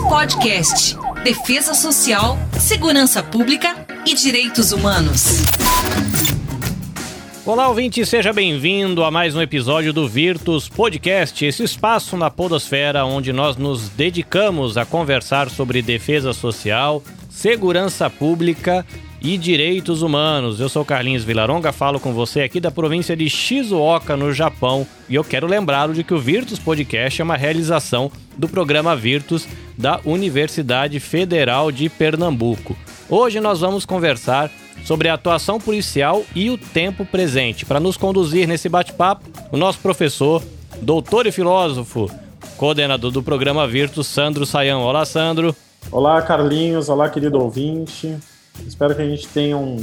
Podcast. 0.00 0.96
Defesa 1.24 1.74
Social, 1.74 2.38
Segurança 2.58 3.22
Pública 3.22 3.86
e 4.06 4.14
Direitos 4.14 4.72
Humanos. 4.72 5.24
Olá, 7.44 7.68
ouvinte, 7.68 8.04
seja 8.04 8.32
bem-vindo 8.32 9.04
a 9.04 9.10
mais 9.10 9.34
um 9.34 9.40
episódio 9.40 9.92
do 9.92 10.08
Virtus 10.08 10.68
Podcast, 10.68 11.44
esse 11.44 11.62
espaço 11.62 12.16
na 12.16 12.30
Podosfera 12.30 13.04
onde 13.04 13.32
nós 13.32 13.56
nos 13.56 13.88
dedicamos 13.88 14.76
a 14.76 14.84
conversar 14.84 15.48
sobre 15.48 15.80
defesa 15.80 16.32
social, 16.32 17.02
segurança 17.30 18.10
pública 18.10 18.84
e 19.20 19.36
direitos 19.36 20.02
humanos. 20.02 20.60
Eu 20.60 20.68
sou 20.68 20.84
Carlinhos 20.84 21.24
Vilaronga, 21.24 21.72
falo 21.72 21.98
com 21.98 22.12
você 22.12 22.40
aqui 22.40 22.60
da 22.60 22.70
província 22.70 23.16
de 23.16 23.28
Shizuoka, 23.28 24.16
no 24.16 24.32
Japão, 24.32 24.86
e 25.08 25.14
eu 25.14 25.24
quero 25.24 25.46
lembrá-lo 25.46 25.94
de 25.94 26.04
que 26.04 26.14
o 26.14 26.18
Virtus 26.18 26.58
Podcast 26.58 27.20
é 27.20 27.24
uma 27.24 27.36
realização 27.36 28.10
do 28.36 28.48
programa 28.48 28.94
Virtus 28.94 29.48
da 29.76 30.00
Universidade 30.04 31.00
Federal 31.00 31.72
de 31.72 31.88
Pernambuco. 31.88 32.76
Hoje 33.08 33.40
nós 33.40 33.60
vamos 33.60 33.86
conversar 33.86 34.50
sobre 34.84 35.08
a 35.08 35.14
atuação 35.14 35.58
policial 35.58 36.24
e 36.34 36.50
o 36.50 36.58
tempo 36.58 37.04
presente. 37.04 37.66
Para 37.66 37.80
nos 37.80 37.96
conduzir 37.96 38.46
nesse 38.46 38.68
bate-papo, 38.68 39.28
o 39.50 39.56
nosso 39.56 39.78
professor, 39.80 40.42
doutor 40.80 41.26
e 41.26 41.32
filósofo, 41.32 42.10
coordenador 42.56 43.10
do 43.10 43.22
programa 43.22 43.66
Virtus, 43.66 44.06
Sandro 44.06 44.46
Saião. 44.46 44.82
Olá, 44.82 45.04
Sandro. 45.04 45.54
Olá, 45.90 46.20
Carlinhos. 46.22 46.88
Olá, 46.88 47.08
querido 47.08 47.38
ouvinte. 47.38 48.16
Espero 48.66 48.94
que 48.94 49.02
a 49.02 49.08
gente 49.08 49.26
tenha 49.28 49.56
um, 49.56 49.76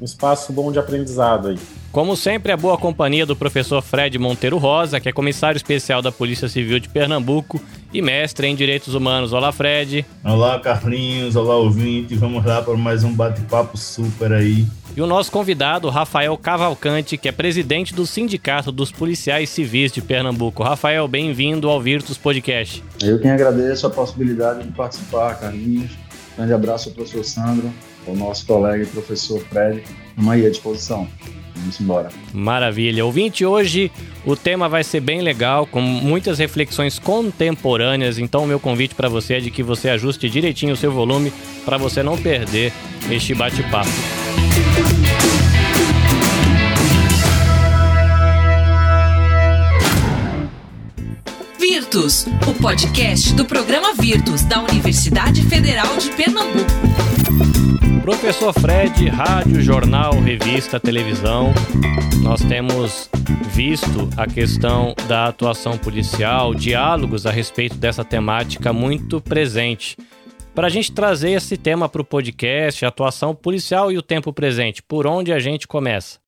um 0.00 0.04
espaço 0.04 0.52
bom 0.52 0.70
de 0.70 0.78
aprendizado 0.78 1.48
aí. 1.48 1.58
Como 1.96 2.14
sempre, 2.14 2.52
a 2.52 2.56
boa 2.58 2.76
companhia 2.76 3.24
do 3.24 3.34
professor 3.34 3.80
Fred 3.80 4.18
Monteiro 4.18 4.58
Rosa, 4.58 5.00
que 5.00 5.08
é 5.08 5.12
comissário 5.12 5.56
especial 5.56 6.02
da 6.02 6.12
Polícia 6.12 6.46
Civil 6.46 6.78
de 6.78 6.90
Pernambuco 6.90 7.58
e 7.90 8.02
mestre 8.02 8.46
em 8.46 8.54
Direitos 8.54 8.94
Humanos. 8.94 9.32
Olá, 9.32 9.50
Fred. 9.50 10.04
Olá, 10.22 10.60
Carlinhos. 10.60 11.36
Olá, 11.36 11.56
ouvinte. 11.56 12.14
Vamos 12.14 12.44
lá 12.44 12.60
para 12.60 12.76
mais 12.76 13.02
um 13.02 13.14
bate-papo 13.14 13.78
super 13.78 14.30
aí. 14.30 14.66
E 14.94 15.00
o 15.00 15.06
nosso 15.06 15.32
convidado, 15.32 15.88
Rafael 15.88 16.36
Cavalcante, 16.36 17.16
que 17.16 17.28
é 17.28 17.32
presidente 17.32 17.94
do 17.94 18.06
Sindicato 18.06 18.70
dos 18.70 18.92
Policiais 18.92 19.48
Civis 19.48 19.90
de 19.90 20.02
Pernambuco. 20.02 20.62
Rafael, 20.62 21.08
bem-vindo 21.08 21.70
ao 21.70 21.80
Virtus 21.80 22.18
Podcast. 22.18 22.84
Eu 23.02 23.18
quem 23.18 23.30
agradeço 23.30 23.86
a 23.86 23.90
possibilidade 23.90 24.64
de 24.64 24.72
participar, 24.72 25.40
Carlinhos. 25.40 25.92
Grande 26.36 26.52
abraço 26.52 26.90
ao 26.90 26.94
professor 26.94 27.24
Sandro, 27.24 27.72
ao 28.10 28.16
nosso 28.16 28.46
colega 28.46 28.84
e 28.84 28.86
professor 28.86 29.40
Fred. 29.40 29.82
Vamos 30.16 30.32
aí 30.32 30.46
à 30.46 30.50
disposição. 30.50 31.08
Vamos 31.56 31.80
embora. 31.80 32.10
Maravilha. 32.32 33.04
Ouvinte, 33.04 33.44
hoje 33.44 33.90
o 34.24 34.36
tema 34.36 34.68
vai 34.68 34.84
ser 34.84 35.00
bem 35.00 35.20
legal, 35.20 35.66
com 35.66 35.80
muitas 35.80 36.38
reflexões 36.38 36.98
contemporâneas. 36.98 38.18
Então, 38.18 38.44
o 38.44 38.46
meu 38.46 38.60
convite 38.60 38.94
para 38.94 39.08
você 39.08 39.34
é 39.34 39.40
de 39.40 39.50
que 39.50 39.62
você 39.62 39.88
ajuste 39.88 40.28
direitinho 40.28 40.74
o 40.74 40.76
seu 40.76 40.92
volume 40.92 41.32
para 41.64 41.76
você 41.76 42.02
não 42.02 42.16
perder 42.16 42.72
este 43.10 43.34
bate-papo. 43.34 43.90
Virtus, 51.58 52.26
o 52.46 52.54
podcast 52.60 53.32
do 53.34 53.44
programa 53.44 53.94
Virtus 53.94 54.42
da 54.42 54.62
Universidade 54.62 55.42
Federal 55.42 55.96
de 55.96 56.10
Pernambuco. 56.10 56.95
Professor 58.02 58.52
Fred, 58.52 59.08
rádio, 59.08 59.60
jornal, 59.60 60.12
revista, 60.20 60.78
televisão, 60.78 61.52
nós 62.22 62.40
temos 62.42 63.10
visto 63.54 64.08
a 64.16 64.26
questão 64.26 64.94
da 65.08 65.26
atuação 65.26 65.78
policial, 65.78 66.54
diálogos 66.54 67.26
a 67.26 67.30
respeito 67.30 67.76
dessa 67.76 68.04
temática 68.04 68.72
muito 68.72 69.20
presente. 69.20 69.96
Para 70.54 70.68
a 70.68 70.70
gente 70.70 70.92
trazer 70.92 71.32
esse 71.32 71.56
tema 71.56 71.88
para 71.88 72.00
o 72.00 72.04
podcast, 72.04 72.84
atuação 72.84 73.34
policial 73.34 73.92
e 73.92 73.98
o 73.98 74.02
tempo 74.02 74.32
presente, 74.32 74.82
por 74.82 75.06
onde 75.06 75.32
a 75.32 75.38
gente 75.38 75.68
começa? 75.68 76.25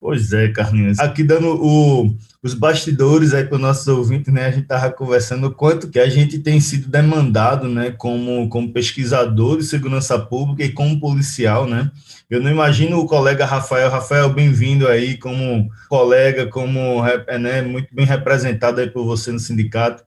Pois 0.00 0.32
é, 0.32 0.48
Carlinhos. 0.48 0.98
Aqui 0.98 1.22
dando 1.22 1.62
o, 1.62 2.16
os 2.42 2.54
bastidores 2.54 3.34
aí 3.34 3.44
para 3.44 3.56
os 3.56 3.60
nossos 3.60 3.86
ouvintes, 3.86 4.32
né? 4.32 4.46
A 4.46 4.50
gente 4.50 4.62
estava 4.62 4.90
conversando 4.90 5.48
o 5.48 5.54
quanto 5.54 5.90
que 5.90 6.00
a 6.00 6.08
gente 6.08 6.38
tem 6.38 6.58
sido 6.58 6.88
demandado, 6.88 7.68
né? 7.68 7.90
Como, 7.90 8.48
como 8.48 8.72
pesquisador 8.72 9.58
de 9.58 9.64
segurança 9.64 10.18
pública 10.18 10.64
e 10.64 10.72
como 10.72 10.98
policial, 10.98 11.66
né? 11.66 11.90
Eu 12.30 12.40
não 12.40 12.50
imagino 12.50 12.98
o 12.98 13.06
colega 13.06 13.44
Rafael. 13.44 13.90
Rafael, 13.90 14.30
bem-vindo 14.30 14.88
aí 14.88 15.18
como 15.18 15.68
colega, 15.88 16.46
como 16.46 17.02
né, 17.38 17.60
muito 17.60 17.94
bem 17.94 18.06
representado 18.06 18.80
aí 18.80 18.88
por 18.88 19.04
você 19.04 19.30
no 19.30 19.38
sindicato. 19.38 20.02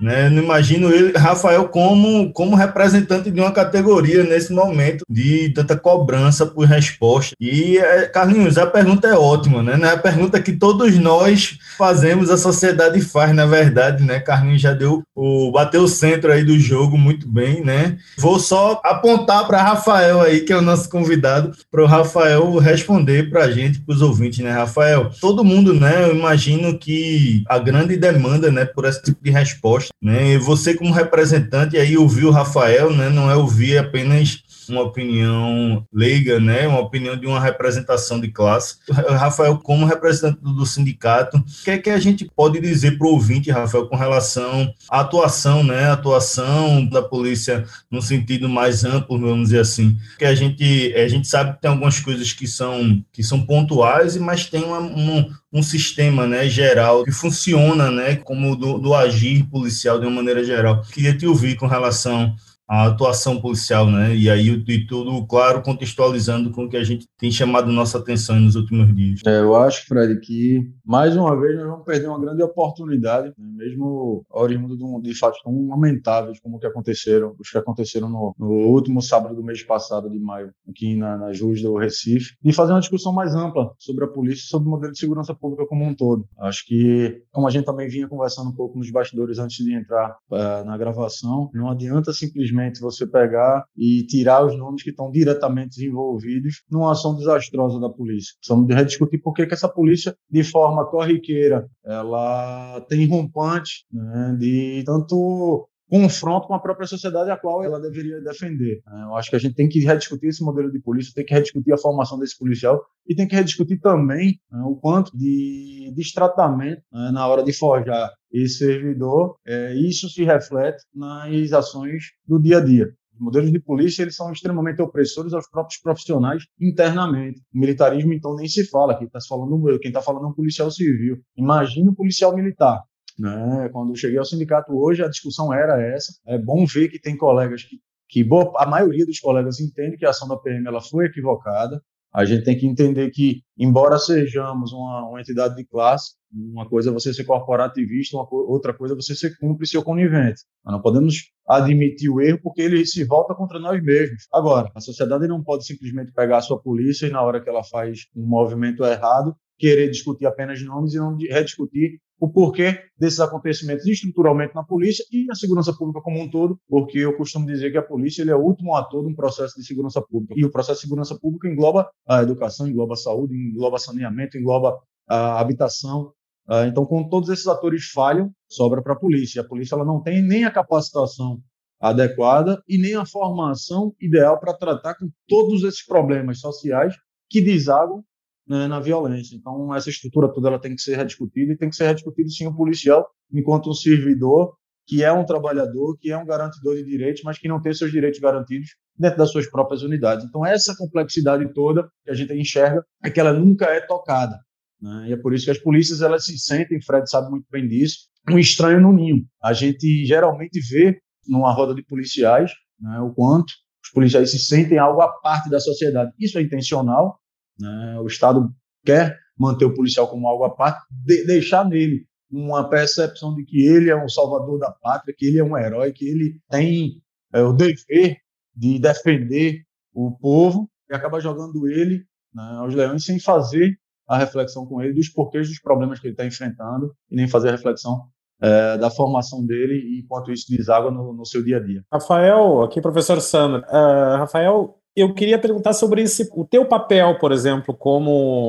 Né? 0.00 0.28
Não 0.28 0.42
imagino 0.42 0.92
ele, 0.92 1.16
Rafael, 1.16 1.68
como, 1.68 2.30
como 2.32 2.54
representante 2.54 3.30
de 3.30 3.40
uma 3.40 3.50
categoria 3.50 4.24
nesse 4.24 4.52
momento 4.52 5.04
de 5.08 5.50
tanta 5.50 5.76
cobrança 5.76 6.44
por 6.44 6.66
resposta. 6.66 7.34
E, 7.40 7.78
é, 7.78 8.06
Carlinhos, 8.06 8.58
a 8.58 8.66
pergunta 8.66 9.08
é 9.08 9.14
ótima, 9.14 9.62
né? 9.62 9.78
É 9.82 9.92
a 9.92 9.96
pergunta 9.96 10.40
que 10.40 10.52
todos 10.52 10.96
nós 10.98 11.58
fazemos, 11.78 12.30
a 12.30 12.36
sociedade 12.36 13.00
faz, 13.00 13.34
na 13.34 13.46
verdade, 13.46 14.04
né? 14.04 14.20
Carlinhos 14.20 14.60
já 14.60 14.72
deu 14.72 15.02
o 15.14 15.50
bateu 15.50 15.82
o 15.82 15.88
centro 15.88 16.30
aí 16.30 16.44
do 16.44 16.58
jogo 16.58 16.98
muito 16.98 17.26
bem, 17.26 17.64
né? 17.64 17.96
Vou 18.18 18.38
só 18.38 18.80
apontar 18.84 19.46
para 19.46 19.62
Rafael 19.62 20.20
aí, 20.20 20.40
que 20.40 20.52
é 20.52 20.56
o 20.56 20.62
nosso 20.62 20.90
convidado, 20.90 21.52
para 21.70 21.82
o 21.82 21.86
Rafael 21.86 22.58
responder 22.58 23.30
para 23.30 23.44
a 23.44 23.50
gente, 23.50 23.80
para 23.80 23.94
os 23.94 24.02
ouvintes, 24.02 24.40
né, 24.40 24.52
Rafael? 24.52 25.10
Todo 25.20 25.44
mundo, 25.44 25.72
né? 25.72 26.04
Eu 26.04 26.14
imagino 26.14 26.78
que 26.78 27.42
a 27.48 27.58
grande 27.58 27.96
demanda, 27.96 28.50
né, 28.50 28.66
por 28.66 28.84
esse 28.84 29.02
tipo 29.02 29.22
de 29.22 29.30
resposta 29.30 29.85
né? 30.02 30.32
E 30.32 30.38
você 30.38 30.74
como 30.74 30.92
representante 30.92 31.76
aí 31.76 31.96
ouvir 31.96 32.24
o 32.24 32.30
Rafael, 32.30 32.92
né? 32.92 33.08
Não 33.08 33.30
é 33.30 33.36
ouvir 33.36 33.78
apenas 33.78 34.42
uma 34.68 34.82
opinião 34.82 35.84
leiga, 35.92 36.40
né, 36.40 36.66
uma 36.66 36.80
opinião 36.80 37.16
de 37.16 37.26
uma 37.26 37.40
representação 37.40 38.20
de 38.20 38.28
classe. 38.28 38.76
Rafael, 38.90 39.58
como 39.58 39.86
representante 39.86 40.38
do 40.42 40.66
sindicato, 40.66 41.38
o 41.38 41.64
que 41.64 41.70
é 41.70 41.78
que 41.78 41.90
a 41.90 41.98
gente 41.98 42.28
pode 42.34 42.60
dizer 42.60 42.98
para 42.98 43.06
o 43.06 43.10
ouvinte, 43.12 43.50
Rafael, 43.50 43.86
com 43.86 43.96
relação 43.96 44.72
à 44.90 45.00
atuação, 45.00 45.62
né, 45.62 45.86
a 45.86 45.92
atuação 45.92 46.84
da 46.86 47.02
polícia 47.02 47.64
no 47.90 48.02
sentido 48.02 48.48
mais 48.48 48.84
amplo, 48.84 49.18
vamos 49.18 49.48
dizer 49.48 49.60
assim, 49.60 49.96
que 50.18 50.24
a 50.24 50.34
gente 50.34 50.94
a 50.96 51.08
gente 51.08 51.28
sabe 51.28 51.54
que 51.54 51.62
tem 51.62 51.70
algumas 51.70 52.00
coisas 52.00 52.32
que 52.32 52.46
são 52.46 53.02
que 53.12 53.22
são 53.22 53.40
pontuais, 53.42 54.16
mas 54.16 54.46
tem 54.46 54.64
uma, 54.64 54.80
um, 54.80 55.30
um 55.52 55.62
sistema 55.62 56.26
né, 56.26 56.48
geral 56.48 57.04
que 57.04 57.12
funciona 57.12 57.90
né, 57.90 58.16
como 58.16 58.56
do, 58.56 58.78
do 58.78 58.94
agir 58.94 59.44
policial 59.44 59.98
de 59.98 60.06
uma 60.06 60.16
maneira 60.16 60.44
geral. 60.44 60.82
Queria 60.92 61.16
te 61.16 61.26
ouvir 61.26 61.56
com 61.56 61.66
relação 61.66 62.34
a 62.68 62.86
atuação 62.86 63.40
policial, 63.40 63.88
né? 63.88 64.14
E 64.14 64.28
aí 64.28 64.48
e 64.66 64.86
tudo, 64.86 65.24
claro, 65.26 65.62
contextualizando 65.62 66.50
com 66.50 66.64
o 66.64 66.68
que 66.68 66.76
a 66.76 66.82
gente 66.82 67.06
tem 67.16 67.30
chamado 67.30 67.70
nossa 67.70 67.98
atenção 67.98 68.40
nos 68.40 68.56
últimos 68.56 68.94
dias. 68.94 69.20
É, 69.24 69.40
eu 69.40 69.54
acho, 69.54 69.86
Fred, 69.86 70.18
que 70.20 70.68
mais 70.84 71.16
uma 71.16 71.38
vez 71.38 71.56
nós 71.56 71.66
vamos 71.66 71.84
perder 71.84 72.08
uma 72.08 72.20
grande 72.20 72.42
oportunidade, 72.42 73.32
né? 73.38 73.46
mesmo 73.56 74.24
oriundo 74.30 74.76
de, 74.76 74.84
um, 74.84 75.00
de 75.00 75.14
fatos 75.14 75.40
tão 75.42 75.68
lamentáveis 75.68 76.40
como 76.40 76.58
que 76.58 76.66
aconteceram, 76.66 77.34
os 77.38 77.50
que 77.50 77.58
aconteceram 77.58 78.08
no, 78.08 78.34
no, 78.38 78.48
último 78.68 79.00
sábado 79.00 79.34
do 79.34 79.44
mês 79.44 79.62
passado, 79.62 80.10
de 80.10 80.18
maio, 80.18 80.50
aqui 80.68 80.96
na, 80.96 81.16
nas 81.16 81.40
ruas 81.40 81.62
do 81.62 81.76
Recife, 81.76 82.34
e 82.44 82.52
fazer 82.52 82.72
uma 82.72 82.80
discussão 82.80 83.12
mais 83.12 83.34
ampla 83.34 83.70
sobre 83.78 84.04
a 84.04 84.08
polícia, 84.08 84.44
sobre 84.48 84.68
o 84.68 84.70
modelo 84.72 84.92
de 84.92 84.98
segurança 84.98 85.34
pública 85.34 85.66
como 85.66 85.84
um 85.84 85.94
todo. 85.94 86.26
Acho 86.40 86.66
que, 86.66 87.22
como 87.30 87.46
a 87.46 87.50
gente 87.50 87.64
também 87.64 87.88
vinha 87.88 88.08
conversando 88.08 88.50
um 88.50 88.54
pouco 88.54 88.78
nos 88.78 88.90
bastidores 88.90 89.38
antes 89.38 89.64
de 89.64 89.74
entrar 89.74 90.16
uh, 90.30 90.64
na 90.64 90.76
gravação, 90.76 91.50
não 91.54 91.70
adianta 91.70 92.12
simplesmente 92.12 92.55
simplesmente 92.56 92.80
você 92.80 93.06
pegar 93.06 93.64
e 93.76 94.04
tirar 94.06 94.44
os 94.44 94.56
nomes 94.56 94.82
que 94.82 94.90
estão 94.90 95.10
diretamente 95.10 95.84
envolvidos 95.84 96.62
numa 96.70 96.92
ação 96.92 97.16
desastrosa 97.16 97.78
da 97.78 97.88
polícia. 97.88 98.34
Precisamos 98.38 98.74
rediscutir 98.74 99.20
por 99.20 99.34
que, 99.34 99.42
essa 99.42 99.68
polícia, 99.68 100.16
de 100.30 100.42
forma 100.42 100.86
corriqueira, 100.86 101.68
ela 101.84 102.80
tem 102.88 103.06
rompante 103.06 103.84
né, 103.92 104.36
de 104.38 104.82
tanto 104.84 105.68
confronto 105.88 106.48
com 106.48 106.54
a 106.54 106.58
própria 106.58 106.86
sociedade 106.86 107.30
a 107.30 107.36
qual 107.36 107.62
ela 107.62 107.80
deveria 107.80 108.20
defender. 108.20 108.82
Né. 108.86 109.04
Eu 109.04 109.16
acho 109.16 109.30
que 109.30 109.36
a 109.36 109.38
gente 109.38 109.54
tem 109.54 109.68
que 109.68 109.80
rediscutir 109.80 110.28
esse 110.28 110.44
modelo 110.44 110.70
de 110.70 110.80
polícia, 110.80 111.12
tem 111.14 111.24
que 111.24 111.34
rediscutir 111.34 111.72
a 111.72 111.78
formação 111.78 112.18
desse 112.18 112.36
policial 112.38 112.82
e 113.06 113.14
tem 113.14 113.26
que 113.26 113.36
rediscutir 113.36 113.80
também 113.80 114.38
né, 114.50 114.62
o 114.64 114.76
quanto 114.76 115.16
de 115.16 115.92
destratamento 115.94 116.82
né, 116.92 117.10
na 117.12 117.26
hora 117.26 117.42
de 117.42 117.52
forjar 117.52 118.10
esse 118.32 118.58
servidor, 118.58 119.36
é, 119.46 119.74
isso 119.74 120.08
se 120.08 120.24
reflete 120.24 120.84
nas 120.94 121.52
ações 121.52 122.02
do 122.26 122.40
dia 122.40 122.58
a 122.58 122.64
dia. 122.64 122.92
Os 123.14 123.20
modelos 123.20 123.50
de 123.50 123.58
polícia 123.58 124.02
eles 124.02 124.14
são 124.14 124.30
extremamente 124.30 124.82
opressores 124.82 125.32
aos 125.32 125.48
próprios 125.48 125.80
profissionais 125.80 126.44
internamente. 126.60 127.40
O 127.54 127.58
militarismo, 127.58 128.12
então, 128.12 128.34
nem 128.34 128.46
se 128.46 128.68
fala. 128.68 128.96
Quem 128.96 129.06
está 129.06 129.20
falando, 129.26 129.70
está 129.82 130.02
falando 130.02 130.26
é 130.26 130.28
um 130.28 130.34
policial 130.34 130.70
civil. 130.70 131.16
Imagina 131.34 131.90
o 131.90 131.94
policial 131.94 132.34
militar. 132.34 132.82
Né? 133.18 133.68
Quando 133.72 133.90
eu 133.90 133.96
cheguei 133.96 134.18
ao 134.18 134.24
sindicato 134.24 134.72
hoje, 134.76 135.02
a 135.02 135.08
discussão 135.08 135.52
era 135.52 135.80
essa. 135.80 136.12
É 136.26 136.38
bom 136.38 136.66
ver 136.66 136.88
que 136.88 137.00
tem 137.00 137.16
colegas 137.16 137.62
que, 137.62 137.80
que 138.08 138.22
boa, 138.22 138.52
a 138.56 138.66
maioria 138.66 139.06
dos 139.06 139.18
colegas 139.18 139.60
entende 139.60 139.96
que 139.96 140.04
a 140.04 140.10
ação 140.10 140.28
da 140.28 140.36
PM 140.36 140.66
ela 140.66 140.80
foi 140.80 141.06
equivocada. 141.06 141.82
A 142.12 142.24
gente 142.24 142.44
tem 142.44 142.56
que 142.56 142.66
entender 142.66 143.10
que, 143.10 143.42
embora 143.58 143.98
sejamos 143.98 144.72
uma, 144.72 145.06
uma 145.06 145.20
entidade 145.20 145.54
de 145.54 145.66
classe, 145.66 146.14
Uma 146.32 146.66
coisa 146.66 146.90
é 146.90 146.92
você 146.92 147.12
ser 147.12 147.24
corporativista, 147.24 148.16
uma, 148.16 148.26
outra 148.30 148.72
coisa 148.72 148.94
é 148.94 148.96
você 148.96 149.14
ser 149.14 149.36
cúmplice 149.38 149.76
ou 149.76 149.82
conivente. 149.82 150.42
Nós 150.64 150.74
não 150.74 150.82
podemos 150.82 151.30
admitir 151.46 152.08
o 152.08 152.20
erro 152.20 152.40
porque 152.42 152.62
ele 152.62 152.86
se 152.86 153.04
volta 153.04 153.34
contra 153.34 153.58
nós 153.58 153.82
mesmos. 153.82 154.26
Agora, 154.32 154.70
a 154.74 154.80
sociedade 154.80 155.28
não 155.28 155.42
pode 155.42 155.66
simplesmente 155.66 156.12
pegar 156.12 156.38
a 156.38 156.42
sua 156.42 156.58
polícia 156.58 157.06
e, 157.06 157.10
na 157.10 157.22
hora 157.22 157.40
que 157.40 157.50
ela 157.50 157.62
faz 157.62 158.06
um 158.14 158.26
movimento 158.26 158.82
errado, 158.84 159.36
querer 159.58 159.90
discutir 159.90 160.26
apenas 160.26 160.62
nomes 160.62 160.94
e 160.94 160.98
não 160.98 161.16
rediscutir 161.16 162.00
o 162.18 162.30
porquê 162.30 162.78
desses 162.98 163.20
acontecimentos 163.20 163.86
estruturalmente 163.86 164.54
na 164.54 164.64
polícia 164.64 165.04
e 165.12 165.24
na 165.26 165.34
segurança 165.34 165.72
pública 165.72 166.00
como 166.00 166.20
um 166.20 166.30
todo, 166.30 166.58
porque 166.68 166.98
eu 166.98 167.16
costumo 167.16 167.46
dizer 167.46 167.70
que 167.70 167.78
a 167.78 167.82
polícia 167.82 168.22
é 168.22 168.34
o 168.34 168.40
último 168.40 168.74
ator 168.74 169.04
de 169.04 169.12
um 169.12 169.14
processo 169.14 169.54
de 169.56 169.66
segurança 169.66 170.00
pública. 170.00 170.34
E 170.36 170.44
o 170.44 170.50
processo 170.50 170.80
de 170.80 170.86
segurança 170.86 171.18
pública 171.18 171.48
engloba 171.48 171.90
a 172.08 172.22
educação, 172.22 172.66
engloba 172.66 172.94
a 172.94 172.96
saúde, 172.96 173.34
engloba 173.34 173.78
saneamento, 173.78 174.38
engloba 174.38 174.78
a 175.08 175.40
habitação. 175.40 176.12
Ah, 176.48 176.66
então, 176.66 176.86
quando 176.86 177.08
todos 177.08 177.28
esses 177.28 177.46
atores 177.46 177.90
falham, 177.92 178.30
sobra 178.48 178.82
para 178.82 178.94
a 178.94 178.98
polícia. 178.98 179.42
A 179.42 179.46
polícia 179.46 179.74
ela 179.74 179.84
não 179.84 180.00
tem 180.00 180.22
nem 180.22 180.44
a 180.44 180.50
capacitação 180.50 181.40
adequada 181.78 182.62
e 182.66 182.78
nem 182.78 182.94
a 182.94 183.04
formação 183.04 183.94
ideal 184.00 184.40
para 184.40 184.54
tratar 184.54 184.94
com 184.94 185.10
todos 185.28 185.62
esses 185.64 185.84
problemas 185.84 186.40
sociais 186.40 186.94
que 187.28 187.42
desagam 187.42 188.02
né, 188.48 188.66
na 188.66 188.80
violência. 188.80 189.34
Então, 189.36 189.74
essa 189.74 189.90
estrutura 189.90 190.32
toda 190.32 190.48
ela 190.48 190.58
tem 190.58 190.74
que 190.74 190.82
ser 190.82 190.96
rediscutida 190.96 191.52
e 191.52 191.56
tem 191.56 191.68
que 191.68 191.76
ser 191.76 191.86
rediscutida 191.86 192.28
sim 192.28 192.46
o 192.46 192.54
policial 192.54 193.06
enquanto 193.32 193.70
um 193.70 193.74
servidor 193.74 194.54
que 194.86 195.02
é 195.02 195.12
um 195.12 195.24
trabalhador, 195.24 195.98
que 195.98 196.12
é 196.12 196.16
um 196.16 196.24
garantidor 196.24 196.76
de 196.76 196.84
direitos, 196.84 197.22
mas 197.24 197.38
que 197.38 197.48
não 197.48 197.60
tem 197.60 197.74
seus 197.74 197.90
direitos 197.90 198.20
garantidos 198.20 198.70
dentro 198.96 199.18
das 199.18 199.32
suas 199.32 199.50
próprias 199.50 199.82
unidades. 199.82 200.24
Então, 200.24 200.46
essa 200.46 200.76
complexidade 200.76 201.52
toda 201.52 201.90
que 202.04 202.10
a 202.10 202.14
gente 202.14 202.32
enxerga 202.32 202.84
é 203.02 203.10
que 203.10 203.18
ela 203.18 203.32
nunca 203.32 203.66
é 203.66 203.80
tocada. 203.80 204.38
Né? 204.80 205.08
E 205.08 205.12
é 205.12 205.16
por 205.16 205.34
isso 205.34 205.46
que 205.46 205.50
as 205.50 205.58
polícias 205.58 206.02
elas 206.02 206.24
se 206.24 206.38
sentem, 206.38 206.80
Fred 206.80 207.10
sabe 207.10 207.30
muito 207.30 207.46
bem 207.50 207.66
disso, 207.66 208.06
um 208.30 208.38
estranho 208.38 208.80
no 208.80 208.92
ninho. 208.92 209.24
A 209.42 209.52
gente 209.52 210.04
geralmente 210.04 210.60
vê 210.60 211.00
numa 211.28 211.52
roda 211.52 211.74
de 211.74 211.82
policiais 211.82 212.52
né, 212.80 213.00
o 213.00 213.12
quanto 213.12 213.52
os 213.84 213.90
policiais 213.90 214.30
se 214.30 214.38
sentem 214.38 214.78
algo 214.78 215.00
à 215.00 215.08
parte 215.08 215.50
da 215.50 215.58
sociedade. 215.58 216.12
Isso 216.18 216.38
é 216.38 216.42
intencional, 216.42 217.18
né? 217.58 217.98
O 218.00 218.06
Estado 218.06 218.50
quer 218.84 219.18
manter 219.38 219.64
o 219.64 219.74
policial 219.74 220.08
como 220.08 220.28
algo 220.28 220.44
à 220.44 220.50
parte, 220.50 220.84
de, 220.90 221.26
deixar 221.26 221.64
nele 221.64 222.06
uma 222.30 222.68
percepção 222.68 223.34
de 223.34 223.44
que 223.44 223.64
ele 223.66 223.90
é 223.90 223.96
um 223.96 224.08
salvador 224.08 224.58
da 224.58 224.70
pátria, 224.70 225.14
que 225.16 225.26
ele 225.26 225.38
é 225.38 225.44
um 225.44 225.56
herói, 225.56 225.92
que 225.92 226.06
ele 226.06 226.40
tem 226.50 227.00
é, 227.32 227.42
o 227.42 227.52
dever 227.52 228.16
de 228.54 228.78
defender 228.78 229.62
o 229.92 230.16
povo 230.18 230.68
e 230.90 230.94
acaba 230.94 231.20
jogando 231.20 231.68
ele 231.68 232.04
né, 232.34 232.42
aos 232.58 232.74
leões 232.74 233.04
sem 233.04 233.20
fazer 233.20 233.78
a 234.08 234.18
reflexão 234.18 234.66
com 234.66 234.80
ele 234.82 234.94
dos 234.94 235.08
porquês 235.08 235.48
dos 235.48 235.60
problemas 235.60 235.98
que 235.98 236.06
ele 236.06 236.14
está 236.14 236.24
enfrentando 236.24 236.94
e 237.10 237.16
nem 237.16 237.28
fazer 237.28 237.48
a 237.48 237.52
reflexão 237.52 238.08
é, 238.40 238.76
da 238.78 238.90
formação 238.90 239.44
dele 239.44 239.74
e 239.74 240.00
enquanto 240.00 240.30
isso 240.30 240.46
deságua 240.50 240.90
no, 240.90 241.12
no, 241.12 241.24
seu 241.24 241.42
dia 241.42 241.56
a 241.56 241.60
dia. 241.60 241.82
Rafael, 241.92 242.62
aqui 242.62 242.80
professor 242.80 243.20
Sandro. 243.20 243.60
Uh, 243.62 244.18
Rafael, 244.18 244.75
eu 244.96 245.12
queria 245.12 245.38
perguntar 245.38 245.74
sobre 245.74 246.00
esse, 246.02 246.28
o 246.32 246.44
teu 246.44 246.64
papel, 246.64 247.18
por 247.18 247.30
exemplo, 247.30 247.74
como 247.74 248.48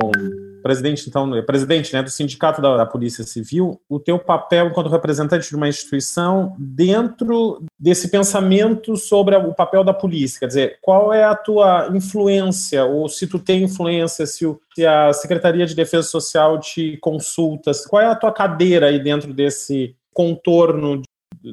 presidente, 0.63 1.07
então, 1.07 1.29
presidente 1.45 1.93
né, 1.93 2.01
do 2.01 2.09
Sindicato 2.09 2.61
da, 2.61 2.77
da, 2.77 2.85
Polícia 2.85 3.23
Civil, 3.25 3.79
o 3.89 3.99
teu 3.99 4.17
papel 4.17 4.67
enquanto 4.67 4.89
representante 4.89 5.49
de 5.49 5.55
uma 5.55 5.67
instituição 5.67 6.55
dentro 6.57 7.63
desse 7.77 8.09
pensamento 8.09 8.95
sobre 8.95 9.35
o 9.35 9.53
papel 9.53 9.83
da 9.83 9.93
polícia. 9.93 10.39
Quer 10.39 10.47
dizer, 10.47 10.77
qual 10.81 11.13
é 11.13 11.25
a 11.25 11.35
tua 11.35 11.89
influência, 11.93 12.85
ou 12.85 13.09
se 13.09 13.27
tu 13.27 13.39
tem 13.39 13.63
influência, 13.63 14.25
se, 14.25 14.45
o, 14.45 14.59
se 14.73 14.85
a 14.85 15.11
Secretaria 15.11 15.65
de 15.65 15.75
Defesa 15.75 16.07
Social 16.07 16.59
te 16.59 16.97
consulta, 16.97 17.71
qual 17.89 18.01
é 18.01 18.05
a 18.05 18.15
tua 18.15 18.31
cadeira 18.31 18.87
aí 18.87 19.03
dentro 19.03 19.33
desse 19.33 19.95
contorno 20.13 21.01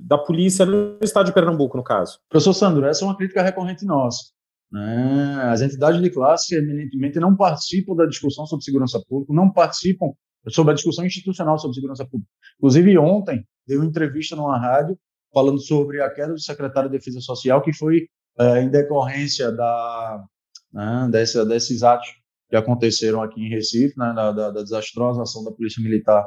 da 0.03 0.19
polícia 0.19 0.65
no 0.65 0.99
estado 1.03 1.27
de 1.27 1.33
Pernambuco, 1.33 1.77
no 1.77 1.83
caso? 1.83 2.21
Professor 2.29 2.55
Sandro, 2.55 2.87
essa 2.87 3.05
é 3.05 3.07
uma 3.07 3.17
crítica 3.17 3.43
recorrente 3.43 3.85
nossa. 3.85 4.34
Né? 4.75 5.37
As 5.45 5.61
entidades 5.61 6.03
de 6.03 6.11
classe, 6.11 6.57
eminentemente, 6.57 7.21
não 7.21 7.37
participam 7.37 7.95
da 7.95 8.07
discussão 8.07 8.45
sobre 8.45 8.65
segurança 8.65 9.01
pública, 9.09 9.33
não 9.33 9.49
participam 9.49 10.13
sobre 10.49 10.73
a 10.73 10.75
discussão 10.75 11.07
institucional 11.07 11.57
sobre 11.61 11.77
segurança 11.77 12.05
pública. 12.05 12.29
Inclusive, 12.59 12.99
ontem, 12.99 13.47
dei 13.65 13.77
uma 13.77 13.87
entrevista 13.87 14.35
numa 14.35 14.59
rádio 14.59 14.99
falando 15.33 15.61
sobre 15.61 16.03
a 16.03 16.11
queda 16.11 16.33
do 16.33 16.41
secretário 16.41 16.91
de 16.91 16.99
Defesa 16.99 17.21
Social, 17.21 17.63
que 17.63 17.73
foi 17.73 18.09
é, 18.37 18.63
em 18.63 18.69
decorrência 18.69 19.53
da, 19.53 20.25
né, 20.73 21.09
dessa, 21.09 21.47
desses 21.47 21.85
atos 21.85 22.09
que 22.51 22.57
aconteceram 22.57 23.23
aqui 23.23 23.41
em 23.41 23.49
Recife, 23.49 23.97
né, 23.97 24.13
da, 24.13 24.33
da, 24.33 24.51
da, 24.51 24.63
desastrosa 24.63 25.23
ação 25.23 25.45
da 25.45 25.53
Polícia 25.53 25.81
Militar 25.81 26.27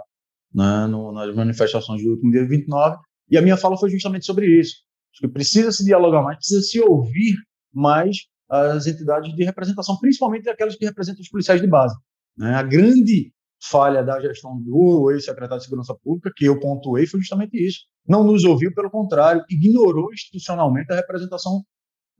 né, 0.54 0.88
no, 0.88 1.12
nas 1.12 1.36
manifestações 1.36 2.02
do 2.02 2.12
último 2.12 2.32
dia 2.32 2.48
29, 2.48 2.98
e 3.30 3.38
a 3.38 3.42
minha 3.42 3.58
fala 3.58 3.78
foi 3.78 3.90
justamente 3.90 4.26
sobre 4.26 4.48
isso. 4.58 4.78
Acho 5.12 5.28
que 5.28 5.28
precisa 5.28 5.70
se 5.70 5.84
dialogar 5.84 6.22
mais, 6.22 6.38
precisa 6.38 6.62
se 6.62 6.80
ouvir 6.80 7.36
mais 7.74 8.18
as 8.50 8.88
entidades 8.88 9.34
de 9.36 9.44
representação, 9.44 9.98
principalmente 10.00 10.50
aquelas 10.50 10.76
que 10.76 10.86
representam 10.86 11.22
os 11.22 11.30
policiais 11.30 11.62
de 11.62 11.68
base. 11.68 11.96
Né? 12.38 12.54
A 12.54 12.64
grande 12.64 13.32
falha 13.62 14.04
da 14.04 14.20
gestão 14.22 14.58
do 14.62 15.12
ex-secretário 15.12 15.58
de 15.58 15.64
Segurança 15.64 15.96
Pública, 16.04 16.32
que 16.36 16.46
eu 16.46 16.60
pontuei, 16.60 17.08
foi 17.08 17.20
justamente 17.20 17.58
isso. 17.58 17.80
Não 18.08 18.24
nos 18.24 18.44
ouviu, 18.44 18.74
pelo 18.74 18.90
contrário, 18.90 19.44
ignorou 19.50 20.14
institucionalmente 20.14 20.92
a 20.94 20.96
representação 20.96 21.64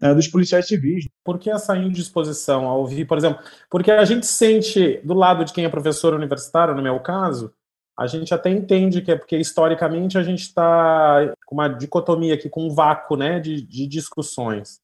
né, 0.02 0.14
dos 0.14 0.28
policiais 0.28 0.68
civis. 0.68 1.06
Por 1.24 1.38
que 1.40 1.50
essa 1.50 1.78
indisposição 1.78 2.68
a 2.68 2.76
ouvir, 2.76 3.06
por 3.06 3.18
exemplo? 3.18 3.44
Porque 3.70 3.92
a 3.92 4.04
gente 4.04 4.26
sente, 4.26 5.00
do 5.04 5.14
lado 5.14 5.46
de 5.46 5.54
quem 5.54 5.66
é 5.66 5.70
professor 5.70 6.14
universitário, 6.14 6.76
no 6.76 6.82
meu 6.82 7.00
caso, 7.00 7.54
a 7.98 8.06
gente 8.06 8.34
até 8.34 8.50
entende 8.50 9.02
que 9.02 9.12
é 9.12 9.16
porque 9.16 9.38
historicamente 9.38 10.18
a 10.18 10.24
gente 10.24 10.42
está 10.42 11.34
com 11.46 11.56
uma 11.56 11.68
dicotomia 11.68 12.34
aqui, 12.34 12.50
com 12.50 12.68
um 12.68 12.74
vácuo 12.74 13.16
né, 13.16 13.40
de, 13.40 13.62
de 13.62 13.88
discussões 13.88 14.80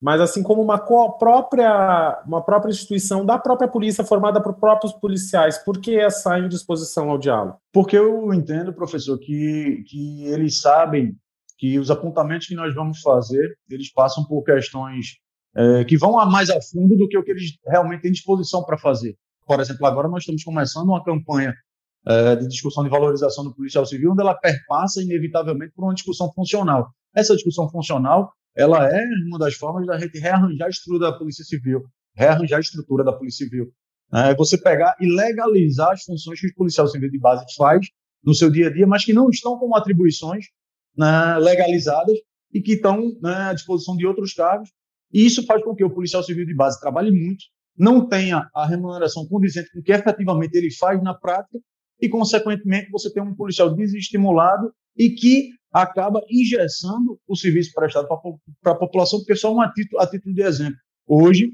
mas 0.00 0.20
assim 0.20 0.42
como 0.42 0.62
uma 0.62 0.78
própria, 0.78 2.22
uma 2.26 2.44
própria 2.44 2.70
instituição 2.70 3.24
da 3.24 3.38
própria 3.38 3.68
polícia 3.68 4.04
formada 4.04 4.42
por 4.42 4.54
próprios 4.54 4.92
policiais. 4.92 5.58
Por 5.58 5.80
que 5.80 5.98
essa 5.98 6.38
indisposição 6.38 7.10
ao 7.10 7.18
diálogo? 7.18 7.58
Porque 7.72 7.96
eu 7.96 8.32
entendo, 8.34 8.74
professor, 8.74 9.18
que, 9.18 9.82
que 9.86 10.24
eles 10.26 10.60
sabem 10.60 11.16
que 11.58 11.78
os 11.78 11.90
apontamentos 11.90 12.46
que 12.46 12.54
nós 12.54 12.74
vamos 12.74 13.00
fazer, 13.00 13.56
eles 13.70 13.90
passam 13.90 14.24
por 14.24 14.42
questões 14.42 15.16
é, 15.56 15.84
que 15.84 15.96
vão 15.96 16.18
a 16.18 16.26
mais 16.26 16.50
a 16.50 16.60
fundo 16.60 16.96
do 16.96 17.08
que 17.08 17.16
o 17.16 17.24
que 17.24 17.30
eles 17.30 17.58
realmente 17.66 18.02
têm 18.02 18.12
disposição 18.12 18.62
para 18.62 18.76
fazer. 18.76 19.16
Por 19.46 19.58
exemplo, 19.58 19.86
agora 19.86 20.08
nós 20.08 20.22
estamos 20.22 20.44
começando 20.44 20.88
uma 20.88 21.02
campanha 21.02 21.54
é, 22.06 22.36
de 22.36 22.46
discussão 22.46 22.84
de 22.84 22.90
valorização 22.90 23.44
do 23.44 23.54
policial 23.54 23.86
civil, 23.86 24.12
onde 24.12 24.20
ela 24.20 24.34
perpassa 24.34 25.02
inevitavelmente 25.02 25.72
por 25.74 25.84
uma 25.84 25.94
discussão 25.94 26.30
funcional. 26.34 26.90
Essa 27.14 27.34
discussão 27.34 27.68
funcional 27.70 28.30
ela 28.56 28.88
é 28.88 29.04
uma 29.26 29.38
das 29.38 29.54
formas 29.54 29.86
da 29.86 29.98
gente 29.98 30.18
rearranjar 30.18 30.66
a 30.66 30.70
estrutura 30.70 31.10
da 31.10 31.18
Polícia 31.18 31.44
Civil, 31.44 31.84
rearranjar 32.14 32.56
a 32.58 32.60
estrutura 32.60 33.04
da 33.04 33.12
Polícia 33.12 33.44
Civil. 33.44 33.70
É 34.12 34.34
você 34.34 34.56
pegar 34.56 34.96
e 35.00 35.06
legalizar 35.06 35.92
as 35.92 36.04
funções 36.04 36.40
que 36.40 36.46
o 36.46 36.54
policial 36.54 36.86
civil 36.86 37.10
de 37.10 37.18
base 37.18 37.44
faz 37.56 37.86
no 38.24 38.34
seu 38.34 38.50
dia 38.50 38.68
a 38.68 38.72
dia, 38.72 38.86
mas 38.86 39.04
que 39.04 39.12
não 39.12 39.28
estão 39.28 39.58
como 39.58 39.76
atribuições 39.76 40.46
né, 40.96 41.38
legalizadas 41.38 42.16
e 42.52 42.62
que 42.62 42.74
estão 42.74 43.12
né, 43.20 43.50
à 43.50 43.52
disposição 43.52 43.96
de 43.96 44.06
outros 44.06 44.32
cargos. 44.32 44.70
E 45.12 45.26
isso 45.26 45.44
faz 45.44 45.62
com 45.62 45.74
que 45.74 45.84
o 45.84 45.90
policial 45.90 46.22
civil 46.22 46.46
de 46.46 46.54
base 46.54 46.80
trabalhe 46.80 47.10
muito, 47.10 47.44
não 47.76 48.08
tenha 48.08 48.48
a 48.54 48.66
remuneração 48.66 49.26
condizente 49.26 49.70
com 49.72 49.80
o 49.80 49.82
que 49.82 49.92
efetivamente 49.92 50.54
ele 50.56 50.70
faz 50.72 51.02
na 51.02 51.12
prática 51.12 51.58
e, 52.00 52.08
consequentemente, 52.08 52.90
você 52.90 53.12
tem 53.12 53.22
um 53.22 53.34
policial 53.34 53.74
desestimulado 53.74 54.72
e 54.96 55.10
que 55.10 55.50
acaba 55.82 56.22
ingessando 56.30 57.20
o 57.28 57.36
serviço 57.36 57.70
prestado 57.74 58.08
para 58.62 58.72
a 58.72 58.76
população, 58.76 59.18
porque 59.18 59.36
só 59.36 59.54
um 59.54 59.60
a 59.60 59.70
título, 59.70 60.00
a 60.00 60.06
título 60.06 60.34
de 60.34 60.42
exemplo. 60.42 60.78
Hoje, 61.06 61.50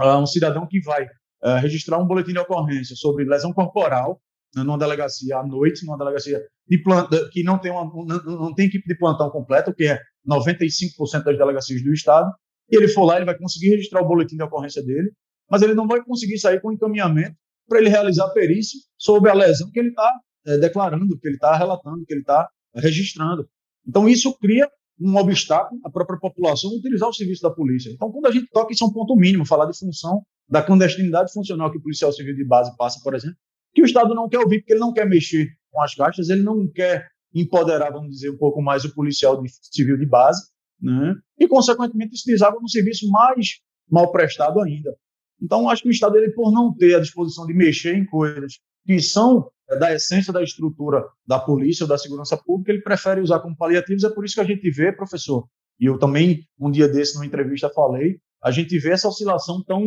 uh, 0.00 0.16
um 0.16 0.26
cidadão 0.26 0.66
que 0.66 0.80
vai 0.80 1.04
uh, 1.04 1.60
registrar 1.60 1.98
um 1.98 2.06
boletim 2.06 2.32
de 2.32 2.38
ocorrência 2.38 2.96
sobre 2.96 3.24
lesão 3.24 3.52
corporal 3.52 4.18
né, 4.56 4.62
numa 4.62 4.78
delegacia 4.78 5.36
à 5.36 5.46
noite, 5.46 5.84
numa 5.84 5.98
delegacia 5.98 6.42
de 6.66 6.78
planta, 6.78 7.28
que 7.30 7.42
não 7.42 7.58
tem, 7.58 7.70
uma, 7.70 7.84
não, 7.84 8.24
não 8.24 8.54
tem 8.54 8.66
equipe 8.66 8.88
de 8.88 8.96
plantão 8.96 9.28
completo, 9.28 9.74
que 9.74 9.84
é 9.84 10.00
95% 10.26 11.24
das 11.24 11.36
delegacias 11.36 11.82
do 11.82 11.92
Estado, 11.92 12.32
e 12.70 12.76
ele 12.76 12.88
for 12.88 13.04
lá, 13.04 13.16
ele 13.16 13.26
vai 13.26 13.36
conseguir 13.36 13.72
registrar 13.72 14.00
o 14.00 14.08
boletim 14.08 14.36
de 14.36 14.42
ocorrência 14.42 14.82
dele, 14.82 15.12
mas 15.50 15.60
ele 15.60 15.74
não 15.74 15.86
vai 15.86 16.02
conseguir 16.02 16.38
sair 16.38 16.62
com 16.62 16.72
encaminhamento 16.72 17.36
para 17.68 17.78
ele 17.78 17.90
realizar 17.90 18.26
perícia 18.30 18.80
sobre 18.96 19.30
a 19.30 19.34
lesão 19.34 19.70
que 19.70 19.78
ele 19.78 19.90
está 19.90 20.10
é, 20.46 20.56
declarando, 20.56 21.18
que 21.18 21.28
ele 21.28 21.34
está 21.34 21.54
relatando, 21.54 22.06
que 22.06 22.14
ele 22.14 22.22
está 22.22 22.48
registrando. 22.74 23.48
Então, 23.86 24.08
isso 24.08 24.36
cria 24.38 24.68
um 25.00 25.16
obstáculo 25.16 25.80
à 25.84 25.90
própria 25.90 26.18
população 26.18 26.70
utilizar 26.70 27.08
o 27.08 27.12
serviço 27.12 27.42
da 27.42 27.50
polícia. 27.50 27.90
Então, 27.90 28.10
quando 28.10 28.26
a 28.26 28.30
gente 28.30 28.48
toca, 28.50 28.72
isso 28.72 28.84
é 28.84 28.86
um 28.86 28.92
ponto 28.92 29.16
mínimo, 29.16 29.44
falar 29.44 29.66
de 29.66 29.76
função 29.78 30.22
da 30.48 30.62
clandestinidade 30.62 31.32
funcional 31.32 31.70
que 31.70 31.78
o 31.78 31.82
policial 31.82 32.12
civil 32.12 32.34
de 32.34 32.44
base 32.44 32.76
passa, 32.76 33.00
por 33.02 33.14
exemplo, 33.14 33.36
que 33.74 33.82
o 33.82 33.84
Estado 33.84 34.14
não 34.14 34.28
quer 34.28 34.38
ouvir, 34.38 34.60
porque 34.60 34.72
ele 34.72 34.80
não 34.80 34.92
quer 34.92 35.08
mexer 35.08 35.48
com 35.70 35.82
as 35.82 35.94
caixas, 35.94 36.28
ele 36.28 36.42
não 36.42 36.68
quer 36.68 37.08
empoderar, 37.34 37.90
vamos 37.90 38.10
dizer, 38.10 38.30
um 38.30 38.36
pouco 38.36 38.62
mais 38.62 38.84
o 38.84 38.94
policial 38.94 39.42
de, 39.42 39.50
civil 39.72 39.98
de 39.98 40.06
base, 40.06 40.40
né? 40.80 41.14
e, 41.38 41.48
consequentemente, 41.48 42.14
isso 42.14 42.24
desaba 42.26 42.56
um 42.62 42.68
serviço 42.68 43.08
mais 43.10 43.58
mal 43.90 44.12
prestado 44.12 44.60
ainda. 44.60 44.94
Então, 45.42 45.68
acho 45.68 45.82
que 45.82 45.88
o 45.88 45.90
Estado, 45.90 46.16
ele, 46.16 46.32
por 46.32 46.52
não 46.52 46.72
ter 46.72 46.94
a 46.94 47.00
disposição 47.00 47.44
de 47.46 47.52
mexer 47.52 47.96
em 47.96 48.06
coisas 48.06 48.60
que 48.86 49.00
são 49.00 49.50
da 49.68 49.94
essência 49.94 50.32
da 50.32 50.42
estrutura 50.42 51.04
da 51.26 51.38
polícia 51.38 51.84
ou 51.84 51.88
da 51.88 51.98
segurança 51.98 52.36
pública, 52.36 52.72
ele 52.72 52.82
prefere 52.82 53.20
usar 53.20 53.40
como 53.40 53.56
paliativos. 53.56 54.04
É 54.04 54.10
por 54.10 54.24
isso 54.24 54.34
que 54.34 54.40
a 54.40 54.44
gente 54.44 54.70
vê, 54.70 54.92
professor, 54.92 55.46
e 55.80 55.86
eu 55.86 55.98
também, 55.98 56.46
um 56.58 56.70
dia 56.70 56.88
desse, 56.88 57.14
numa 57.14 57.26
entrevista, 57.26 57.70
falei, 57.70 58.18
a 58.42 58.50
gente 58.50 58.78
vê 58.78 58.90
essa 58.90 59.08
oscilação 59.08 59.62
tão, 59.64 59.82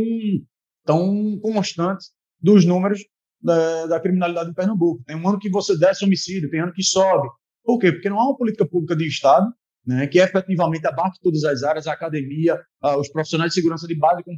tão 0.84 1.40
constante 1.42 2.06
dos 2.42 2.66
números 2.66 3.06
da, 3.42 3.86
da 3.86 4.00
criminalidade 4.00 4.50
em 4.50 4.54
Pernambuco. 4.54 5.04
Tem 5.06 5.16
um 5.16 5.28
ano 5.28 5.40
que 5.40 5.50
você 5.50 5.78
desce 5.78 6.04
homicídio, 6.04 6.50
tem 6.50 6.62
ano 6.62 6.74
que 6.74 6.84
sobe. 6.84 7.28
Por 7.64 7.80
quê? 7.80 7.92
Porque 7.92 8.10
não 8.10 8.20
há 8.20 8.26
uma 8.30 8.38
política 8.38 8.68
pública 8.68 8.96
de 8.96 9.08
Estado 9.08 9.48
né, 9.88 10.06
que 10.06 10.20
efetivamente 10.20 10.86
abarque 10.86 11.20
todas 11.22 11.46
as 11.46 11.64
áreas, 11.64 11.88
a 11.88 11.94
academia, 11.94 12.60
os 13.00 13.08
profissionais 13.10 13.52
de 13.52 13.56
segurança 13.56 13.88
de 13.88 13.96
base 13.96 14.22
como 14.22 14.38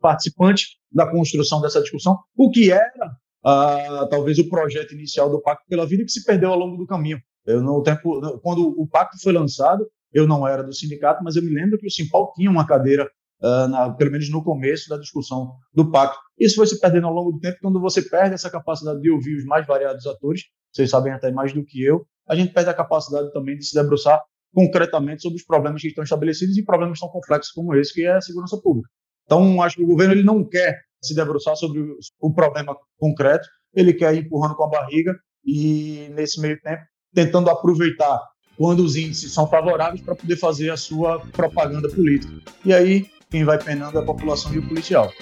participantes 0.00 0.76
da 0.92 1.10
construção 1.10 1.60
dessa 1.60 1.80
discussão, 1.80 2.16
o 2.36 2.50
que 2.50 2.70
era 2.70 3.16
uh, 3.46 4.08
talvez 4.08 4.38
o 4.38 4.48
projeto 4.48 4.92
inicial 4.92 5.30
do 5.30 5.40
Pacto 5.40 5.64
pela 5.68 5.86
Vida 5.86 6.04
que 6.04 6.10
se 6.10 6.24
perdeu 6.24 6.50
ao 6.50 6.58
longo 6.58 6.76
do 6.76 6.86
caminho. 6.86 7.20
Eu 7.46 7.62
no 7.62 7.82
tempo, 7.82 8.40
quando 8.40 8.74
o 8.76 8.88
pacto 8.88 9.16
foi 9.22 9.32
lançado, 9.32 9.86
eu 10.12 10.26
não 10.26 10.46
era 10.46 10.64
do 10.64 10.74
sindicato, 10.74 11.22
mas 11.22 11.36
eu 11.36 11.42
me 11.42 11.54
lembro 11.54 11.78
que 11.78 11.86
o 11.86 11.90
Simpal 11.90 12.32
tinha 12.34 12.50
uma 12.50 12.66
cadeira, 12.66 13.08
uh, 13.40 13.68
na, 13.68 13.90
pelo 13.92 14.10
menos 14.10 14.28
no 14.30 14.42
começo 14.42 14.88
da 14.88 14.98
discussão 14.98 15.52
do 15.72 15.88
pacto. 15.90 16.18
Isso 16.38 16.56
foi 16.56 16.66
se 16.66 16.80
perdendo 16.80 17.06
ao 17.06 17.12
longo 17.12 17.32
do 17.32 17.38
tempo, 17.38 17.58
quando 17.62 17.80
você 17.80 18.02
perde 18.02 18.34
essa 18.34 18.50
capacidade 18.50 19.00
de 19.00 19.10
ouvir 19.10 19.36
os 19.36 19.44
mais 19.44 19.64
variados 19.64 20.06
atores, 20.06 20.42
vocês 20.72 20.90
sabem 20.90 21.12
até 21.12 21.30
mais 21.30 21.52
do 21.52 21.64
que 21.64 21.82
eu, 21.82 22.04
a 22.28 22.34
gente 22.34 22.52
perde 22.52 22.70
a 22.70 22.74
capacidade 22.74 23.32
também 23.32 23.56
de 23.56 23.64
se 23.64 23.74
debruçar 23.74 24.20
concretamente 24.52 25.22
sobre 25.22 25.36
os 25.36 25.44
problemas 25.44 25.80
que 25.80 25.88
estão 25.88 26.02
estabelecidos 26.02 26.56
e 26.56 26.64
problemas 26.64 26.98
tão 26.98 27.08
complexos 27.08 27.52
como 27.52 27.74
esse, 27.74 27.92
que 27.92 28.04
é 28.04 28.16
a 28.16 28.20
segurança 28.20 28.58
pública. 28.60 28.88
Então, 29.24 29.62
acho 29.62 29.76
que 29.76 29.84
o 29.84 29.86
governo 29.86 30.14
ele 30.14 30.22
não 30.24 30.44
quer 30.44 30.85
se 31.02 31.14
debruçar 31.14 31.56
sobre 31.56 31.84
o 32.20 32.32
problema 32.32 32.76
concreto, 32.98 33.48
ele 33.74 33.92
quer 33.92 34.14
ir 34.14 34.24
empurrando 34.24 34.54
com 34.54 34.64
a 34.64 34.68
barriga 34.68 35.14
e, 35.44 36.08
nesse 36.12 36.40
meio 36.40 36.60
tempo, 36.60 36.82
tentando 37.14 37.50
aproveitar 37.50 38.20
quando 38.56 38.80
os 38.80 38.96
índices 38.96 39.32
são 39.32 39.46
favoráveis 39.46 40.00
para 40.00 40.16
poder 40.16 40.36
fazer 40.36 40.70
a 40.70 40.76
sua 40.76 41.20
propaganda 41.32 41.88
política. 41.88 42.32
E 42.64 42.72
aí, 42.72 43.06
quem 43.30 43.44
vai 43.44 43.62
penando 43.62 43.98
é 43.98 44.02
a 44.02 44.04
população 44.04 44.52
e 44.54 44.58
o 44.58 44.68
policial. 44.68 45.12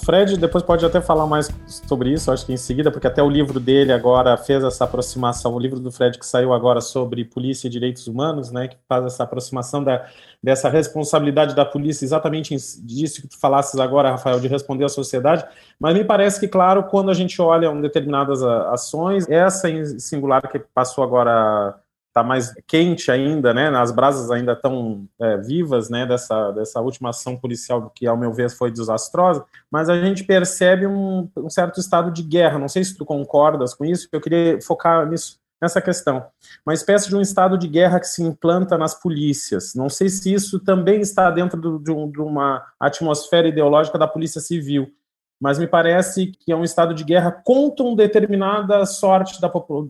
Fred 0.00 0.36
depois 0.36 0.62
pode 0.62 0.84
até 0.84 1.00
falar 1.00 1.26
mais 1.26 1.50
sobre 1.66 2.10
isso, 2.12 2.32
acho 2.32 2.46
que 2.46 2.52
em 2.52 2.56
seguida, 2.56 2.90
porque 2.90 3.06
até 3.06 3.22
o 3.22 3.28
livro 3.28 3.60
dele 3.60 3.92
agora 3.92 4.36
fez 4.36 4.64
essa 4.64 4.84
aproximação, 4.84 5.54
o 5.54 5.58
livro 5.58 5.78
do 5.78 5.92
Fred 5.92 6.18
que 6.18 6.26
saiu 6.26 6.52
agora 6.52 6.80
sobre 6.80 7.24
polícia 7.24 7.66
e 7.66 7.70
direitos 7.70 8.06
humanos, 8.06 8.50
né, 8.50 8.68
que 8.68 8.76
faz 8.88 9.04
essa 9.04 9.24
aproximação 9.24 9.84
da, 9.84 10.06
dessa 10.42 10.68
responsabilidade 10.68 11.54
da 11.54 11.64
polícia, 11.64 12.04
exatamente 12.04 12.54
disso 12.82 13.22
que 13.22 13.28
tu 13.28 13.38
falasses 13.38 13.78
agora, 13.78 14.10
Rafael, 14.10 14.40
de 14.40 14.48
responder 14.48 14.84
à 14.84 14.88
sociedade, 14.88 15.44
mas 15.78 15.94
me 15.94 16.04
parece 16.04 16.40
que, 16.40 16.48
claro, 16.48 16.84
quando 16.84 17.10
a 17.10 17.14
gente 17.14 17.40
olha 17.40 17.70
determinadas 17.74 18.42
ações, 18.42 19.28
essa 19.28 19.68
singular 19.98 20.42
que 20.48 20.58
passou 20.58 21.04
agora 21.04 21.78
está 22.10 22.24
mais 22.24 22.52
quente 22.66 23.10
ainda, 23.10 23.54
né? 23.54 23.68
As 23.68 23.92
brasas 23.92 24.30
ainda 24.30 24.52
estão 24.52 25.06
é, 25.20 25.36
vivas, 25.38 25.88
né? 25.88 26.04
Dessa, 26.04 26.50
dessa 26.50 26.80
última 26.80 27.10
ação 27.10 27.36
policial 27.36 27.90
que, 27.94 28.06
ao 28.06 28.16
meu 28.16 28.32
ver, 28.32 28.50
foi 28.50 28.70
desastrosa. 28.70 29.44
Mas 29.70 29.88
a 29.88 29.98
gente 30.00 30.24
percebe 30.24 30.86
um, 30.86 31.28
um, 31.36 31.48
certo 31.48 31.78
estado 31.80 32.10
de 32.10 32.22
guerra. 32.22 32.58
Não 32.58 32.68
sei 32.68 32.84
se 32.84 32.96
tu 32.96 33.04
concordas 33.04 33.74
com 33.74 33.84
isso. 33.84 34.08
Eu 34.10 34.20
queria 34.20 34.60
focar 34.60 35.08
nisso, 35.08 35.38
nessa 35.62 35.80
questão. 35.80 36.26
Uma 36.66 36.74
espécie 36.74 37.08
de 37.08 37.16
um 37.16 37.20
estado 37.20 37.56
de 37.56 37.68
guerra 37.68 38.00
que 38.00 38.08
se 38.08 38.22
implanta 38.22 38.76
nas 38.76 38.94
polícias. 38.94 39.74
Não 39.76 39.88
sei 39.88 40.08
se 40.08 40.34
isso 40.34 40.58
também 40.58 41.00
está 41.00 41.30
dentro 41.30 41.60
do, 41.60 41.78
de, 41.78 41.92
um, 41.92 42.10
de 42.10 42.20
uma 42.20 42.66
atmosfera 42.78 43.46
ideológica 43.46 43.96
da 43.96 44.08
polícia 44.08 44.40
civil 44.40 44.92
mas 45.40 45.58
me 45.58 45.66
parece 45.66 46.26
que 46.26 46.52
é 46.52 46.56
um 46.56 46.62
estado 46.62 46.92
de 46.92 47.02
guerra 47.02 47.32
contra 47.32 47.84
uma 47.84 47.96
determinada 47.96 48.84
sorte 48.84 49.40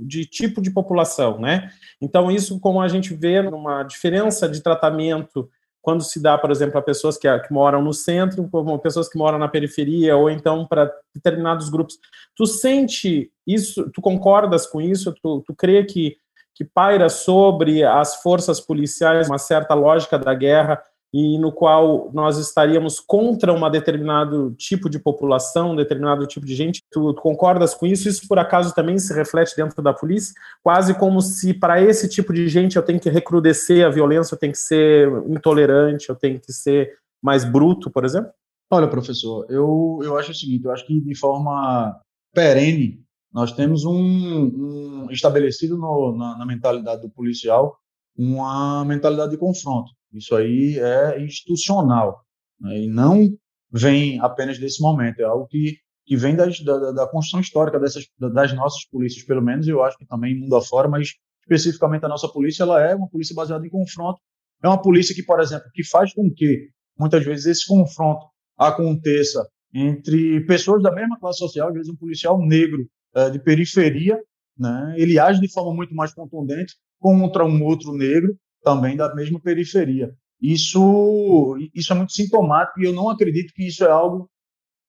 de 0.02 0.24
tipo 0.24 0.62
de 0.62 0.70
população, 0.70 1.40
né? 1.40 1.70
Então, 2.00 2.30
isso, 2.30 2.60
como 2.60 2.80
a 2.80 2.86
gente 2.86 3.12
vê 3.12 3.40
uma 3.40 3.82
diferença 3.82 4.48
de 4.48 4.62
tratamento 4.62 5.50
quando 5.82 6.04
se 6.04 6.22
dá, 6.22 6.36
por 6.36 6.50
exemplo, 6.50 6.78
a 6.78 6.82
pessoas 6.82 7.16
que, 7.16 7.26
que 7.40 7.52
moram 7.52 7.82
no 7.82 7.92
centro, 7.92 8.48
como 8.48 8.78
pessoas 8.78 9.08
que 9.08 9.18
moram 9.18 9.38
na 9.38 9.48
periferia, 9.48 10.16
ou 10.16 10.30
então 10.30 10.66
para 10.66 10.92
determinados 11.14 11.68
grupos. 11.68 11.98
Tu 12.36 12.46
sente 12.46 13.32
isso, 13.46 13.90
tu 13.90 14.00
concordas 14.00 14.66
com 14.66 14.80
isso? 14.80 15.12
Tu, 15.20 15.42
tu 15.46 15.54
crê 15.54 15.84
que, 15.84 16.16
que 16.54 16.64
paira 16.64 17.08
sobre 17.08 17.82
as 17.82 18.16
forças 18.16 18.60
policiais 18.60 19.28
uma 19.28 19.38
certa 19.38 19.74
lógica 19.74 20.18
da 20.18 20.34
guerra 20.34 20.80
e 21.12 21.38
no 21.38 21.50
qual 21.50 22.10
nós 22.12 22.38
estaríamos 22.38 23.00
contra 23.00 23.52
um 23.52 23.70
determinado 23.70 24.54
tipo 24.56 24.88
de 24.88 24.98
população, 24.98 25.72
um 25.72 25.76
determinado 25.76 26.26
tipo 26.26 26.46
de 26.46 26.54
gente. 26.54 26.82
Tu, 26.90 27.14
concordas 27.14 27.74
com 27.74 27.86
isso? 27.86 28.08
Isso, 28.08 28.28
por 28.28 28.38
acaso, 28.38 28.74
também 28.74 28.98
se 28.98 29.12
reflete 29.12 29.56
dentro 29.56 29.82
da 29.82 29.92
polícia? 29.92 30.32
Quase 30.62 30.94
como 30.94 31.20
se, 31.20 31.52
para 31.52 31.82
esse 31.82 32.08
tipo 32.08 32.32
de 32.32 32.48
gente, 32.48 32.76
eu 32.76 32.82
tenho 32.82 33.00
que 33.00 33.10
recrudescer 33.10 33.84
a 33.84 33.90
violência, 33.90 34.34
eu 34.34 34.38
tenho 34.38 34.52
que 34.52 34.58
ser 34.58 35.08
intolerante, 35.28 36.08
eu 36.08 36.14
tenho 36.14 36.40
que 36.40 36.52
ser 36.52 36.96
mais 37.20 37.44
bruto, 37.44 37.90
por 37.90 38.04
exemplo? 38.04 38.30
Olha, 38.70 38.86
professor, 38.86 39.46
eu, 39.50 39.98
eu 40.02 40.16
acho 40.16 40.30
o 40.30 40.34
seguinte, 40.34 40.64
eu 40.64 40.70
acho 40.70 40.86
que 40.86 41.00
de 41.00 41.14
forma 41.16 42.00
perene, 42.32 43.04
nós 43.32 43.52
temos 43.52 43.84
um, 43.84 43.92
um 43.92 45.08
estabelecido 45.10 45.76
no, 45.76 46.16
na, 46.16 46.38
na 46.38 46.46
mentalidade 46.46 47.02
do 47.02 47.10
policial 47.10 47.76
uma 48.16 48.84
mentalidade 48.84 49.32
de 49.32 49.38
confronto. 49.38 49.90
Isso 50.12 50.34
aí 50.34 50.78
é 50.78 51.22
institucional 51.22 52.24
né? 52.60 52.80
e 52.80 52.88
não 52.88 53.28
vem 53.72 54.20
apenas 54.20 54.58
desse 54.58 54.82
momento, 54.82 55.20
é 55.20 55.24
algo 55.24 55.46
que, 55.46 55.78
que 56.04 56.16
vem 56.16 56.34
das, 56.34 56.60
da, 56.60 56.92
da 56.92 57.06
construção 57.06 57.40
histórica 57.40 57.78
dessas, 57.78 58.04
das 58.18 58.52
nossas 58.52 58.84
polícias, 58.86 59.24
pelo 59.24 59.42
menos, 59.42 59.68
eu 59.68 59.82
acho 59.82 59.96
que 59.96 60.06
também 60.06 60.38
mundo 60.38 60.56
afora, 60.56 60.88
mas 60.88 61.14
especificamente 61.42 62.04
a 62.04 62.08
nossa 62.08 62.28
polícia, 62.28 62.62
ela 62.62 62.80
é 62.80 62.94
uma 62.94 63.08
polícia 63.08 63.34
baseada 63.34 63.66
em 63.66 63.70
confronto. 63.70 64.20
É 64.62 64.68
uma 64.68 64.80
polícia 64.80 65.14
que, 65.14 65.22
por 65.22 65.40
exemplo, 65.40 65.68
que 65.72 65.84
faz 65.84 66.12
com 66.12 66.30
que 66.34 66.68
muitas 66.98 67.24
vezes 67.24 67.46
esse 67.46 67.66
confronto 67.66 68.26
aconteça 68.58 69.46
entre 69.72 70.44
pessoas 70.46 70.82
da 70.82 70.92
mesma 70.92 71.18
classe 71.18 71.38
social, 71.38 71.68
às 71.68 71.74
vezes 71.74 71.88
um 71.88 71.96
policial 71.96 72.38
negro 72.44 72.86
é, 73.14 73.30
de 73.30 73.38
periferia, 73.38 74.18
né, 74.58 74.94
ele 74.96 75.18
age 75.18 75.40
de 75.40 75.50
forma 75.50 75.74
muito 75.74 75.94
mais 75.94 76.12
contundente 76.12 76.74
contra 76.98 77.44
um 77.44 77.64
outro 77.64 77.92
negro 77.92 78.36
também 78.62 78.96
da 78.96 79.14
mesma 79.14 79.40
periferia. 79.40 80.12
Isso, 80.40 81.56
isso 81.74 81.92
é 81.92 81.96
muito 81.96 82.12
sintomático 82.12 82.80
e 82.80 82.84
eu 82.84 82.92
não 82.92 83.10
acredito 83.10 83.52
que 83.54 83.66
isso 83.66 83.84
é 83.84 83.90
algo 83.90 84.30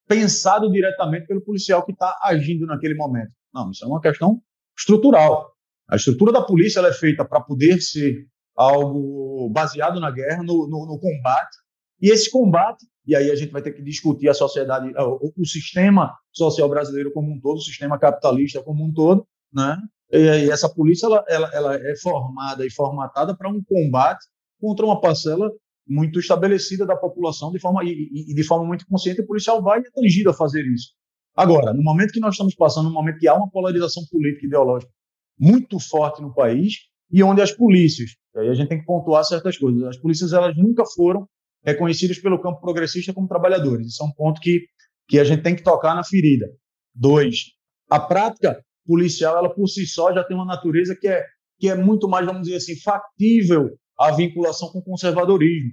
pensado 0.08 0.72
diretamente 0.72 1.28
pelo 1.28 1.42
policial 1.42 1.86
que 1.86 1.92
está 1.92 2.18
agindo 2.24 2.66
naquele 2.66 2.96
momento. 2.96 3.32
Não, 3.54 3.70
isso 3.72 3.84
é 3.84 3.88
uma 3.88 4.02
questão 4.02 4.42
estrutural. 4.78 5.52
A 5.90 5.96
estrutura 5.98 6.32
da 6.32 6.42
polícia 6.42 6.80
é 6.80 6.94
feita 6.94 7.26
para 7.26 7.42
poder 7.42 7.82
ser 7.82 8.26
algo 8.56 9.50
baseado 9.50 10.00
na 10.00 10.12
guerra, 10.12 10.44
no, 10.44 10.68
no, 10.68 10.86
no, 10.86 11.00
combate, 11.00 11.58
e 12.02 12.10
esse 12.10 12.30
combate, 12.30 12.86
e 13.06 13.16
aí 13.16 13.30
a 13.30 13.36
gente 13.36 13.52
vai 13.52 13.62
ter 13.62 13.72
que 13.72 13.82
discutir 13.82 14.30
a 14.30 14.34
sociedade, 14.34 14.92
o, 14.98 15.34
o 15.38 15.46
sistema 15.46 16.16
social 16.32 16.70
brasileiro 16.70 17.12
como 17.12 17.32
um 17.32 17.40
todo, 17.40 17.58
o 17.58 17.62
sistema 17.62 18.00
capitalista 18.00 18.62
como 18.64 18.86
um 18.86 18.94
todo, 18.94 19.26
né? 19.54 19.78
E, 20.12 20.50
essa 20.50 20.70
polícia 20.70 21.06
ela, 21.06 21.24
ela, 21.28 21.50
ela 21.54 21.76
é 21.76 21.96
formada 21.98 22.66
e 22.66 22.72
formatada 22.72 23.36
para 23.36 23.50
um 23.50 23.64
combate 23.64 24.26
contra 24.60 24.86
uma 24.86 25.00
parcela 25.00 25.50
muito 25.88 26.20
estabelecida 26.20 26.86
da 26.86 26.96
população 26.96 27.52
de 27.52 27.60
forma 27.60 27.84
e, 27.84 28.10
e, 28.14 28.34
de 28.34 28.44
forma 28.44 28.66
muito 28.66 28.86
consciente, 28.86 29.22
o 29.22 29.28
policial 29.28 29.62
vai 29.62 29.80
atingido 29.80 30.30
a 30.30 30.34
fazer 30.34 30.64
isso. 30.66 30.94
Agora, 31.36 31.74
no 31.74 31.82
momento 31.82 32.12
que 32.12 32.20
nós 32.20 32.34
estamos 32.34 32.54
passando, 32.56 32.90
no 32.90 32.94
momento 32.94 33.18
que 33.18 33.28
há 33.28 33.34
uma 33.34 33.50
polarização 33.50 34.04
política 34.12 34.46
e 34.46 34.48
ideológica 34.48 34.92
muito 35.40 35.80
forte 35.80 36.22
no 36.22 36.34
país 36.34 36.74
e 37.12 37.24
onde 37.24 37.42
as 37.42 37.52
polícias, 37.52 38.12
aí 38.36 38.50
a 38.50 38.54
gente 38.54 38.70
tem 38.70 38.80
que 38.80 38.86
pontuar 38.86 39.24
certas 39.24 39.58
coisas, 39.58 39.84
as 39.84 39.98
polícias 39.98 40.34
elas 40.34 40.56
nunca 40.56 40.84
foram 40.86 41.28
reconhecidas 41.64 42.20
pelo 42.20 42.42
campo 42.42 42.60
progressista 42.60 43.14
como 43.14 43.28
trabalhadores. 43.28 43.88
Isso 43.88 44.04
é 44.04 44.06
um 44.06 44.12
ponto 44.12 44.40
que, 44.42 44.66
que 45.08 45.20
a 45.20 45.24
gente 45.24 45.42
tem 45.42 45.56
que 45.56 45.64
tocar 45.64 45.96
na 45.96 46.04
ferida. 46.04 46.48
Dois, 46.94 47.54
a 47.90 48.00
prática 48.00 48.64
policial, 48.86 49.38
ela 49.38 49.54
por 49.54 49.68
si 49.68 49.86
só 49.86 50.14
já 50.14 50.24
tem 50.24 50.36
uma 50.36 50.46
natureza 50.46 50.96
que 50.96 51.08
é, 51.08 51.24
que 51.60 51.70
é 51.70 51.76
muito 51.76 52.08
mais, 52.08 52.26
vamos 52.26 52.44
dizer 52.44 52.58
assim, 52.58 52.76
factível 52.80 53.70
à 54.00 54.12
vinculação 54.12 54.70
com 54.70 54.80
o 54.80 54.84
conservadorismo. 54.84 55.72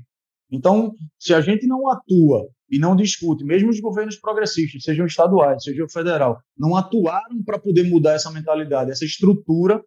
Então, 0.50 0.95
se 1.19 1.35
a 1.35 1.41
gente 1.41 1.67
não 1.67 1.88
atua 1.91 2.49
e 2.71 2.79
não 2.79 2.97
discute, 2.97 3.45
mesmo 3.45 3.71
os 3.71 3.81
governos 3.81 4.17
progressistas, 4.17 4.83
sejam 4.83 5.07
estaduais, 5.07 5.62
seja 5.62 5.85
o 5.85 5.91
federal, 5.91 6.38
não 6.57 6.77
atuaram 6.77 7.43
para 7.45 7.59
poder 7.59 7.85
mudar 7.85 8.15
essa 8.15 8.31
mentalidade, 8.31 8.91
essa 8.91 9.05
estrutura 9.05 9.83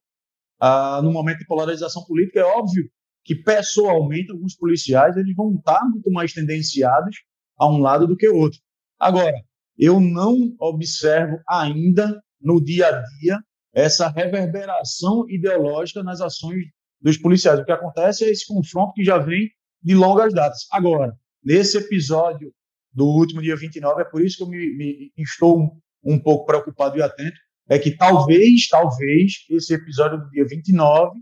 ah, 0.59 1.01
no 1.03 1.11
momento 1.11 1.39
de 1.39 1.47
polarização 1.47 2.03
política, 2.05 2.39
é 2.39 2.43
óbvio 2.43 2.87
que 3.23 3.35
pessoalmente 3.35 4.31
alguns 4.31 4.55
policiais 4.55 5.17
eles 5.17 5.35
vão 5.35 5.55
estar 5.55 5.83
muito 5.89 6.11
mais 6.11 6.33
tendenciados 6.33 7.17
a 7.57 7.67
um 7.67 7.79
lado 7.79 8.07
do 8.07 8.15
que 8.15 8.27
outro. 8.27 8.59
Agora, 8.99 9.35
eu 9.77 9.99
não 9.99 10.55
observo 10.59 11.39
ainda 11.47 12.21
no 12.41 12.63
dia 12.63 12.87
a 12.87 13.01
dia 13.19 13.39
essa 13.73 14.09
reverberação 14.09 15.25
ideológica 15.29 16.03
nas 16.03 16.19
ações 16.19 16.65
dos 17.01 17.17
policiais. 17.17 17.59
O 17.59 17.65
que 17.65 17.71
acontece 17.71 18.25
é 18.25 18.29
esse 18.29 18.45
confronto 18.45 18.93
que 18.93 19.03
já 19.03 19.17
vem 19.17 19.49
de 19.81 19.95
longas 19.95 20.33
datas. 20.33 20.67
Agora, 20.71 21.13
nesse 21.43 21.77
episódio 21.77 22.53
do 22.93 23.05
último 23.05 23.41
dia 23.41 23.55
29, 23.55 24.01
é 24.01 24.05
por 24.05 24.23
isso 24.23 24.37
que 24.37 24.43
eu 24.43 24.47
me, 24.47 24.75
me 24.75 25.11
estou 25.17 25.71
um, 26.03 26.19
pouco 26.19 26.45
preocupado 26.45 26.97
e 26.97 27.01
atento, 27.01 27.37
é 27.69 27.79
que 27.79 27.91
talvez, 27.91 28.67
talvez, 28.67 29.45
esse 29.49 29.73
episódio 29.73 30.19
do 30.19 30.29
dia 30.29 30.45
29, 30.45 31.17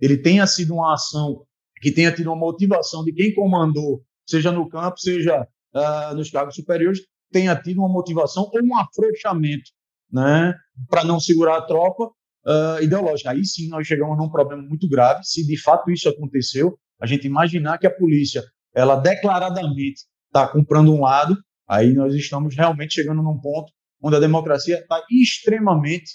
ele 0.00 0.16
tenha 0.16 0.46
sido 0.46 0.74
uma 0.74 0.94
ação 0.94 1.44
que 1.80 1.92
tenha 1.92 2.12
tido 2.12 2.28
uma 2.28 2.36
motivação 2.36 3.04
de 3.04 3.12
quem 3.12 3.34
comandou, 3.34 4.02
seja 4.26 4.50
no 4.50 4.68
campo, 4.68 4.98
seja 4.98 5.46
uh, 5.74 6.14
nos 6.14 6.30
cargos 6.30 6.54
superiores, 6.54 7.00
tenha 7.30 7.54
tido 7.56 7.78
uma 7.78 7.88
motivação 7.88 8.50
ou 8.52 8.62
um 8.62 8.76
afrouxamento, 8.76 9.70
né, 10.12 10.54
para 10.88 11.04
não 11.04 11.20
segurar 11.20 11.58
a 11.58 11.62
tropa 11.62 12.04
uh, 12.04 12.82
ideológica. 12.82 13.30
Aí 13.30 13.44
sim 13.44 13.68
nós 13.68 13.86
chegamos 13.86 14.16
num 14.16 14.30
problema 14.30 14.62
muito 14.62 14.88
grave, 14.88 15.20
se 15.24 15.46
de 15.46 15.60
fato 15.60 15.90
isso 15.90 16.08
aconteceu, 16.08 16.78
a 17.00 17.06
gente 17.06 17.26
imaginar 17.26 17.78
que 17.78 17.86
a 17.86 17.94
polícia, 17.94 18.42
ela 18.74 18.96
declaradamente 18.96 20.02
está 20.26 20.46
comprando 20.46 20.92
um 20.92 21.00
lado, 21.00 21.36
aí 21.68 21.92
nós 21.92 22.14
estamos 22.14 22.54
realmente 22.56 22.94
chegando 22.94 23.22
num 23.22 23.38
ponto 23.40 23.72
onde 24.02 24.16
a 24.16 24.20
democracia 24.20 24.78
está 24.78 25.02
extremamente 25.10 26.12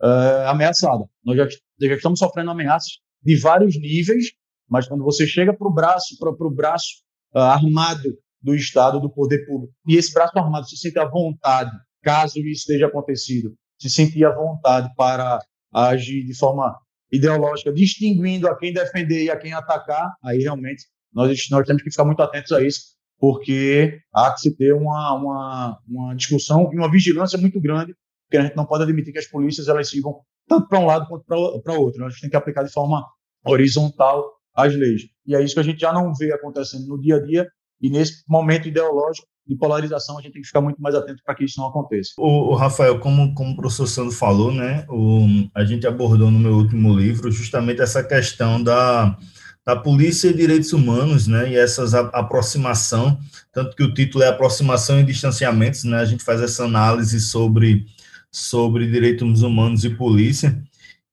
uh, 0.00 0.48
ameaçada. 0.48 1.04
Nós 1.24 1.36
já, 1.36 1.48
já, 1.48 1.94
estamos 1.94 2.18
sofrendo 2.18 2.50
ameaças 2.50 2.92
de 3.22 3.36
vários 3.38 3.78
níveis, 3.78 4.26
mas 4.68 4.88
quando 4.88 5.04
você 5.04 5.26
chega 5.26 5.54
para 5.54 5.68
o 5.68 5.72
braço, 5.72 6.16
para 6.18 6.30
o 6.30 6.54
braço 6.54 7.02
uh, 7.34 7.38
armado 7.38 8.16
do 8.40 8.54
Estado, 8.54 9.00
do 9.00 9.10
poder 9.10 9.44
público, 9.46 9.72
e 9.86 9.96
esse 9.96 10.12
braço 10.12 10.38
armado 10.38 10.68
se 10.68 10.76
sente 10.76 10.98
à 10.98 11.04
vontade, 11.04 11.70
caso 12.02 12.38
isso 12.38 12.62
esteja 12.62 12.86
acontecido, 12.86 13.54
se 13.78 13.90
sentir 13.90 14.24
à 14.24 14.34
vontade 14.34 14.88
para 14.96 15.38
agir 15.72 16.24
de 16.24 16.36
forma 16.36 16.76
ideológica, 17.12 17.72
distinguindo 17.72 18.48
a 18.48 18.56
quem 18.56 18.72
defender 18.72 19.24
e 19.24 19.30
a 19.30 19.36
quem 19.36 19.52
atacar, 19.52 20.12
aí 20.22 20.38
realmente 20.38 20.84
nós, 21.12 21.46
nós 21.50 21.66
temos 21.66 21.82
que 21.82 21.90
ficar 21.90 22.04
muito 22.04 22.22
atentos 22.22 22.52
a 22.52 22.62
isso, 22.62 22.80
porque 23.18 23.98
há 24.14 24.32
que 24.32 24.40
se 24.40 24.56
ter 24.56 24.74
uma, 24.74 25.14
uma, 25.14 25.78
uma 25.88 26.14
discussão 26.14 26.70
e 26.72 26.76
uma 26.76 26.90
vigilância 26.90 27.38
muito 27.38 27.60
grande, 27.60 27.94
porque 28.26 28.36
a 28.36 28.42
gente 28.42 28.56
não 28.56 28.66
pode 28.66 28.84
admitir 28.84 29.12
que 29.12 29.18
as 29.18 29.26
polícias 29.26 29.68
elas 29.68 29.88
sigam 29.88 30.20
tanto 30.46 30.68
para 30.68 30.78
um 30.78 30.86
lado 30.86 31.06
quanto 31.08 31.24
para 31.24 31.78
outro. 31.78 32.04
A 32.04 32.10
gente 32.10 32.20
tem 32.20 32.30
que 32.30 32.36
aplicar 32.36 32.62
de 32.62 32.72
forma 32.72 33.04
horizontal 33.44 34.24
as 34.54 34.74
leis. 34.74 35.02
E 35.26 35.34
é 35.34 35.42
isso 35.42 35.54
que 35.54 35.60
a 35.60 35.64
gente 35.64 35.80
já 35.80 35.92
não 35.92 36.12
vê 36.14 36.32
acontecendo 36.32 36.86
no 36.86 37.00
dia 37.00 37.16
a 37.16 37.22
dia, 37.22 37.48
e 37.80 37.90
nesse 37.90 38.22
momento 38.28 38.68
ideológico 38.68 39.26
de 39.48 39.56
polarização, 39.56 40.18
a 40.18 40.20
gente 40.20 40.32
tem 40.32 40.42
que 40.42 40.48
ficar 40.48 40.60
muito 40.60 40.80
mais 40.80 40.94
atento 40.94 41.22
para 41.24 41.34
que 41.34 41.44
isso 41.44 41.58
não 41.58 41.68
aconteça. 41.68 42.12
O, 42.18 42.52
o, 42.52 42.54
Rafael, 42.54 43.00
como, 43.00 43.34
como 43.34 43.52
o 43.52 43.56
professor 43.56 43.86
Sandro 43.86 44.12
falou, 44.12 44.52
né, 44.52 44.84
o, 44.90 45.26
a 45.54 45.64
gente 45.64 45.86
abordou 45.86 46.30
no 46.30 46.38
meu 46.38 46.52
último 46.52 46.94
livro 46.94 47.30
justamente 47.30 47.80
essa 47.80 48.04
questão 48.04 48.62
da, 48.62 49.16
da 49.64 49.74
polícia 49.74 50.28
e 50.28 50.34
direitos 50.34 50.74
humanos, 50.74 51.26
né, 51.26 51.50
e 51.50 51.56
essas 51.56 51.94
a, 51.94 52.00
aproximação, 52.00 53.18
tanto 53.50 53.74
que 53.74 53.82
o 53.82 53.94
título 53.94 54.22
é 54.22 54.28
aproximação 54.28 55.00
e 55.00 55.04
distanciamentos, 55.04 55.82
né, 55.84 55.98
a 55.98 56.04
gente 56.04 56.22
faz 56.22 56.42
essa 56.42 56.64
análise 56.64 57.18
sobre, 57.18 57.86
sobre 58.30 58.86
direitos 58.86 59.40
humanos 59.40 59.82
e 59.82 59.90
polícia, 59.90 60.62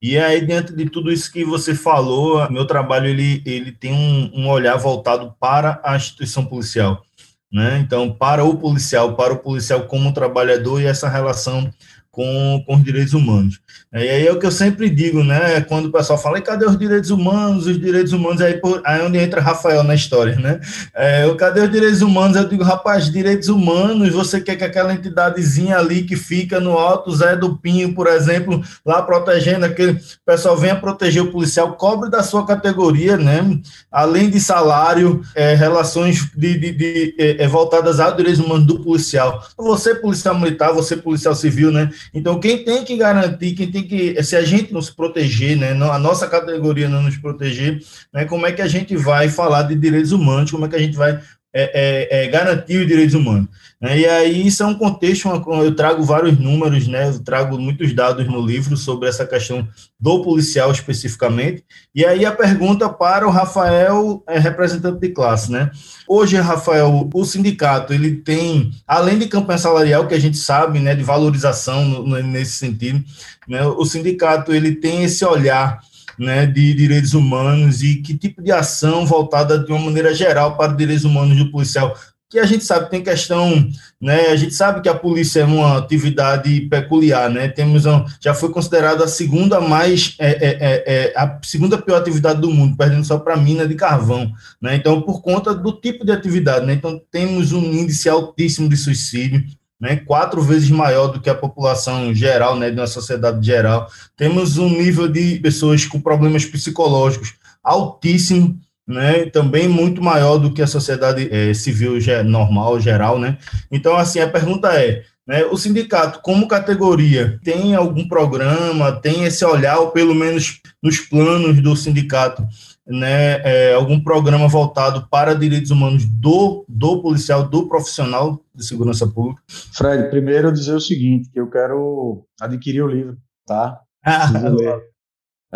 e 0.02 0.20
aí, 0.20 0.46
dentro 0.46 0.76
de 0.76 0.88
tudo 0.88 1.12
isso 1.12 1.32
que 1.32 1.44
você 1.44 1.74
falou, 1.74 2.52
meu 2.52 2.68
trabalho 2.68 3.08
ele, 3.08 3.42
ele 3.44 3.72
tem 3.72 3.92
um, 3.92 4.30
um 4.42 4.50
olhar 4.50 4.76
voltado 4.76 5.34
para 5.40 5.82
a 5.84 5.96
instituição 5.96 6.46
policial 6.46 7.04
né? 7.52 7.80
Então, 7.80 8.12
para 8.12 8.44
o 8.44 8.58
policial, 8.58 9.16
para 9.16 9.34
o 9.34 9.40
policial 9.40 9.86
como 9.86 10.14
trabalhador 10.14 10.82
e 10.82 10.86
essa 10.86 11.08
relação 11.08 11.70
com, 12.16 12.64
com 12.66 12.76
os 12.76 12.84
direitos 12.84 13.14
humanos. 13.14 13.60
E 13.94 13.98
aí 13.98 14.28
é 14.28 14.32
o 14.32 14.40
que 14.40 14.46
eu 14.46 14.52
sempre 14.52 14.90
digo, 14.90 15.22
né? 15.22 15.60
Quando 15.62 15.88
o 15.88 15.92
pessoal 15.92 16.18
fala, 16.18 16.38
e 16.38 16.42
cadê 16.42 16.66
os 16.66 16.78
direitos 16.78 17.12
humanos? 17.12 17.68
Os 17.68 17.80
direitos 17.80 18.14
humanos, 18.14 18.42
aí, 18.42 18.60
aí 18.86 19.02
é 19.02 19.04
onde 19.04 19.18
entra 19.18 19.42
Rafael 19.42 19.84
na 19.84 19.94
história, 19.94 20.36
né? 20.38 20.62
É, 20.94 21.30
cadê 21.36 21.62
os 21.62 21.72
direitos 21.72 22.02
humanos? 22.02 22.38
Eu 22.38 22.48
digo, 22.48 22.64
rapaz, 22.64 23.12
direitos 23.12 23.50
humanos, 23.50 24.14
você 24.14 24.40
quer 24.40 24.56
que 24.56 24.64
aquela 24.64 24.94
entidadezinha 24.94 25.78
ali 25.78 26.04
que 26.04 26.16
fica 26.16 26.60
no 26.60 26.78
alto 26.78 27.14
Zé 27.14 27.36
do 27.36 27.58
Pinho, 27.58 27.94
por 27.94 28.08
exemplo, 28.08 28.64
lá 28.86 29.02
protegendo 29.02 29.66
aquele 29.66 30.00
pessoal 30.26 30.56
venha 30.56 30.76
proteger 30.76 31.24
o 31.24 31.32
policial, 31.32 31.74
cobre 31.74 32.10
da 32.10 32.24
sua 32.24 32.46
categoria, 32.46 33.18
né? 33.18 33.60
Além 33.92 34.30
de 34.30 34.40
salário, 34.40 35.22
é, 35.36 35.54
relações 35.54 36.30
de, 36.36 36.58
de, 36.58 36.72
de 36.72 37.16
é, 37.20 37.44
é 37.44 37.48
voltadas 37.48 38.00
aos 38.00 38.16
direitos 38.16 38.40
humanos 38.40 38.66
do 38.66 38.82
policial. 38.82 39.46
Você, 39.58 39.96
policial 39.96 40.40
militar, 40.40 40.74
você, 40.74 40.96
policial 40.96 41.36
civil, 41.36 41.72
né? 41.72 41.90
Então, 42.14 42.40
quem 42.40 42.64
tem 42.64 42.84
que 42.84 42.98
garantir, 42.98 43.54
quem 43.54 43.72
tem 43.72 43.84
que, 43.84 44.22
se 44.24 44.36
a 44.36 44.42
gente 44.42 44.74
não 44.74 44.82
se 44.82 44.96
proteger, 44.96 45.58
né, 45.58 45.72
a 45.72 46.00
nossa 46.00 46.28
categoria 46.28 46.90
não 46.90 47.04
nos 47.04 47.18
proteger, 47.18 47.82
né, 48.14 48.26
como 48.26 48.46
é 48.46 48.52
que 48.52 48.62
a 48.62 48.68
gente 48.68 48.96
vai 48.96 49.30
falar 49.30 49.64
de 49.64 49.76
direitos 49.76 50.12
humanos, 50.12 50.52
como 50.52 50.66
é 50.66 50.70
que 50.70 50.76
a 50.76 50.80
gente 50.80 50.96
vai 50.98 51.20
é, 51.58 51.72
é, 51.74 52.26
é, 52.26 52.28
garantir 52.28 52.82
os 52.82 52.86
direitos 52.86 53.16
humanos. 53.16 53.48
Né? 53.80 54.00
E 54.00 54.06
aí 54.06 54.46
isso 54.46 54.62
é 54.62 54.66
um 54.66 54.74
contexto, 54.74 55.30
eu 55.64 55.74
trago 55.74 56.04
vários 56.04 56.38
números, 56.38 56.86
né? 56.86 57.08
eu 57.08 57.24
trago 57.24 57.58
muitos 57.58 57.94
dados 57.94 58.28
no 58.28 58.46
livro 58.46 58.76
sobre 58.76 59.08
essa 59.08 59.26
questão 59.26 59.66
do 59.98 60.22
policial 60.22 60.70
especificamente, 60.70 61.64
e 61.96 62.06
aí 62.06 62.26
a 62.26 62.32
pergunta 62.34 62.90
para 62.90 63.26
o 63.26 63.32
Rafael, 63.32 64.22
é, 64.28 64.38
representante 64.38 65.00
de 65.00 65.10
classe. 65.10 65.50
Né? 65.50 65.72
Hoje, 66.10 66.36
Rafael, 66.36 67.10
o 67.14 67.26
sindicato, 67.26 67.94
ele 67.94 68.18
tem, 68.18 68.72
além 68.86 69.18
de 69.18 69.28
campanha 69.28 69.58
salarial, 69.58 70.08
que 70.08 70.14
a 70.14 70.20
gente 70.20 70.38
sabe, 70.38 70.80
né, 70.80 70.94
de 70.94 71.04
valorização 71.04 71.86
no, 71.86 72.06
no, 72.06 72.22
nesse 72.22 72.58
sentido, 72.58 73.02
né, 73.48 73.66
o 73.66 73.86
sindicato 73.86 74.54
ele 74.54 74.76
tem 74.76 75.06
esse 75.06 75.24
olhar 75.24 75.80
né, 76.18 76.46
de 76.46 76.74
direitos 76.74 77.14
humanos 77.14 77.82
e 77.84 77.96
que 77.96 78.18
tipo 78.18 78.42
de 78.42 78.52
ação 78.52 79.06
voltada 79.06 79.60
de 79.60 79.72
uma 79.72 79.80
maneira 79.80 80.14
geral 80.14 80.58
para 80.58 80.74
direitos 80.74 81.06
humanos 81.06 81.38
do 81.38 81.52
policial 81.52 81.96
que 82.36 82.40
a 82.40 82.46
gente 82.46 82.66
sabe 82.66 82.90
tem 82.90 83.04
questão, 83.04 83.70
né? 84.02 84.28
A 84.28 84.36
gente 84.36 84.54
sabe 84.54 84.82
que 84.82 84.90
a 84.90 84.94
polícia 84.94 85.42
é 85.42 85.46
uma 85.46 85.78
atividade 85.78 86.62
peculiar, 86.62 87.30
né? 87.30 87.48
Temos 87.48 87.86
um, 87.86 88.04
já 88.20 88.34
foi 88.34 88.50
considerada 88.50 89.04
a 89.06 89.08
segunda 89.08 89.62
mais 89.62 90.16
é, 90.20 90.32
é, 90.32 90.58
é, 90.60 90.84
é 90.86 91.14
a 91.16 91.40
segunda 91.44 91.78
pior 91.78 91.98
atividade 91.98 92.42
do 92.42 92.52
mundo, 92.52 92.76
perdendo 92.76 93.06
só 93.06 93.20
para 93.20 93.36
a 93.36 93.38
mina 93.38 93.68
de 93.68 93.76
carvão, 93.76 94.32
né? 94.62 94.76
Então, 94.76 95.02
por 95.02 95.22
conta 95.22 95.54
do 95.54 95.72
tipo 95.72 96.04
de 96.04 96.12
atividade, 96.12 96.66
né? 96.66 96.74
Então, 96.74 97.00
temos 97.12 97.54
um 97.54 97.64
índice 97.72 98.10
altíssimo 98.10 98.68
de 98.68 98.76
suicídio, 98.76 99.42
né, 99.80 99.98
quatro 99.98 100.42
vezes 100.42 100.70
maior 100.70 101.08
do 101.08 101.20
que 101.20 101.30
a 101.30 101.36
população 101.36 102.14
geral, 102.14 102.58
né, 102.58 102.72
de 102.72 102.80
uma 102.80 102.88
sociedade 102.88 103.46
geral. 103.46 103.90
Temos 104.16 104.58
um 104.58 104.70
nível 104.70 105.08
de 105.08 105.40
pessoas 105.40 105.86
com 105.86 106.00
problemas 106.00 106.46
psicológicos 106.46 107.34
altíssimo, 107.64 108.60
né, 108.88 109.26
também 109.26 109.68
muito 109.68 110.02
maior 110.02 110.38
do 110.38 110.54
que 110.54 110.62
a 110.62 110.68
sociedade 110.68 111.28
é, 111.32 111.54
civil 111.54 111.98
normal, 112.26 112.80
geral, 112.80 113.20
né. 113.20 113.38
Então, 113.72 113.96
assim, 113.96 114.20
a 114.20 114.30
pergunta 114.30 114.70
é, 114.74 115.04
né, 115.28 115.44
o 115.46 115.58
sindicato, 115.58 116.20
como 116.22 116.48
categoria, 116.48 117.40
tem 117.44 117.74
algum 117.74 118.08
programa, 118.08 118.92
tem 118.92 119.24
esse 119.24 119.44
olhar, 119.44 119.80
ou 119.80 119.90
pelo 119.90 120.14
menos 120.14 120.62
nos 120.82 121.00
planos 121.00 121.60
do 121.62 121.76
sindicato, 121.76 122.46
né, 122.88 123.42
é, 123.44 123.74
algum 123.74 124.02
programa 124.02 124.48
voltado 124.48 125.08
para 125.10 125.34
direitos 125.34 125.72
humanos 125.72 126.06
do, 126.06 126.66
do 126.70 127.02
policial, 127.02 127.48
do 127.48 127.68
profissional 127.68 128.44
de 128.54 128.66
segurança 128.66 129.08
pública? 129.08 129.42
Fred, 129.48 130.10
primeiro 130.10 130.52
dizer 130.52 130.76
o 130.76 130.80
seguinte, 130.80 131.30
que 131.32 131.40
eu 131.40 131.50
quero 131.50 132.26
adquirir 132.40 132.84
o 132.84 132.88
livro, 132.88 133.18
tá? 133.46 133.82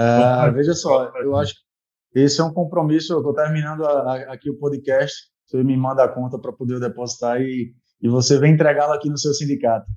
Ah, 0.01 0.47
uh, 0.49 0.53
veja 0.53 0.73
só, 0.73 1.11
eu 1.17 1.35
acho 1.35 1.55
que 2.13 2.19
esse 2.21 2.39
é 2.39 2.43
um 2.43 2.53
compromisso, 2.53 3.11
eu 3.11 3.17
estou 3.17 3.33
terminando 3.33 3.85
a, 3.85 4.13
a, 4.13 4.33
aqui 4.33 4.49
o 4.49 4.57
podcast, 4.57 5.13
você 5.45 5.61
me 5.61 5.75
manda 5.75 6.01
a 6.05 6.07
conta 6.07 6.39
para 6.39 6.53
poder 6.53 6.79
depositar 6.79 7.41
e, 7.41 7.73
e 8.01 8.07
você 8.07 8.39
vem 8.39 8.53
entregá-lo 8.53 8.93
aqui 8.93 9.09
no 9.09 9.17
seu 9.17 9.33
sindicato. 9.33 9.91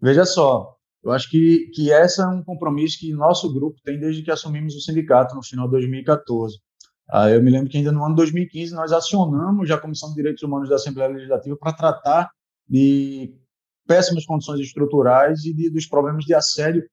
Veja 0.00 0.24
só, 0.24 0.74
eu 1.02 1.10
acho 1.10 1.28
que, 1.28 1.70
que 1.74 1.90
esse 1.90 2.20
é 2.20 2.26
um 2.26 2.44
compromisso 2.44 2.98
que 2.98 3.12
nosso 3.12 3.52
grupo 3.52 3.80
tem 3.84 3.98
desde 3.98 4.22
que 4.22 4.30
assumimos 4.30 4.74
o 4.74 4.80
sindicato 4.80 5.34
no 5.34 5.42
final 5.42 5.66
de 5.66 5.72
2014. 5.72 6.58
Ah, 7.10 7.28
eu 7.28 7.42
me 7.42 7.50
lembro 7.50 7.68
que 7.68 7.76
ainda 7.76 7.92
no 7.92 8.04
ano 8.04 8.14
2015 8.14 8.74
nós 8.74 8.92
acionamos 8.92 9.70
a 9.70 9.78
Comissão 9.78 10.10
de 10.10 10.14
Direitos 10.14 10.42
Humanos 10.42 10.68
da 10.68 10.76
Assembleia 10.76 11.10
Legislativa 11.10 11.56
para 11.56 11.72
tratar 11.72 12.30
de 12.68 13.34
péssimas 13.86 14.24
condições 14.24 14.60
estruturais 14.60 15.44
e 15.44 15.52
de, 15.52 15.70
dos 15.70 15.86
problemas 15.86 16.24
de 16.24 16.34
assédio 16.34 16.84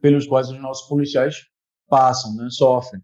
pelos 0.00 0.26
quais 0.26 0.50
os 0.50 0.60
nossos 0.60 0.86
policiais 0.88 1.46
passam, 1.88 2.34
né, 2.36 2.48
sofrem. 2.50 3.02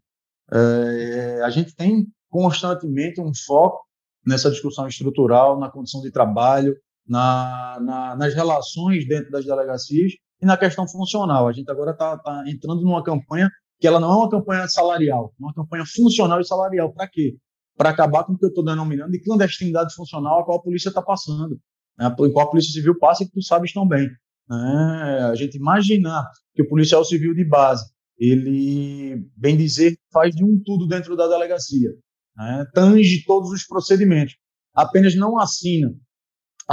É, 0.53 1.43
a 1.43 1.51
gente 1.51 1.75
tem 1.75 2.07
constantemente 2.29 3.21
um 3.21 3.33
foco 3.47 3.85
nessa 4.25 4.51
discussão 4.51 4.87
estrutural, 4.87 5.59
na 5.59 5.71
condição 5.71 6.01
de 6.03 6.11
trabalho, 6.11 6.77
na, 7.11 7.77
na, 7.83 8.17
nas 8.17 8.35
relações 8.35 9.05
dentro 9.05 9.33
das 9.33 9.45
delegacias 9.45 10.13
e 10.41 10.47
na 10.47 10.57
questão 10.57 10.87
funcional. 10.87 11.49
A 11.49 11.53
gente 11.53 11.69
agora 11.69 11.91
está 11.91 12.17
tá 12.17 12.45
entrando 12.47 12.83
numa 12.83 13.03
campanha 13.03 13.51
que 13.81 13.87
ela 13.87 13.99
não 13.99 14.13
é 14.13 14.17
uma 14.17 14.31
campanha 14.31 14.69
salarial, 14.69 15.35
é 15.39 15.43
uma 15.43 15.53
campanha 15.53 15.85
funcional 15.85 16.41
e 16.41 16.45
salarial. 16.45 16.93
Para 16.93 17.09
quê? 17.09 17.37
Para 17.77 17.91
acabar 17.91 18.23
com 18.23 18.35
o 18.35 18.39
que 18.39 18.45
eu 18.45 18.51
estou 18.51 18.65
denominando 18.65 19.11
de 19.11 19.21
clandestinidade 19.21 19.93
funcional 19.93 20.41
a 20.41 20.45
qual 20.45 20.59
a 20.59 20.63
polícia 20.63 20.89
está 20.89 21.03
passando, 21.03 21.59
né? 21.99 22.11
por 22.11 22.33
qual 22.33 22.47
a 22.47 22.51
polícia 22.51 22.73
civil 22.73 22.97
passa 22.97 23.25
e 23.25 23.27
que 23.27 23.33
tu 23.33 23.43
sabes 23.43 23.73
tão 23.73 23.89
bem. 23.89 24.09
É, 24.49 25.23
a 25.25 25.35
gente 25.35 25.57
imaginar 25.57 26.25
que 26.55 26.63
o 26.63 26.69
policial 26.69 27.05
civil 27.05 27.35
de 27.35 27.45
base 27.45 27.91
ele, 28.19 29.27
bem 29.37 29.57
dizer, 29.57 29.97
faz 30.13 30.35
de 30.35 30.45
um 30.45 30.61
tudo 30.65 30.87
dentro 30.87 31.17
da 31.17 31.27
delegacia, 31.27 31.91
né? 32.37 32.67
tange 32.75 33.25
todos 33.25 33.51
os 33.51 33.65
procedimentos, 33.65 34.37
apenas 34.75 35.15
não 35.17 35.39
assina 35.39 35.91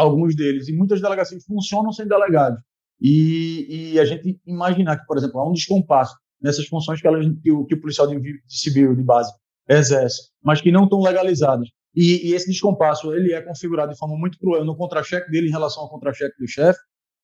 alguns 0.01 0.35
deles. 0.35 0.67
E 0.67 0.73
muitas 0.73 1.01
delegacias 1.01 1.43
funcionam 1.43 1.91
sem 1.91 2.07
delegados. 2.07 2.59
E, 3.01 3.93
e 3.93 3.99
a 3.99 4.05
gente 4.05 4.39
imaginar 4.45 4.97
que, 4.97 5.05
por 5.05 5.17
exemplo, 5.17 5.39
há 5.39 5.49
um 5.49 5.53
descompasso 5.53 6.15
nessas 6.41 6.67
funções 6.67 7.01
que, 7.01 7.07
que, 7.41 7.51
o, 7.51 7.65
que 7.65 7.75
o 7.75 7.81
policial 7.81 8.07
de, 8.07 8.19
de 8.19 8.41
civil 8.47 8.95
de 8.95 9.03
base 9.03 9.31
exerce, 9.69 10.29
mas 10.43 10.61
que 10.61 10.71
não 10.71 10.85
estão 10.85 11.01
legalizadas. 11.01 11.67
E, 11.95 12.29
e, 12.29 12.33
esse 12.33 12.47
descompasso 12.47 13.13
ele 13.13 13.33
é 13.33 13.41
configurado 13.41 13.91
de 13.91 13.97
forma 13.97 14.15
muito 14.17 14.37
cruel 14.37 14.63
no 14.63 14.75
contra-cheque 14.75 15.31
dele 15.31 15.47
em 15.47 15.51
relação 15.51 15.83
ao 15.83 15.89
contra-cheque 15.89 16.37
do 16.39 16.47
chefe. 16.47 16.79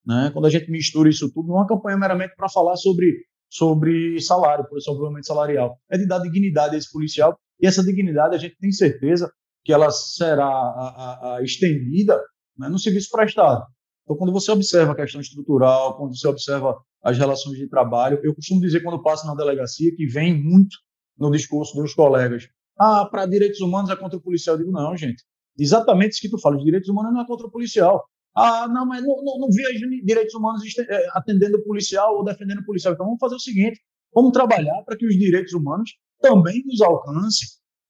Né? 0.05 0.31
Quando 0.33 0.45
a 0.45 0.49
gente 0.49 0.69
mistura 0.69 1.09
isso 1.09 1.31
tudo 1.31 1.47
numa 1.47 1.67
campanha 1.67 1.97
meramente 1.97 2.35
para 2.35 2.49
falar 2.49 2.75
sobre, 2.75 3.23
sobre 3.49 4.19
salário, 4.19 4.65
sobre 4.79 5.03
o 5.03 5.05
aumento 5.05 5.27
salarial, 5.27 5.77
é 5.91 5.97
de 5.97 6.07
dar 6.07 6.19
dignidade 6.19 6.75
a 6.75 6.77
esse 6.77 6.91
policial. 6.91 7.37
E 7.61 7.67
essa 7.67 7.83
dignidade 7.83 8.35
a 8.35 8.39
gente 8.39 8.57
tem 8.57 8.71
certeza 8.71 9.31
que 9.63 9.71
ela 9.71 9.89
será 9.91 10.45
a, 10.45 10.47
a, 10.47 11.37
a 11.37 11.43
estendida 11.43 12.19
né, 12.57 12.69
no 12.69 12.79
serviço 12.79 13.09
prestado. 13.11 13.65
Então, 14.03 14.17
quando 14.17 14.33
você 14.33 14.51
observa 14.51 14.91
a 14.91 14.95
questão 14.95 15.21
estrutural, 15.21 15.97
quando 15.97 16.17
você 16.17 16.27
observa 16.27 16.77
as 17.01 17.17
relações 17.17 17.57
de 17.57 17.67
trabalho, 17.67 18.19
eu 18.23 18.33
costumo 18.35 18.61
dizer 18.61 18.81
quando 18.81 19.01
passo 19.01 19.25
na 19.25 19.35
delegacia 19.35 19.93
que 19.95 20.05
vem 20.05 20.41
muito 20.41 20.77
no 21.17 21.31
discurso 21.31 21.75
dos 21.75 21.93
colegas. 21.93 22.47
Ah, 22.77 23.05
para 23.09 23.25
direitos 23.25 23.61
humanos 23.61 23.89
é 23.89 23.95
contra 23.95 24.17
o 24.17 24.21
policial. 24.21 24.55
Eu 24.55 24.59
digo, 24.59 24.71
não, 24.71 24.95
gente. 24.97 25.23
Exatamente 25.57 26.13
isso 26.13 26.21
que 26.21 26.29
tu 26.29 26.39
fala, 26.39 26.57
os 26.57 26.63
direitos 26.63 26.89
humanos 26.89 27.13
não 27.13 27.21
é 27.21 27.27
contra 27.27 27.45
o 27.45 27.51
policial. 27.51 28.03
Ah, 28.35 28.67
não, 28.67 28.85
mas 28.85 29.03
não, 29.03 29.23
não, 29.23 29.39
não 29.39 29.47
vejo 29.51 29.87
direitos 30.03 30.33
humanos 30.33 30.63
eh, 30.79 31.07
atendendo 31.13 31.57
o 31.57 31.63
policial 31.63 32.15
ou 32.15 32.23
defendendo 32.23 32.59
o 32.59 32.65
policial. 32.65 32.93
Então 32.93 33.05
vamos 33.05 33.19
fazer 33.19 33.35
o 33.35 33.39
seguinte: 33.39 33.79
vamos 34.13 34.31
trabalhar 34.31 34.81
para 34.83 34.97
que 34.97 35.05
os 35.05 35.13
direitos 35.13 35.53
humanos 35.53 35.91
também 36.19 36.63
nos 36.65 36.81
alcancem, 36.81 37.47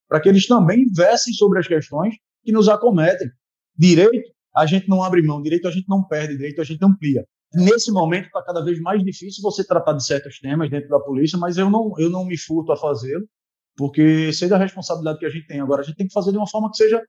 para 0.09 0.19
que 0.19 0.27
eles 0.27 0.45
também 0.45 0.85
versem 0.93 1.33
sobre 1.33 1.59
as 1.59 1.67
questões 1.67 2.15
que 2.43 2.51
nos 2.51 2.67
acometem. 2.67 3.29
Direito 3.77 4.32
a 4.55 4.65
gente 4.65 4.87
não 4.87 5.03
abre 5.03 5.21
mão, 5.21 5.41
direito 5.41 5.67
a 5.67 5.71
gente 5.71 5.87
não 5.87 6.03
perde, 6.03 6.37
direito 6.37 6.61
a 6.61 6.63
gente 6.63 6.83
amplia. 6.83 7.25
Nesse 7.53 7.91
momento 7.91 8.25
está 8.25 8.41
cada 8.41 8.63
vez 8.63 8.79
mais 8.79 9.03
difícil 9.03 9.41
você 9.41 9.65
tratar 9.65 9.93
de 9.93 10.05
certos 10.05 10.39
temas 10.39 10.69
dentro 10.69 10.89
da 10.89 10.99
polícia, 10.99 11.37
mas 11.37 11.57
eu 11.57 11.69
não, 11.69 11.93
eu 11.97 12.09
não 12.09 12.25
me 12.25 12.37
furto 12.37 12.71
a 12.71 12.77
fazê-lo, 12.77 13.25
porque 13.75 14.33
sei 14.33 14.47
da 14.47 14.57
responsabilidade 14.57 15.19
que 15.19 15.25
a 15.25 15.29
gente 15.29 15.47
tem. 15.47 15.59
Agora, 15.59 15.81
a 15.81 15.83
gente 15.83 15.95
tem 15.95 16.07
que 16.07 16.13
fazer 16.13 16.31
de 16.31 16.37
uma 16.37 16.47
forma 16.47 16.69
que 16.71 16.77
seja 16.77 17.01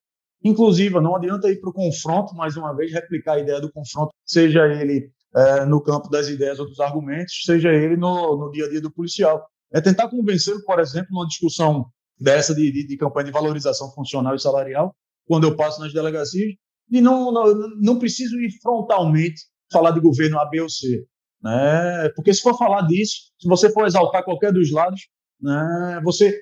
inclusiva, 0.43 1.01
não 1.01 1.17
adianta 1.17 1.51
ir 1.51 1.61
para 1.61 1.71
o 1.71 1.73
confronto, 1.73 2.35
mais 2.35 2.57
uma 2.57 2.75
vez, 2.75 2.93
replicar 2.93 3.35
a 3.35 3.39
ideia 3.41 3.61
do 3.61 3.73
confronto, 3.73 4.13
seja 4.27 4.67
ele 4.67 5.11
é, 5.35 5.65
no 5.65 5.83
campo 5.83 6.11
das 6.11 6.29
ideias 6.29 6.59
ou 6.59 6.67
dos 6.67 6.79
argumentos, 6.81 7.43
seja 7.45 7.73
ele 7.73 7.97
no, 7.97 8.37
no 8.37 8.51
dia 8.51 8.67
a 8.67 8.69
dia 8.69 8.81
do 8.81 8.93
policial. 8.93 9.47
É 9.73 9.81
tentar 9.81 10.09
convencê-lo, 10.09 10.63
por 10.65 10.79
exemplo, 10.79 11.09
numa 11.13 11.27
discussão 11.27 11.87
dessa 12.21 12.55
de, 12.55 12.71
de, 12.71 12.87
de 12.87 12.97
campanha 12.97 13.27
de 13.27 13.33
valorização 13.33 13.91
funcional 13.93 14.35
e 14.35 14.39
salarial, 14.39 14.95
quando 15.27 15.45
eu 15.45 15.57
passo 15.57 15.81
nas 15.81 15.93
delegacias, 15.93 16.55
e 16.91 17.01
não, 17.01 17.33
não, 17.33 17.55
não 17.81 17.99
preciso 17.99 18.39
ir 18.41 18.51
frontalmente 18.61 19.43
falar 19.73 19.91
de 19.91 20.01
governo 20.01 20.39
A, 20.39 20.45
B 20.47 20.61
ou 20.61 20.69
C. 20.69 21.05
Né? 21.43 22.09
Porque 22.17 22.33
se 22.33 22.41
for 22.41 22.57
falar 22.57 22.83
disso, 22.83 23.33
se 23.39 23.49
você 23.49 23.71
for 23.71 23.87
exaltar 23.87 24.25
qualquer 24.25 24.53
dos 24.53 24.71
lados, 24.71 25.09
né, 25.41 26.01
você 26.03 26.41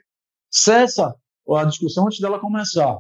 cessa 0.50 1.14
a 1.50 1.64
discussão 1.64 2.07
antes 2.07 2.20
dela 2.20 2.38
começar. 2.38 2.96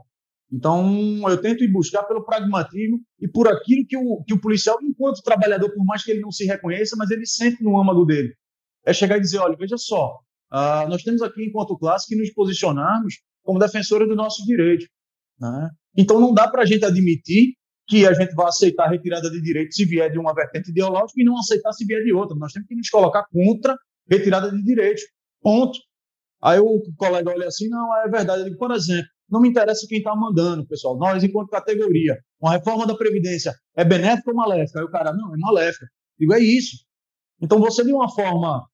Então, 0.52 1.22
eu 1.30 1.40
tento 1.40 1.64
ir 1.64 1.68
buscar 1.68 2.02
pelo 2.02 2.24
pragmatismo 2.24 3.00
e 3.18 3.26
por 3.26 3.48
aquilo 3.48 3.86
que 3.86 3.96
o, 3.96 4.22
que 4.24 4.34
o 4.34 4.40
policial, 4.40 4.78
enquanto 4.82 5.22
trabalhador, 5.22 5.72
por 5.72 5.84
mais 5.84 6.04
que 6.04 6.10
ele 6.10 6.20
não 6.20 6.30
se 6.30 6.44
reconheça, 6.44 6.94
mas 6.96 7.10
ele 7.10 7.24
sente 7.24 7.62
no 7.62 7.78
âmago 7.80 8.04
dele. 8.04 8.34
É 8.84 8.92
chegar 8.92 9.16
e 9.16 9.20
dizer: 9.20 9.38
olha, 9.38 9.56
veja 9.56 9.78
só, 9.78 10.18
uh, 10.52 10.88
nós 10.90 11.02
temos 11.02 11.22
aqui, 11.22 11.44
enquanto 11.44 11.78
classe, 11.78 12.06
que 12.06 12.16
nos 12.16 12.30
posicionarmos 12.34 13.14
como 13.42 13.58
defensores 13.58 14.06
dos 14.06 14.16
nossos 14.16 14.44
direitos. 14.44 14.86
Né? 15.42 15.70
Então 15.96 16.20
não 16.20 16.32
dá 16.32 16.46
para 16.46 16.62
a 16.62 16.64
gente 16.64 16.84
admitir 16.84 17.54
que 17.88 18.06
a 18.06 18.14
gente 18.14 18.32
vai 18.34 18.46
aceitar 18.46 18.84
a 18.84 18.90
retirada 18.90 19.28
de 19.28 19.42
direitos 19.42 19.74
se 19.74 19.84
vier 19.84 20.10
de 20.10 20.18
uma 20.18 20.32
vertente 20.32 20.70
ideológica 20.70 21.20
e 21.20 21.24
não 21.24 21.36
aceitar 21.36 21.72
se 21.72 21.84
vier 21.84 22.02
de 22.04 22.12
outra. 22.12 22.36
Nós 22.36 22.52
temos 22.52 22.68
que 22.68 22.76
nos 22.76 22.88
colocar 22.88 23.24
contra 23.32 23.76
retirada 24.08 24.50
de 24.52 24.62
direitos. 24.62 25.02
Ponto. 25.40 25.76
Aí 26.40 26.60
o 26.60 26.80
colega 26.96 27.30
olha 27.30 27.48
assim, 27.48 27.68
não, 27.68 27.94
é 27.96 28.08
verdade. 28.08 28.42
Eu 28.42 28.44
digo, 28.46 28.58
por 28.58 28.70
exemplo, 28.70 29.08
não 29.28 29.40
me 29.40 29.48
interessa 29.48 29.86
quem 29.88 29.98
está 29.98 30.14
mandando, 30.14 30.66
pessoal. 30.66 30.96
Nós, 30.96 31.24
enquanto 31.24 31.50
categoria, 31.50 32.16
uma 32.40 32.52
reforma 32.52 32.86
da 32.86 32.94
Previdência 32.94 33.52
é 33.76 33.84
benéfica 33.84 34.30
ou 34.30 34.36
maléfica? 34.36 34.78
Aí 34.78 34.84
o 34.84 34.90
cara, 34.90 35.12
não, 35.12 35.34
é 35.34 35.38
maléfica. 35.38 35.84
Eu 35.84 35.90
digo, 36.20 36.34
é 36.34 36.40
isso. 36.40 36.76
Então 37.40 37.58
você, 37.58 37.84
de 37.84 37.92
uma 37.92 38.08
forma 38.08 38.64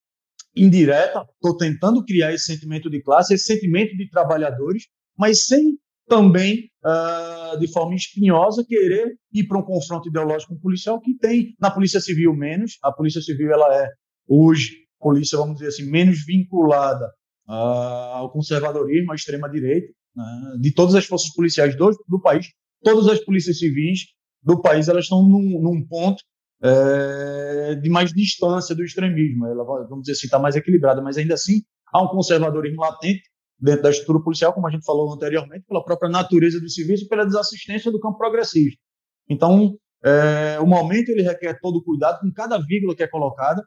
indireta, 0.54 1.24
estou 1.34 1.56
tentando 1.56 2.04
criar 2.04 2.32
esse 2.34 2.44
sentimento 2.44 2.90
de 2.90 3.02
classe, 3.02 3.34
esse 3.34 3.44
sentimento 3.44 3.96
de 3.96 4.08
trabalhadores, 4.10 4.84
mas 5.16 5.46
sem 5.46 5.78
também, 6.08 6.70
uh, 6.84 7.58
de 7.58 7.70
forma 7.72 7.94
espinhosa, 7.94 8.64
querer 8.66 9.14
ir 9.32 9.44
para 9.46 9.58
um 9.58 9.62
confronto 9.62 10.08
ideológico 10.08 10.52
com 10.52 10.58
o 10.58 10.62
policial, 10.62 11.00
que 11.00 11.14
tem 11.18 11.54
na 11.60 11.70
Polícia 11.70 12.00
Civil 12.00 12.34
menos. 12.34 12.78
A 12.82 12.92
Polícia 12.92 13.20
Civil 13.20 13.52
ela 13.52 13.74
é, 13.74 13.88
hoje, 14.26 14.70
polícia, 14.98 15.38
vamos 15.38 15.56
dizer 15.56 15.68
assim, 15.68 15.90
menos 15.90 16.24
vinculada 16.26 17.06
uh, 17.48 17.52
ao 17.52 18.32
conservadorismo, 18.32 19.12
à 19.12 19.14
extrema-direita, 19.14 19.88
uh, 20.16 20.60
de 20.60 20.72
todas 20.72 20.94
as 20.94 21.04
forças 21.04 21.32
policiais 21.32 21.76
do, 21.76 21.90
do 22.08 22.20
país. 22.20 22.46
Todas 22.82 23.08
as 23.08 23.20
polícias 23.24 23.58
civis 23.58 24.00
do 24.42 24.60
país 24.60 24.88
elas 24.88 25.04
estão 25.04 25.22
num, 25.22 25.60
num 25.60 25.86
ponto 25.86 26.22
é, 26.62 27.76
de 27.76 27.88
mais 27.88 28.12
distância 28.12 28.74
do 28.74 28.84
extremismo. 28.84 29.46
Ela, 29.46 29.64
vamos 29.64 30.02
dizer 30.02 30.12
assim, 30.12 30.26
está 30.26 30.38
mais 30.38 30.56
equilibrada, 30.56 31.02
mas 31.02 31.16
ainda 31.16 31.34
assim 31.34 31.62
há 31.92 32.02
um 32.02 32.08
conservadorismo 32.08 32.80
latente 32.80 33.22
dentro 33.60 33.82
da 33.82 33.90
estrutura 33.90 34.22
policial, 34.22 34.52
como 34.52 34.66
a 34.66 34.70
gente 34.70 34.84
falou 34.84 35.12
anteriormente, 35.12 35.64
pela 35.66 35.84
própria 35.84 36.10
natureza 36.10 36.60
do 36.60 36.70
serviço 36.70 37.04
e 37.04 37.08
pela 37.08 37.24
desassistência 37.24 37.90
do 37.90 38.00
campo 38.00 38.18
progressista. 38.18 38.80
Então, 39.28 39.76
é, 40.04 40.58
o 40.60 40.66
momento 40.66 41.08
ele 41.08 41.22
requer 41.22 41.58
todo 41.60 41.76
o 41.76 41.84
cuidado 41.84 42.20
com 42.20 42.32
cada 42.32 42.58
vírgula 42.58 42.94
que 42.94 43.02
é 43.02 43.08
colocada 43.08 43.62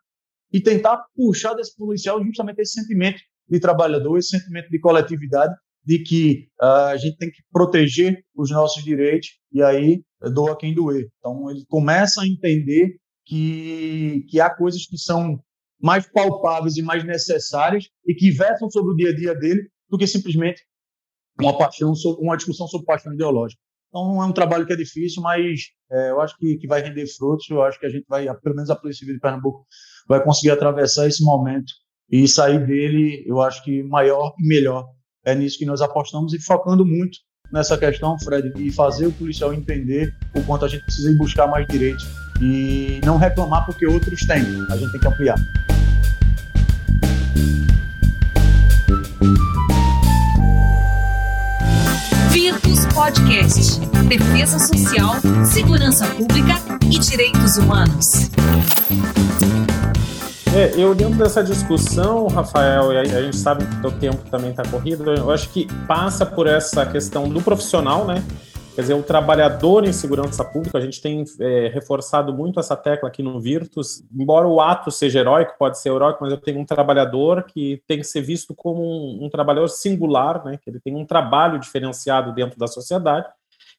e 0.52 0.62
tentar 0.62 1.04
puxar 1.16 1.54
desse 1.54 1.76
policial 1.76 2.24
justamente 2.24 2.60
esse 2.60 2.74
sentimento 2.74 3.22
de 3.50 3.60
trabalhador, 3.60 4.18
esse 4.18 4.30
sentimento 4.30 4.70
de 4.70 4.80
coletividade, 4.80 5.54
de 5.84 6.00
que 6.00 6.48
uh, 6.62 6.90
a 6.92 6.98
gente 6.98 7.18
tem 7.18 7.30
que 7.30 7.42
proteger 7.52 8.24
os 8.36 8.52
nossos 8.52 8.84
direitos 8.84 9.30
e 9.52 9.62
aí 9.62 10.04
doa 10.34 10.58
quem 10.58 10.74
doer. 10.74 11.10
Então, 11.18 11.50
ele 11.50 11.66
começa 11.68 12.22
a 12.22 12.28
entender 12.28 12.98
que, 13.26 14.26
que 14.30 14.40
há 14.40 14.50
coisas 14.50 14.86
que 14.86 14.98
são 14.98 15.40
mais 15.82 16.08
palpáveis 16.12 16.78
e 16.78 16.82
mais 16.82 17.04
necessárias 17.04 17.90
e 18.06 18.14
que 18.14 18.30
versam 18.32 18.70
sobre 18.70 18.94
o 18.94 18.96
dia 18.96 19.10
a 19.10 19.16
dia 19.16 19.36
dele 19.36 19.68
do 19.92 19.98
que 19.98 20.08
simplesmente 20.08 20.64
uma 21.40 21.58
paixão, 21.58 21.94
uma 22.20 22.38
discussão 22.38 22.68
sobre 22.68 22.86
paixão 22.86 23.14
ideológica. 23.14 23.62
Então 23.90 24.24
é 24.24 24.26
um 24.26 24.32
trabalho 24.32 24.66
que 24.66 24.72
é 24.72 24.76
difícil, 24.76 25.22
mas 25.22 25.64
é, 25.92 26.12
eu 26.12 26.22
acho 26.22 26.36
que, 26.38 26.58
que 26.58 26.68
vai 26.68 26.82
render 26.82 27.06
frutos. 27.08 27.50
Eu 27.50 27.62
acho 27.62 27.78
que 27.78 27.86
a 27.86 27.90
gente 27.90 28.06
vai, 28.08 28.26
pelo 28.40 28.56
menos 28.56 28.70
a 28.70 28.76
Polícia 28.76 29.00
Civil 29.00 29.16
de 29.16 29.20
Pernambuco, 29.20 29.66
vai 30.08 30.24
conseguir 30.24 30.52
atravessar 30.52 31.08
esse 31.08 31.24
momento 31.24 31.72
e 32.10 32.26
sair 32.28 32.66
dele. 32.66 33.24
Eu 33.28 33.42
acho 33.42 33.62
que 33.64 33.84
maior 33.84 34.34
e 34.40 34.48
melhor 34.48 34.88
é 35.26 35.36
nisso 35.36 35.58
que 35.58 35.66
nós 35.66 35.82
apostamos 35.82 36.34
e 36.34 36.42
focando 36.42 36.86
muito 36.86 37.18
nessa 37.52 37.78
questão, 37.78 38.18
Fred, 38.20 38.54
de 38.54 38.72
fazer 38.72 39.08
o 39.08 39.12
policial 39.12 39.54
entender 39.54 40.16
o 40.34 40.44
quanto 40.44 40.64
a 40.64 40.68
gente 40.70 40.86
precisa 40.86 41.12
ir 41.12 41.18
buscar 41.18 41.48
mais 41.48 41.68
direitos 41.68 42.06
e 42.42 43.02
não 43.06 43.18
reclamar 43.18 43.66
porque 43.66 43.86
outros 43.86 44.22
têm. 44.22 44.42
A 44.70 44.78
gente 44.78 44.92
tem 44.94 45.02
que 45.02 45.08
ampliar. 45.08 45.36
Podcast. 53.02 53.80
Defesa 54.08 54.60
Social, 54.60 55.16
Segurança 55.44 56.06
Pública 56.06 56.54
e 56.86 57.00
Direitos 57.00 57.58
Humanos. 57.58 58.30
É, 60.56 60.74
eu 60.76 60.94
dentro 60.94 61.16
dessa 61.16 61.44
discussão, 61.44 62.28
Rafael, 62.28 62.94
e 62.94 63.00
a, 63.00 63.24
gente 63.24 63.38
sabe 63.38 63.66
que 63.66 63.88
o 63.88 63.92
tempo 63.92 64.30
também 64.30 64.52
está 64.52 64.62
corrido, 64.68 65.12
eu 65.12 65.32
acho 65.32 65.50
que 65.50 65.66
passa 65.88 66.28
por 66.28 66.46
essa 66.46 66.86
questão 66.86 67.28
do 67.28 67.42
profissional, 67.42 68.06
né? 68.06 68.24
Quer 68.74 68.82
dizer, 68.82 68.94
o 68.94 69.04
trabalhador 69.04 69.86
em 69.86 69.92
segurança 69.92 70.46
pública, 70.46 70.78
a 70.78 70.82
gente 70.82 71.02
tem 71.02 71.26
é, 71.42 71.68
reforçado 71.68 72.34
muito 72.34 72.58
essa 72.58 72.76
tecla 72.76 73.10
aqui 73.10 73.22
no 73.22 73.38
Virtus. 73.40 74.02
Embora 74.18 74.48
o 74.48 74.62
ato 74.62 74.90
seja 74.90 75.20
heróico, 75.20 75.56
pode 75.60 75.78
ser 75.78 75.90
heróico, 75.90 76.20
mas 76.22 76.32
eu 76.32 76.38
tenho 76.38 76.58
um 76.58 76.66
trabalhador 76.66 77.44
que 77.44 77.84
tem 77.86 77.98
que 77.98 78.06
ser 78.06 78.22
visto 78.22 78.56
como 78.56 78.82
um, 78.82 79.26
um 79.26 79.30
trabalhador 79.30 79.68
singular, 79.68 80.46
né? 80.46 80.58
que 80.58 80.70
ele 80.70 80.80
tem 80.80 80.96
um 80.96 81.06
trabalho 81.06 81.60
diferenciado 81.60 82.34
dentro 82.34 82.58
da 82.58 82.66
sociedade, 82.66 83.28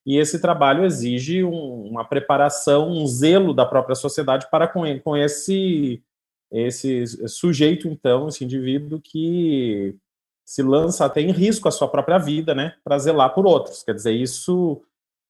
e 0.04 0.18
esse 0.18 0.38
trabalho 0.40 0.84
exige 0.84 1.42
um, 1.42 1.86
uma 1.88 2.04
preparação, 2.04 2.90
um 2.90 3.06
zelo 3.06 3.54
da 3.54 3.64
própria 3.64 3.94
sociedade 3.94 4.46
para 4.50 4.68
com, 4.68 4.82
com 5.00 5.16
esse, 5.16 6.02
esse 6.50 7.06
sujeito, 7.28 7.88
então, 7.88 8.28
esse 8.28 8.44
indivíduo 8.44 9.00
que 9.02 9.96
se 10.44 10.62
lança 10.62 11.04
até 11.04 11.20
em 11.20 11.30
risco 11.30 11.68
a 11.68 11.72
sua 11.72 11.88
própria 11.88 12.18
vida, 12.18 12.54
né, 12.54 12.74
para 12.84 12.98
zelar 12.98 13.34
por 13.34 13.46
outros. 13.46 13.82
Quer 13.82 13.94
dizer, 13.94 14.12
isso 14.12 14.82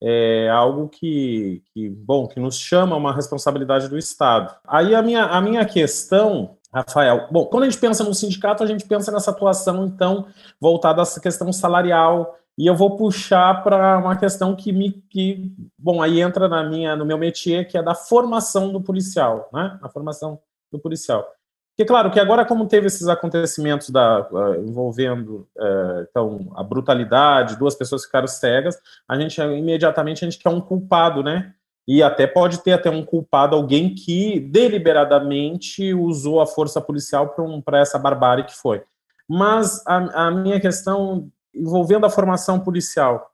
é 0.03 0.49
algo 0.49 0.89
que, 0.89 1.63
que, 1.73 1.89
bom, 1.89 2.27
que 2.27 2.41
nos 2.41 2.57
chama 2.57 2.97
uma 2.97 3.15
responsabilidade 3.15 3.89
do 3.89 3.97
Estado. 3.97 4.55
Aí 4.67 4.95
a 4.95 5.03
minha, 5.03 5.25
a 5.25 5.41
minha 5.41 5.65
questão 5.65 6.57
Rafael. 6.75 7.29
Bom, 7.31 7.45
quando 7.47 7.65
a 7.65 7.69
gente 7.69 7.79
pensa 7.79 8.03
no 8.03 8.15
sindicato, 8.15 8.63
a 8.63 8.67
gente 8.67 8.87
pensa 8.87 9.13
nessa 9.13 9.31
atuação, 9.31 9.85
então, 9.85 10.27
voltada 10.59 11.01
a 11.01 11.03
essa 11.03 11.21
questão 11.21 11.53
salarial, 11.53 12.35
e 12.57 12.67
eu 12.67 12.75
vou 12.75 12.97
puxar 12.97 13.63
para 13.63 13.99
uma 13.99 14.17
questão 14.17 14.57
que 14.57 14.73
me. 14.73 14.93
Que, 15.11 15.55
bom, 15.79 16.03
aí 16.03 16.21
entra 16.21 16.49
na 16.49 16.65
minha, 16.65 16.97
no 16.97 17.05
meu 17.05 17.19
métier, 17.19 17.67
que 17.69 17.77
é 17.77 17.83
da 17.83 17.95
formação 17.95 18.73
do 18.73 18.81
policial, 18.81 19.49
né? 19.53 19.79
A 19.83 19.89
formação 19.89 20.41
do 20.71 20.79
policial. 20.79 21.27
Porque, 21.73 21.87
claro, 21.87 22.11
que 22.11 22.21
agora, 22.21 22.45
como 22.45 22.69
teve 22.69 22.87
esses 22.87 23.09
acontecimentos 23.09 23.89
da, 23.89 24.29
uh, 24.31 24.55
envolvendo 24.57 25.49
uh, 25.57 26.07
então, 26.09 26.53
a 26.55 26.63
brutalidade, 26.63 27.57
duas 27.57 27.75
pessoas 27.75 28.05
ficaram 28.05 28.27
cegas, 28.27 28.79
a 29.09 29.19
gente 29.19 29.41
imediatamente 29.41 30.23
a 30.23 30.31
gente 30.31 30.43
quer 30.43 30.51
um 30.51 30.61
culpado, 30.61 31.23
né? 31.23 31.55
E 31.89 32.03
até 32.03 32.27
pode 32.27 32.63
ter 32.63 32.73
até 32.73 32.91
um 32.91 33.05
culpado, 33.05 33.57
alguém 33.57 33.95
que 33.95 34.39
deliberadamente 34.39 35.95
usou 35.95 36.41
a 36.41 36.47
força 36.47 36.81
policial 36.81 37.31
para 37.31 37.43
um, 37.43 37.63
essa 37.73 37.99
barbárie 37.99 38.45
que 38.45 38.55
foi. 38.55 38.85
Mas 39.29 39.85
a, 39.87 40.27
a, 40.27 40.31
minha 40.31 40.61
questão 40.61 41.31
envolvendo 41.55 42.05
a 42.05 42.11
formação 42.11 42.61
policial, 42.61 43.31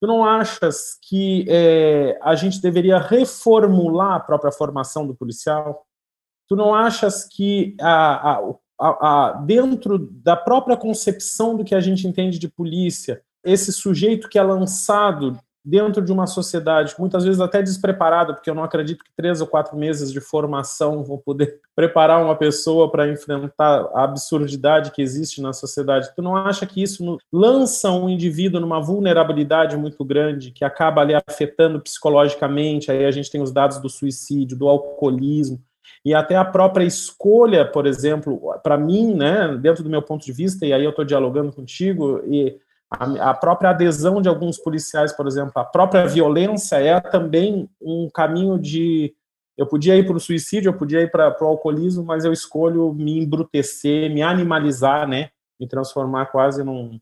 tu 0.00 0.06
não 0.06 0.24
achas 0.24 0.98
que 1.00 1.44
é, 1.48 2.18
a 2.22 2.34
gente 2.34 2.60
deveria 2.60 2.98
reformular 2.98 4.14
a 4.14 4.20
própria 4.20 4.50
formação 4.50 5.06
do 5.06 5.14
policial? 5.14 5.86
Tu 6.52 6.56
não 6.56 6.74
achas 6.74 7.24
que 7.24 7.74
a, 7.80 8.38
a, 8.78 8.88
a, 8.88 9.32
dentro 9.46 9.98
da 9.98 10.36
própria 10.36 10.76
concepção 10.76 11.56
do 11.56 11.64
que 11.64 11.74
a 11.74 11.80
gente 11.80 12.06
entende 12.06 12.38
de 12.38 12.46
polícia, 12.46 13.22
esse 13.42 13.72
sujeito 13.72 14.28
que 14.28 14.38
é 14.38 14.42
lançado 14.42 15.38
dentro 15.64 16.04
de 16.04 16.12
uma 16.12 16.26
sociedade, 16.26 16.94
muitas 16.98 17.24
vezes 17.24 17.40
até 17.40 17.62
despreparada, 17.62 18.34
porque 18.34 18.50
eu 18.50 18.54
não 18.54 18.64
acredito 18.64 19.02
que 19.02 19.10
três 19.16 19.40
ou 19.40 19.46
quatro 19.46 19.78
meses 19.78 20.12
de 20.12 20.20
formação 20.20 21.02
vão 21.02 21.16
poder 21.16 21.58
preparar 21.74 22.22
uma 22.22 22.36
pessoa 22.36 22.90
para 22.90 23.10
enfrentar 23.10 23.88
a 23.94 24.04
absurdidade 24.04 24.90
que 24.90 25.00
existe 25.00 25.40
na 25.40 25.54
sociedade. 25.54 26.14
Tu 26.14 26.20
não 26.20 26.36
acha 26.36 26.66
que 26.66 26.82
isso 26.82 27.16
lança 27.32 27.90
um 27.90 28.10
indivíduo 28.10 28.60
numa 28.60 28.78
vulnerabilidade 28.78 29.74
muito 29.74 30.04
grande, 30.04 30.50
que 30.50 30.66
acaba 30.66 31.00
ali 31.00 31.14
afetando 31.14 31.80
psicologicamente? 31.80 32.90
Aí 32.90 33.06
a 33.06 33.10
gente 33.10 33.30
tem 33.30 33.40
os 33.40 33.50
dados 33.50 33.78
do 33.78 33.88
suicídio, 33.88 34.58
do 34.58 34.68
alcoolismo, 34.68 35.58
e 36.04 36.14
até 36.14 36.36
a 36.36 36.44
própria 36.44 36.84
escolha, 36.84 37.64
por 37.64 37.86
exemplo, 37.86 38.54
para 38.62 38.76
mim, 38.76 39.14
né, 39.14 39.56
dentro 39.56 39.82
do 39.82 39.90
meu 39.90 40.02
ponto 40.02 40.24
de 40.24 40.32
vista, 40.32 40.66
e 40.66 40.72
aí 40.72 40.84
eu 40.84 40.90
estou 40.90 41.04
dialogando 41.04 41.52
contigo, 41.52 42.20
e 42.26 42.58
a, 42.90 43.30
a, 43.30 43.34
própria 43.34 43.70
adesão 43.70 44.20
de 44.20 44.28
alguns 44.28 44.58
policiais, 44.58 45.12
por 45.12 45.26
exemplo, 45.26 45.52
a 45.56 45.64
própria 45.64 46.06
violência 46.06 46.76
é 46.76 47.00
também 47.00 47.68
um 47.80 48.10
caminho 48.12 48.58
de. 48.58 49.14
Eu 49.56 49.66
podia 49.66 49.96
ir 49.96 50.06
para 50.06 50.16
o 50.16 50.20
suicídio, 50.20 50.70
eu 50.70 50.76
podia 50.76 51.00
ir 51.00 51.10
para 51.10 51.36
o 51.40 51.46
alcoolismo, 51.46 52.04
mas 52.04 52.24
eu 52.24 52.32
escolho 52.32 52.92
me 52.92 53.18
embrutecer, 53.18 54.10
me 54.10 54.22
animalizar, 54.22 55.06
né? 55.06 55.30
Me 55.60 55.68
transformar 55.68 56.26
quase 56.26 56.64
num, 56.64 56.98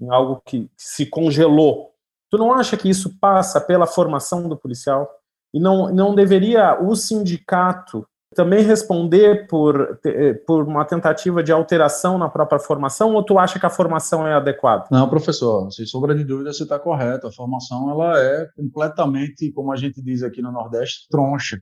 em 0.00 0.10
algo 0.10 0.42
que 0.44 0.68
se 0.76 1.06
congelou. 1.06 1.92
Tu 2.30 2.36
não 2.36 2.52
acha 2.52 2.76
que 2.76 2.88
isso 2.88 3.16
passa 3.18 3.60
pela 3.60 3.86
formação 3.86 4.48
do 4.48 4.56
policial? 4.56 5.08
E 5.52 5.60
não, 5.60 5.92
não 5.92 6.14
deveria 6.14 6.80
o 6.80 6.96
sindicato 6.96 8.06
também 8.34 8.62
responder 8.62 9.46
por, 9.46 9.98
eh, 10.04 10.34
por 10.46 10.64
uma 10.64 10.84
tentativa 10.84 11.42
de 11.42 11.52
alteração 11.52 12.18
na 12.18 12.28
própria 12.28 12.58
formação, 12.58 13.14
ou 13.14 13.24
tu 13.24 13.38
acha 13.38 13.58
que 13.58 13.66
a 13.66 13.70
formação 13.70 14.26
é 14.26 14.34
adequada? 14.34 14.86
Não, 14.90 15.08
professor, 15.08 15.70
sem 15.70 15.86
sombra 15.86 16.14
de 16.14 16.24
dúvida 16.24 16.52
você 16.52 16.64
está 16.64 16.78
correto. 16.78 17.26
A 17.26 17.32
formação 17.32 17.90
ela 17.90 18.18
é 18.18 18.48
completamente, 18.56 19.52
como 19.52 19.72
a 19.72 19.76
gente 19.76 20.02
diz 20.02 20.22
aqui 20.22 20.42
no 20.42 20.52
Nordeste, 20.52 21.06
troncha. 21.10 21.60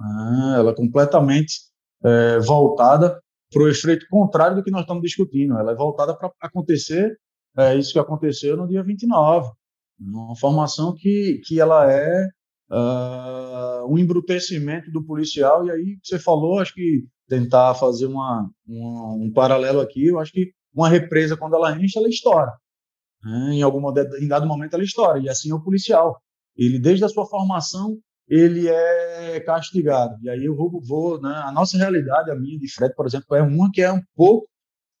Ah, 0.00 0.56
ela 0.58 0.70
é 0.70 0.74
completamente 0.74 1.54
é, 2.04 2.38
voltada 2.40 3.20
para 3.52 3.62
o 3.62 3.68
efeito 3.68 4.06
contrário 4.10 4.56
do 4.56 4.62
que 4.62 4.70
nós 4.70 4.82
estamos 4.82 5.02
discutindo. 5.02 5.58
Ela 5.58 5.72
é 5.72 5.74
voltada 5.74 6.16
para 6.16 6.30
acontecer 6.40 7.16
é, 7.56 7.76
isso 7.76 7.92
que 7.92 7.98
aconteceu 7.98 8.56
no 8.56 8.66
dia 8.66 8.82
29. 8.82 9.50
Uma 10.00 10.36
formação 10.36 10.94
que, 10.94 11.40
que 11.44 11.60
ela 11.60 11.90
é 11.90 12.28
uh, 12.74 13.86
um 13.88 13.96
embrutecimento 13.96 14.90
do 14.90 15.04
policial, 15.04 15.66
e 15.66 15.70
aí 15.70 15.98
você 16.02 16.18
falou, 16.18 16.58
acho 16.58 16.74
que 16.74 17.04
tentar 17.28 17.74
fazer 17.74 18.06
uma, 18.06 18.50
uma, 18.66 19.14
um 19.14 19.32
paralelo 19.32 19.80
aqui, 19.80 20.06
eu 20.06 20.18
acho 20.18 20.32
que 20.32 20.50
uma 20.74 20.88
represa, 20.88 21.36
quando 21.36 21.54
ela 21.54 21.72
enche, 21.78 21.98
ela 21.98 22.08
estoura. 22.08 22.52
Né? 23.22 23.54
Em 23.54 23.62
algum 23.62 23.80
em 24.20 24.28
dado 24.28 24.46
momento 24.46 24.74
ela 24.74 24.82
estoura, 24.82 25.20
e 25.20 25.28
assim 25.28 25.50
é 25.50 25.54
o 25.54 25.62
policial. 25.62 26.20
Ele, 26.56 26.78
desde 26.78 27.04
a 27.04 27.08
sua 27.08 27.26
formação, 27.26 27.96
ele 28.28 28.68
é 28.68 29.40
castigado. 29.40 30.16
E 30.22 30.28
aí 30.28 30.44
eu 30.44 30.56
vou, 30.56 30.80
vou 30.80 31.20
né? 31.20 31.34
a 31.44 31.52
nossa 31.52 31.76
realidade, 31.76 32.30
a 32.30 32.34
minha 32.34 32.58
de 32.58 32.72
Fred, 32.72 32.94
por 32.94 33.06
exemplo, 33.06 33.36
é 33.36 33.42
uma 33.42 33.70
que 33.72 33.82
é 33.82 33.92
um 33.92 34.02
pouco 34.16 34.48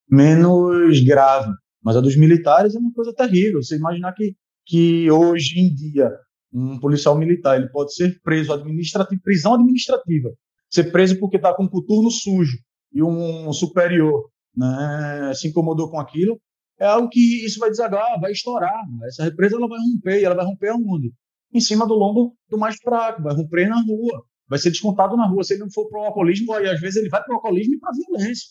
menos 0.08 1.00
grave, 1.00 1.50
mas 1.82 1.96
a 1.96 2.00
dos 2.00 2.16
militares 2.16 2.74
é 2.74 2.78
uma 2.78 2.92
coisa 2.92 3.12
terrível. 3.14 3.62
Você 3.62 3.76
imaginar 3.76 4.12
que, 4.12 4.36
que 4.66 5.10
hoje 5.10 5.58
em 5.58 5.74
dia 5.74 6.10
um 6.54 6.78
policial 6.78 7.18
militar, 7.18 7.56
ele 7.56 7.68
pode 7.68 7.94
ser 7.94 8.20
preso 8.22 8.52
administrativo, 8.52 9.20
prisão 9.20 9.54
administrativa, 9.54 10.30
ser 10.70 10.92
preso 10.92 11.18
porque 11.18 11.36
está 11.36 11.52
com 11.52 11.64
um 11.64 11.68
coturno 11.68 12.10
sujo 12.10 12.56
e 12.92 13.02
um 13.02 13.52
superior 13.52 14.30
né, 14.56 15.32
se 15.34 15.48
incomodou 15.48 15.90
com 15.90 15.98
aquilo, 15.98 16.40
é 16.78 16.86
algo 16.86 17.08
que 17.08 17.44
isso 17.44 17.58
vai 17.58 17.70
desagar, 17.70 18.20
vai 18.20 18.30
estourar. 18.30 18.80
Essa 19.06 19.24
represa 19.24 19.56
ela 19.56 19.68
vai 19.68 19.78
romper, 19.78 20.20
e 20.20 20.24
ela 20.24 20.34
vai 20.34 20.44
romper 20.44 20.68
aonde? 20.68 21.12
Em 21.52 21.60
cima 21.60 21.86
do 21.86 21.94
lombo 21.94 22.36
do 22.48 22.58
mais 22.58 22.76
fraco, 22.76 23.22
vai 23.22 23.34
romper 23.34 23.68
na 23.68 23.80
rua, 23.82 24.24
vai 24.48 24.58
ser 24.58 24.70
descontado 24.70 25.16
na 25.16 25.26
rua. 25.26 25.42
Se 25.42 25.54
ele 25.54 25.62
não 25.62 25.70
for 25.70 25.88
para 25.88 26.00
o 26.00 26.04
alcoolismo, 26.04 26.52
aí, 26.52 26.68
às 26.68 26.80
vezes 26.80 26.96
ele 26.96 27.08
vai 27.08 27.22
para 27.22 27.32
o 27.32 27.36
alcoolismo 27.36 27.74
e 27.74 27.78
para 27.78 27.90
a 27.90 27.92
violência. 27.96 28.48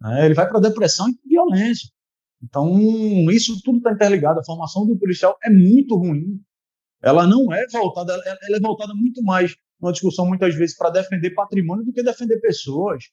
Né? 0.00 0.26
Ele 0.26 0.34
vai 0.34 0.48
para 0.48 0.58
a 0.58 0.62
depressão 0.62 1.08
e 1.08 1.28
violência. 1.28 1.88
Então, 2.42 2.76
isso 3.30 3.60
tudo 3.62 3.78
está 3.78 3.92
interligado. 3.92 4.40
A 4.40 4.44
formação 4.44 4.86
do 4.86 4.98
policial 4.98 5.36
é 5.44 5.50
muito 5.50 5.96
ruim 5.96 6.40
ela 7.02 7.26
não 7.26 7.52
é 7.52 7.66
voltada, 7.72 8.12
ela 8.12 8.56
é 8.56 8.60
voltada 8.60 8.94
muito 8.94 9.22
mais 9.22 9.54
numa 9.80 9.92
discussão 9.92 10.26
muitas 10.26 10.54
vezes 10.54 10.76
para 10.76 10.90
defender 10.90 11.30
patrimônio 11.30 11.84
do 11.84 11.92
que 11.92 12.02
defender 12.02 12.38
pessoas. 12.40 13.04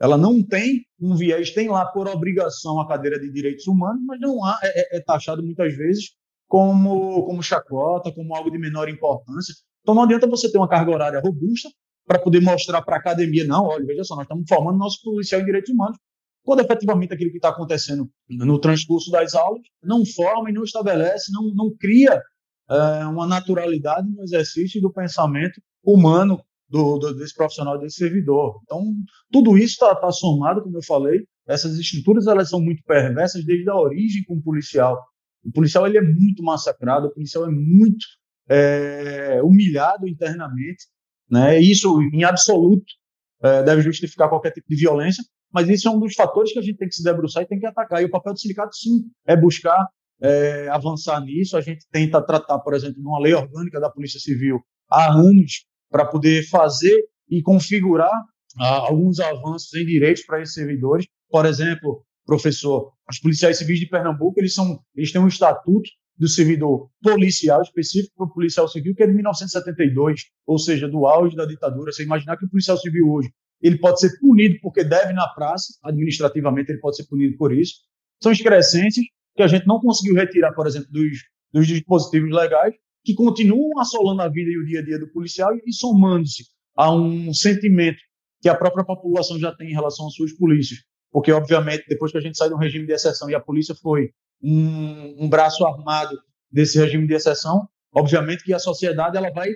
Ela 0.00 0.16
não 0.16 0.42
tem 0.42 0.84
um 1.00 1.14
viés, 1.14 1.52
tem 1.52 1.68
lá 1.68 1.86
por 1.86 2.06
obrigação 2.06 2.80
a 2.80 2.88
cadeira 2.88 3.18
de 3.18 3.30
direitos 3.30 3.66
humanos, 3.66 4.02
mas 4.06 4.20
não 4.20 4.44
há, 4.44 4.58
é, 4.62 4.96
é, 4.96 4.98
é 4.98 5.00
taxado 5.00 5.42
muitas 5.42 5.74
vezes 5.74 6.10
como, 6.46 7.24
como 7.24 7.42
chacota, 7.42 8.12
como 8.12 8.34
algo 8.34 8.50
de 8.50 8.58
menor 8.58 8.88
importância. 8.88 9.54
Então 9.82 9.94
não 9.94 10.02
adianta 10.02 10.26
você 10.26 10.50
ter 10.50 10.58
uma 10.58 10.68
carga 10.68 10.90
horária 10.90 11.20
robusta 11.20 11.68
para 12.06 12.18
poder 12.18 12.40
mostrar 12.40 12.82
para 12.82 12.96
a 12.96 12.98
academia, 12.98 13.44
não, 13.44 13.64
olha, 13.64 13.84
veja 13.84 14.04
só, 14.04 14.14
nós 14.14 14.24
estamos 14.24 14.44
formando 14.48 14.78
nosso 14.78 15.00
policial 15.02 15.40
em 15.40 15.44
direitos 15.44 15.72
humanos, 15.72 15.98
quando 16.44 16.60
efetivamente 16.60 17.12
aquilo 17.12 17.30
que 17.32 17.38
está 17.38 17.48
acontecendo 17.48 18.08
no 18.28 18.60
transcurso 18.60 19.10
das 19.10 19.34
aulas 19.34 19.62
não 19.82 20.06
forma 20.06 20.48
e 20.48 20.52
não 20.52 20.62
estabelece, 20.62 21.32
não, 21.32 21.52
não 21.54 21.76
cria 21.76 22.22
é, 22.70 23.06
uma 23.06 23.26
naturalidade 23.26 24.08
no 24.10 24.22
exercício 24.22 24.80
do 24.80 24.92
pensamento 24.92 25.60
humano 25.84 26.40
do, 26.68 26.98
do, 26.98 27.14
desse 27.14 27.34
profissional, 27.34 27.78
desse 27.78 27.96
servidor. 27.96 28.60
Então, 28.64 28.92
tudo 29.30 29.56
isso 29.56 29.74
está 29.74 29.94
tá 29.94 30.10
somado, 30.10 30.62
como 30.62 30.76
eu 30.76 30.82
falei, 30.82 31.24
essas 31.46 31.78
estruturas 31.78 32.26
elas 32.26 32.50
são 32.50 32.60
muito 32.60 32.82
perversas 32.84 33.44
desde 33.44 33.70
a 33.70 33.76
origem 33.76 34.24
com 34.24 34.34
o 34.34 34.42
policial. 34.42 35.00
O 35.44 35.52
policial 35.52 35.86
ele 35.86 35.98
é 35.98 36.02
muito 36.02 36.42
massacrado, 36.42 37.06
o 37.06 37.14
policial 37.14 37.46
é 37.46 37.50
muito 37.50 38.04
é, 38.48 39.40
humilhado 39.42 40.08
internamente, 40.08 40.86
né? 41.30 41.58
Isso, 41.60 42.00
em 42.12 42.24
absoluto, 42.24 42.84
é, 43.42 43.62
deve 43.62 43.82
justificar 43.82 44.28
qualquer 44.28 44.50
tipo 44.50 44.66
de 44.68 44.76
violência, 44.76 45.22
mas 45.52 45.68
isso 45.68 45.88
é 45.88 45.90
um 45.90 46.00
dos 46.00 46.14
fatores 46.14 46.52
que 46.52 46.58
a 46.58 46.62
gente 46.62 46.76
tem 46.76 46.88
que 46.88 46.94
se 46.94 47.02
debruçar 47.02 47.44
e 47.44 47.46
tem 47.46 47.60
que 47.60 47.66
atacar. 47.66 48.02
E 48.02 48.06
o 48.06 48.10
papel 48.10 48.32
do 48.32 48.40
sindicato, 48.40 48.74
sim, 48.74 49.04
é 49.24 49.36
buscar 49.36 49.86
é, 50.20 50.68
avançar 50.68 51.20
nisso. 51.20 51.56
A 51.56 51.60
gente 51.60 51.86
tenta 51.90 52.22
tratar, 52.22 52.58
por 52.60 52.74
exemplo, 52.74 53.02
numa 53.02 53.20
lei 53.20 53.34
orgânica 53.34 53.80
da 53.80 53.90
Polícia 53.90 54.20
Civil 54.20 54.60
há 54.90 55.12
anos 55.12 55.64
para 55.90 56.04
poder 56.04 56.48
fazer 56.48 57.04
e 57.28 57.42
configurar 57.42 58.12
ah, 58.58 58.78
alguns 58.88 59.20
avanços 59.20 59.72
em 59.74 59.84
direitos 59.84 60.24
para 60.24 60.40
esses 60.40 60.54
servidores. 60.54 61.06
Por 61.28 61.44
exemplo, 61.44 62.04
professor, 62.24 62.92
os 63.08 63.18
policiais 63.18 63.58
civis 63.58 63.78
de 63.78 63.86
Pernambuco 63.86 64.40
eles 64.40 64.54
são, 64.54 64.80
eles 64.94 65.12
têm 65.12 65.20
um 65.20 65.28
estatuto 65.28 65.88
do 66.18 66.28
servidor 66.28 66.88
policial 67.02 67.60
específico 67.60 68.14
para 68.16 68.26
o 68.26 68.32
policial 68.32 68.66
civil 68.68 68.94
que 68.94 69.02
é 69.02 69.06
de 69.06 69.12
1972, 69.12 70.22
ou 70.46 70.58
seja, 70.58 70.88
do 70.88 71.06
auge 71.06 71.36
da 71.36 71.44
ditadura. 71.44 71.92
Você 71.92 72.04
imaginar 72.04 72.36
que 72.38 72.46
o 72.46 72.50
policial 72.50 72.78
civil 72.78 73.08
hoje 73.10 73.30
ele 73.62 73.78
pode 73.78 74.00
ser 74.00 74.18
punido 74.18 74.56
porque 74.60 74.84
deve 74.84 75.12
na 75.12 75.28
praça, 75.28 75.74
administrativamente 75.82 76.70
ele 76.70 76.80
pode 76.80 76.96
ser 76.96 77.06
punido 77.06 77.36
por 77.36 77.52
isso. 77.54 77.74
São 78.22 78.32
excrescentes 78.32 79.04
que 79.36 79.42
a 79.42 79.46
gente 79.46 79.66
não 79.66 79.80
conseguiu 79.80 80.14
retirar, 80.14 80.52
por 80.52 80.66
exemplo, 80.66 80.88
dos, 80.90 81.18
dos 81.52 81.66
dispositivos 81.66 82.30
legais, 82.30 82.74
que 83.04 83.14
continuam 83.14 83.78
assolando 83.78 84.22
a 84.22 84.28
vida 84.28 84.50
e 84.50 84.58
o 84.58 84.64
dia 84.64 84.80
a 84.80 84.84
dia 84.84 84.98
do 84.98 85.08
policial 85.12 85.50
e 85.64 85.72
somando-se 85.72 86.44
a 86.76 86.92
um 86.92 87.32
sentimento 87.32 87.98
que 88.40 88.48
a 88.48 88.54
própria 88.54 88.84
população 88.84 89.38
já 89.38 89.54
tem 89.54 89.70
em 89.70 89.74
relação 89.74 90.06
às 90.06 90.14
suas 90.14 90.32
polícias. 90.32 90.80
Porque, 91.12 91.30
obviamente, 91.32 91.84
depois 91.88 92.10
que 92.12 92.18
a 92.18 92.20
gente 92.20 92.36
sai 92.36 92.48
de 92.48 92.54
um 92.54 92.58
regime 92.58 92.86
de 92.86 92.92
exceção 92.92 93.30
e 93.30 93.34
a 93.34 93.40
polícia 93.40 93.74
foi 93.74 94.10
um, 94.42 95.24
um 95.24 95.28
braço 95.28 95.64
armado 95.64 96.16
desse 96.50 96.78
regime 96.78 97.06
de 97.06 97.14
exceção, 97.14 97.68
obviamente 97.94 98.44
que 98.44 98.52
a 98.52 98.58
sociedade 98.58 99.16
ela 99.16 99.30
vai 99.30 99.48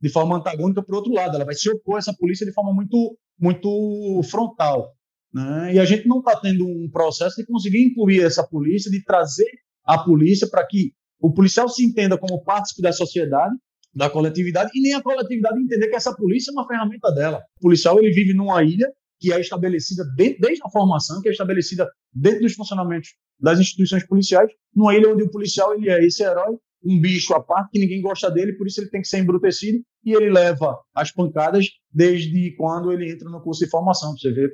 de 0.00 0.08
forma 0.08 0.36
antagônica 0.36 0.82
para 0.82 0.92
o 0.92 0.96
outro 0.96 1.12
lado, 1.12 1.34
ela 1.34 1.44
vai 1.44 1.54
se 1.54 1.70
opor 1.70 1.96
a 1.96 1.98
essa 1.98 2.14
polícia 2.14 2.44
de 2.44 2.52
forma 2.52 2.72
muito, 2.72 3.16
muito 3.38 4.20
frontal. 4.28 4.95
Né? 5.36 5.74
e 5.74 5.78
a 5.78 5.84
gente 5.84 6.08
não 6.08 6.20
está 6.20 6.34
tendo 6.36 6.66
um 6.66 6.88
processo 6.90 7.36
de 7.36 7.46
conseguir 7.46 7.82
incluir 7.84 8.22
essa 8.22 8.42
polícia, 8.42 8.90
de 8.90 9.04
trazer 9.04 9.50
a 9.84 9.98
polícia 9.98 10.48
para 10.48 10.66
que 10.66 10.94
o 11.20 11.30
policial 11.32 11.68
se 11.68 11.84
entenda 11.84 12.16
como 12.16 12.42
parte 12.42 12.80
da 12.80 12.90
sociedade, 12.90 13.54
da 13.94 14.08
coletividade, 14.08 14.70
e 14.74 14.80
nem 14.80 14.94
a 14.94 15.02
coletividade 15.02 15.58
entender 15.58 15.88
que 15.88 15.96
essa 15.96 16.14
polícia 16.14 16.50
é 16.50 16.52
uma 16.52 16.66
ferramenta 16.66 17.10
dela. 17.12 17.42
O 17.58 17.62
policial 17.62 17.98
ele 17.98 18.12
vive 18.12 18.32
numa 18.32 18.62
ilha 18.62 18.90
que 19.18 19.32
é 19.32 19.40
estabelecida 19.40 20.04
desde, 20.16 20.38
desde 20.38 20.62
a 20.64 20.70
formação, 20.70 21.20
que 21.20 21.28
é 21.28 21.32
estabelecida 21.32 21.86
dentro 22.12 22.40
dos 22.40 22.54
funcionamentos 22.54 23.10
das 23.38 23.58
instituições 23.58 24.06
policiais, 24.06 24.50
numa 24.74 24.94
ilha 24.94 25.12
onde 25.12 25.22
o 25.22 25.30
policial 25.30 25.74
ele 25.74 25.90
é 25.90 26.04
esse 26.04 26.22
herói, 26.22 26.56
um 26.86 27.00
bicho 27.00 27.34
à 27.34 27.42
parte, 27.42 27.70
que 27.72 27.78
ninguém 27.78 28.00
gosta 28.00 28.30
dele, 28.30 28.52
por 28.54 28.66
isso 28.66 28.80
ele 28.80 28.90
tem 28.90 29.00
que 29.00 29.08
ser 29.08 29.18
embrutecido, 29.18 29.78
e 30.04 30.14
ele 30.14 30.30
leva 30.30 30.78
as 30.94 31.10
pancadas 31.10 31.66
desde 31.92 32.54
quando 32.56 32.92
ele 32.92 33.10
entra 33.10 33.28
no 33.28 33.42
curso 33.42 33.64
de 33.64 33.70
formação. 33.70 34.16
Você 34.16 34.30
vê 34.30 34.48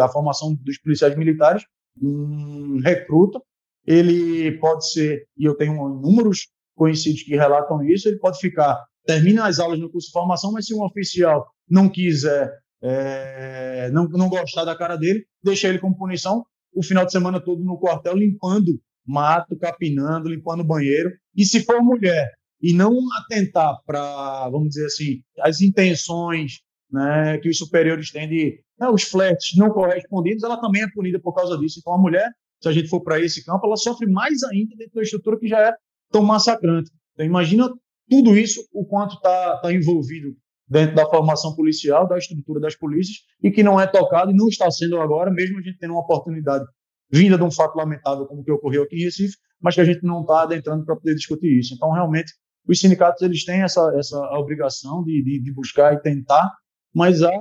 a 0.00 0.08
formação 0.08 0.54
dos 0.62 0.78
policiais 0.78 1.16
militares, 1.16 1.64
um 2.00 2.80
recruta, 2.82 3.40
ele 3.86 4.52
pode 4.58 4.90
ser, 4.90 5.26
e 5.36 5.44
eu 5.44 5.56
tenho 5.56 5.74
inúmeros 5.74 6.48
conhecidos 6.74 7.22
que 7.22 7.34
relatam 7.34 7.82
isso, 7.84 8.08
ele 8.08 8.18
pode 8.18 8.38
ficar, 8.38 8.82
termina 9.04 9.46
as 9.46 9.58
aulas 9.58 9.78
no 9.78 9.90
curso 9.90 10.06
de 10.06 10.12
formação, 10.12 10.52
mas 10.52 10.66
se 10.66 10.74
um 10.74 10.84
oficial 10.84 11.46
não 11.68 11.88
quiser, 11.88 12.50
é, 12.82 13.90
não, 13.92 14.04
não 14.08 14.28
gostar 14.28 14.64
da 14.64 14.76
cara 14.76 14.96
dele, 14.96 15.24
deixa 15.42 15.68
ele 15.68 15.78
como 15.78 15.96
punição 15.96 16.44
o 16.74 16.82
final 16.82 17.04
de 17.04 17.12
semana 17.12 17.40
todo 17.40 17.62
no 17.62 17.78
quartel 17.78 18.16
limpando 18.16 18.80
mato, 19.06 19.56
capinando, 19.58 20.28
limpando 20.28 20.64
banheiro. 20.64 21.10
E 21.36 21.44
se 21.44 21.64
for 21.64 21.82
mulher 21.82 22.30
e 22.60 22.72
não 22.72 22.96
atentar 23.18 23.76
para, 23.84 24.48
vamos 24.50 24.70
dizer 24.70 24.86
assim, 24.86 25.22
as 25.40 25.60
intenções 25.60 26.60
né, 26.90 27.38
que 27.38 27.48
os 27.48 27.58
superiores 27.58 28.10
têm 28.10 28.28
de 28.28 28.60
né, 28.78 28.88
os 28.88 29.02
flertes 29.02 29.56
não 29.56 29.70
correspondidos, 29.70 30.44
ela 30.44 30.60
também 30.60 30.82
é 30.82 30.90
punida 30.94 31.18
por 31.18 31.32
causa 31.32 31.58
disso. 31.58 31.78
Então 31.80 31.94
a 31.94 31.98
mulher, 31.98 32.28
se 32.60 32.68
a 32.68 32.72
gente 32.72 32.88
for 32.88 33.00
para 33.00 33.20
esse 33.20 33.44
campo, 33.44 33.66
ela 33.66 33.76
sofre 33.76 34.06
mais 34.06 34.42
ainda 34.44 34.76
dentro 34.76 34.94
da 34.94 35.02
estrutura 35.02 35.38
que 35.38 35.48
já 35.48 35.60
é 35.60 35.74
tão 36.10 36.22
massacrante. 36.22 36.90
Então 37.14 37.26
imagina 37.26 37.68
tudo 38.08 38.36
isso, 38.36 38.60
o 38.72 38.84
quanto 38.84 39.14
está 39.14 39.58
tá 39.58 39.72
envolvido 39.72 40.36
dentro 40.68 40.94
da 40.94 41.08
formação 41.08 41.54
policial, 41.54 42.08
da 42.08 42.16
estrutura 42.16 42.60
das 42.60 42.76
polícias, 42.76 43.18
e 43.42 43.50
que 43.50 43.62
não 43.62 43.80
é 43.80 43.86
tocado 43.86 44.30
e 44.30 44.34
não 44.34 44.48
está 44.48 44.70
sendo 44.70 45.00
agora, 45.00 45.30
mesmo 45.30 45.58
a 45.58 45.62
gente 45.62 45.78
tendo 45.78 45.92
uma 45.92 46.02
oportunidade 46.02 46.64
vinda 47.12 47.36
de 47.36 47.44
um 47.44 47.50
fato 47.50 47.76
lamentável 47.76 48.26
como 48.26 48.40
o 48.40 48.44
que 48.44 48.50
ocorreu 48.50 48.84
aqui 48.84 48.96
em 48.96 49.04
Recife, 49.04 49.36
mas 49.60 49.74
que 49.74 49.80
a 49.80 49.84
gente 49.84 50.02
não 50.02 50.22
está 50.22 50.42
adentrando 50.42 50.84
para 50.84 50.96
poder 50.96 51.14
discutir 51.14 51.58
isso. 51.58 51.74
Então, 51.74 51.90
realmente, 51.92 52.32
os 52.66 52.80
sindicatos 52.80 53.22
eles 53.22 53.44
têm 53.44 53.62
essa, 53.62 53.92
essa 53.98 54.18
obrigação 54.38 55.04
de, 55.04 55.22
de, 55.22 55.42
de 55.42 55.52
buscar 55.52 55.92
e 55.94 56.00
tentar, 56.00 56.50
mas 56.94 57.22
há 57.22 57.32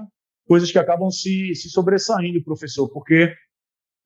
coisas 0.47 0.71
que 0.71 0.77
acabam 0.77 1.09
se, 1.09 1.55
se 1.55 1.69
sobressaindo, 1.69 2.43
professor, 2.43 2.89
porque 2.89 3.33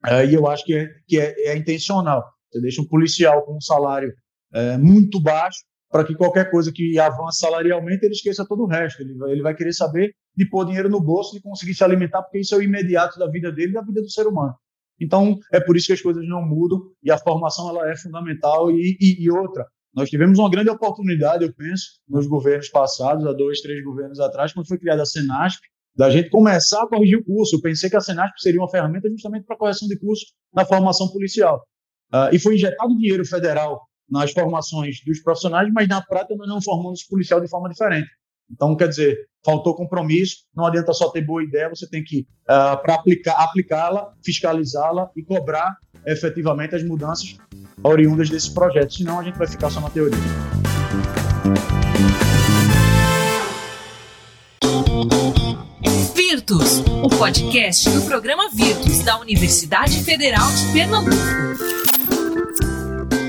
aí 0.03 0.33
eu 0.33 0.47
acho 0.47 0.63
que, 0.63 0.75
é, 0.75 0.89
que 1.07 1.19
é, 1.19 1.49
é 1.49 1.57
intencional. 1.57 2.23
Você 2.51 2.61
deixa 2.61 2.81
um 2.81 2.87
policial 2.87 3.43
com 3.43 3.57
um 3.57 3.61
salário 3.61 4.13
é, 4.53 4.77
muito 4.77 5.19
baixo 5.19 5.59
para 5.89 6.03
que 6.03 6.15
qualquer 6.15 6.51
coisa 6.51 6.71
que 6.71 6.99
avance 6.99 7.39
salarialmente 7.39 8.05
ele 8.05 8.13
esqueça 8.13 8.45
todo 8.45 8.63
o 8.63 8.67
resto. 8.67 9.01
Ele 9.01 9.15
vai, 9.15 9.31
ele 9.31 9.41
vai 9.41 9.55
querer 9.55 9.73
saber 9.73 10.13
de 10.35 10.45
pôr 10.47 10.65
dinheiro 10.65 10.89
no 10.89 10.99
bolso, 10.99 11.37
e 11.37 11.41
conseguir 11.41 11.73
se 11.73 11.83
alimentar, 11.83 12.21
porque 12.21 12.39
isso 12.39 12.53
é 12.53 12.57
o 12.57 12.61
imediato 12.61 13.17
da 13.17 13.27
vida 13.27 13.51
dele 13.51 13.71
e 13.71 13.73
da 13.73 13.81
vida 13.81 14.01
do 14.01 14.09
ser 14.09 14.27
humano. 14.27 14.53
Então, 14.99 15.37
é 15.51 15.59
por 15.59 15.75
isso 15.75 15.87
que 15.87 15.93
as 15.93 16.01
coisas 16.01 16.25
não 16.27 16.41
mudam 16.41 16.79
e 17.03 17.11
a 17.11 17.17
formação 17.17 17.69
ela 17.69 17.89
é 17.89 17.97
fundamental. 17.97 18.71
E, 18.71 18.97
e, 18.99 19.23
e, 19.23 19.31
outra, 19.31 19.65
nós 19.93 20.09
tivemos 20.09 20.39
uma 20.39 20.49
grande 20.49 20.69
oportunidade, 20.69 21.43
eu 21.43 21.53
penso, 21.53 21.85
nos 22.07 22.27
governos 22.27 22.69
passados, 22.69 23.25
há 23.25 23.33
dois, 23.33 23.61
três 23.61 23.83
governos 23.83 24.19
atrás, 24.19 24.53
quando 24.53 24.67
foi 24.67 24.77
criada 24.77 25.01
a 25.01 25.05
Senasp, 25.05 25.61
da 25.95 26.09
gente 26.09 26.29
começar 26.29 26.83
a 26.83 26.87
corrigir 26.87 27.17
o 27.17 27.23
curso. 27.23 27.55
Eu 27.55 27.61
pensei 27.61 27.89
que 27.89 27.95
a 27.95 28.01
Senasp 28.01 28.33
seria 28.37 28.59
uma 28.59 28.69
ferramenta 28.69 29.09
justamente 29.09 29.45
para 29.45 29.57
correção 29.57 29.87
de 29.87 29.97
curso 29.97 30.25
na 30.53 30.65
formação 30.65 31.07
policial. 31.09 31.61
Uh, 32.13 32.33
e 32.33 32.39
foi 32.39 32.55
injetado 32.55 32.95
dinheiro 32.97 33.25
federal 33.25 33.81
nas 34.09 34.31
formações 34.31 34.97
dos 35.05 35.21
profissionais, 35.21 35.69
mas 35.73 35.87
na 35.87 36.01
prática 36.01 36.35
nós 36.35 36.47
não 36.47 36.61
formamos 36.61 37.03
policial 37.03 37.41
de 37.41 37.49
forma 37.49 37.69
diferente. 37.69 38.07
Então, 38.51 38.75
quer 38.75 38.87
dizer, 38.87 39.17
faltou 39.43 39.75
compromisso, 39.75 40.37
não 40.55 40.65
adianta 40.65 40.93
só 40.93 41.09
ter 41.09 41.21
boa 41.21 41.43
ideia, 41.43 41.69
você 41.69 41.87
tem 41.87 42.03
que, 42.03 42.27
uh, 42.43 42.81
para 42.81 42.95
aplicar, 42.95 43.33
aplicá-la, 43.33 44.13
fiscalizá-la 44.23 45.09
e 45.15 45.23
cobrar 45.23 45.75
efetivamente 46.05 46.75
as 46.75 46.83
mudanças 46.83 47.37
oriundas 47.83 48.29
desse 48.29 48.53
projeto, 48.53 48.93
senão 48.93 49.19
a 49.19 49.23
gente 49.23 49.37
vai 49.37 49.47
ficar 49.47 49.69
só 49.69 49.79
na 49.79 49.89
teoria. 49.89 50.17
Virtus, 56.15 56.79
o 57.03 57.09
podcast 57.09 57.89
do 57.89 58.01
programa 58.03 58.49
Virtus 58.49 59.03
da 59.03 59.19
Universidade 59.19 60.03
Federal 60.03 60.47
de 60.51 60.73
Pernambuco. 60.73 61.15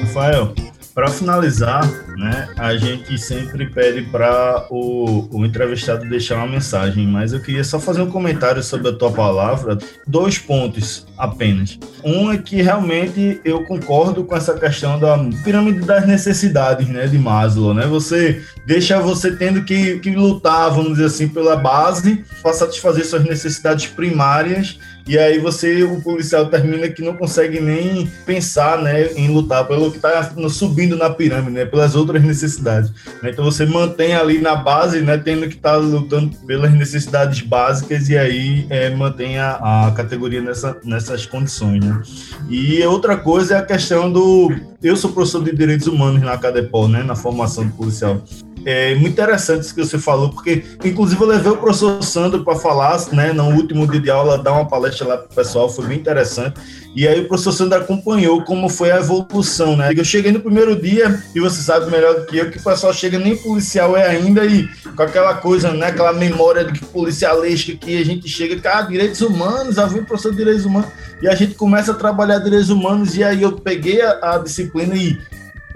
Rafael, 0.02 0.54
para 0.96 1.08
finalizar, 1.08 1.86
né, 2.16 2.48
a 2.56 2.74
gente 2.74 3.18
sempre 3.18 3.66
pede 3.66 4.00
para 4.04 4.66
o, 4.70 5.28
o 5.30 5.44
entrevistado 5.44 6.08
deixar 6.08 6.36
uma 6.36 6.46
mensagem, 6.46 7.06
mas 7.06 7.34
eu 7.34 7.40
queria 7.40 7.62
só 7.62 7.78
fazer 7.78 8.00
um 8.00 8.10
comentário 8.10 8.62
sobre 8.62 8.88
a 8.88 8.92
tua 8.94 9.12
palavra, 9.12 9.76
dois 10.06 10.38
pontos 10.38 11.06
apenas. 11.16 11.78
Um 12.04 12.30
é 12.30 12.38
que 12.38 12.62
realmente 12.62 13.40
eu 13.44 13.64
concordo 13.64 14.24
com 14.24 14.36
essa 14.36 14.54
questão 14.54 14.98
da 14.98 15.18
pirâmide 15.42 15.80
das 15.80 16.06
necessidades, 16.06 16.88
né, 16.88 17.06
de 17.06 17.18
Maslow, 17.18 17.74
né? 17.74 17.86
Você 17.86 18.42
deixa 18.66 19.00
você 19.00 19.34
tendo 19.34 19.64
que, 19.64 19.98
que 19.98 20.10
lutar, 20.10 20.70
vamos 20.70 20.92
dizer 20.92 21.06
assim, 21.06 21.28
pela 21.28 21.56
base 21.56 22.24
para 22.42 22.52
satisfazer 22.52 23.04
suas 23.04 23.24
necessidades 23.24 23.86
primárias 23.86 24.78
e 25.06 25.16
aí 25.16 25.38
você, 25.38 25.84
o 25.84 26.00
policial 26.00 26.46
termina 26.46 26.88
que 26.88 27.00
não 27.00 27.16
consegue 27.16 27.60
nem 27.60 28.10
pensar, 28.26 28.82
né, 28.82 29.12
em 29.14 29.28
lutar 29.28 29.64
pelo 29.64 29.88
que 29.88 29.98
está 29.98 30.32
subindo 30.48 30.96
na 30.96 31.08
pirâmide, 31.08 31.52
né, 31.52 31.64
pelas 31.64 31.94
outras 31.94 32.20
necessidades. 32.24 32.90
Né? 33.22 33.30
Então 33.30 33.44
você 33.44 33.64
mantém 33.64 34.16
ali 34.16 34.40
na 34.40 34.56
base, 34.56 35.02
né, 35.02 35.16
tendo 35.16 35.46
que 35.46 35.54
estar 35.54 35.72
tá 35.72 35.76
lutando 35.76 36.36
pelas 36.38 36.72
necessidades 36.72 37.40
básicas 37.40 38.08
e 38.08 38.18
aí 38.18 38.66
é, 38.68 38.90
mantém 38.90 39.38
a, 39.38 39.86
a 39.86 39.92
categoria 39.92 40.40
nessa, 40.40 40.76
nessas 41.06 41.26
condições, 41.26 41.84
né. 41.84 42.02
E 42.48 42.82
outra 42.84 43.16
coisa 43.16 43.54
é 43.54 43.58
a 43.58 43.64
questão 43.64 44.10
do... 44.10 44.50
Eu 44.82 44.96
sou 44.96 45.12
professor 45.12 45.42
de 45.42 45.54
Direitos 45.54 45.86
Humanos 45.86 46.20
na 46.22 46.36
Cadepol, 46.36 46.88
né, 46.88 47.02
na 47.02 47.14
formação 47.14 47.66
do 47.66 47.72
policial. 47.72 48.22
É 48.68 48.96
muito 48.96 49.12
interessante 49.12 49.62
isso 49.62 49.72
que 49.72 49.84
você 49.84 49.96
falou, 49.96 50.28
porque 50.28 50.64
inclusive 50.84 51.20
eu 51.22 51.28
levei 51.28 51.52
o 51.52 51.56
professor 51.56 52.02
Sandro 52.02 52.42
para 52.42 52.58
falar, 52.58 53.00
né, 53.12 53.32
no 53.32 53.44
último 53.50 53.86
dia 53.86 54.00
de 54.00 54.10
aula, 54.10 54.42
dar 54.42 54.54
uma 54.54 54.66
palestra 54.66 55.06
lá 55.06 55.16
para 55.18 55.30
o 55.30 55.34
pessoal, 55.36 55.68
foi 55.68 55.86
bem 55.86 55.98
interessante. 55.98 56.60
E 56.92 57.06
aí 57.06 57.20
o 57.20 57.28
professor 57.28 57.52
Sandro 57.52 57.78
acompanhou 57.78 58.42
como 58.42 58.68
foi 58.68 58.90
a 58.90 58.96
evolução, 58.96 59.76
né? 59.76 59.92
Eu 59.96 60.04
cheguei 60.04 60.32
no 60.32 60.40
primeiro 60.40 60.74
dia, 60.74 61.22
e 61.32 61.38
você 61.38 61.62
sabe 61.62 61.88
melhor 61.88 62.14
do 62.14 62.26
que 62.26 62.38
eu, 62.38 62.50
que 62.50 62.58
o 62.58 62.62
pessoal 62.62 62.92
chega 62.92 63.20
nem 63.20 63.36
policial 63.36 63.96
é 63.96 64.08
ainda, 64.08 64.44
e 64.44 64.66
com 64.96 65.02
aquela 65.04 65.34
coisa, 65.34 65.70
né, 65.70 65.86
aquela 65.86 66.12
memória 66.12 66.64
de 66.64 66.80
policialesca 66.80 67.72
que 67.76 67.96
a 67.96 68.04
gente 68.04 68.28
chega, 68.28 68.58
cara, 68.58 68.82
direitos 68.82 69.20
humanos, 69.20 69.78
havia 69.78 70.02
um 70.02 70.04
professor 70.04 70.32
de 70.32 70.38
direitos 70.38 70.64
humanos, 70.64 70.88
e 71.22 71.28
a 71.28 71.36
gente 71.36 71.54
começa 71.54 71.92
a 71.92 71.94
trabalhar 71.94 72.40
direitos 72.40 72.70
humanos, 72.70 73.16
e 73.16 73.22
aí 73.22 73.42
eu 73.42 73.52
peguei 73.52 74.02
a, 74.02 74.34
a 74.34 74.38
disciplina 74.38 74.96
e 74.96 75.16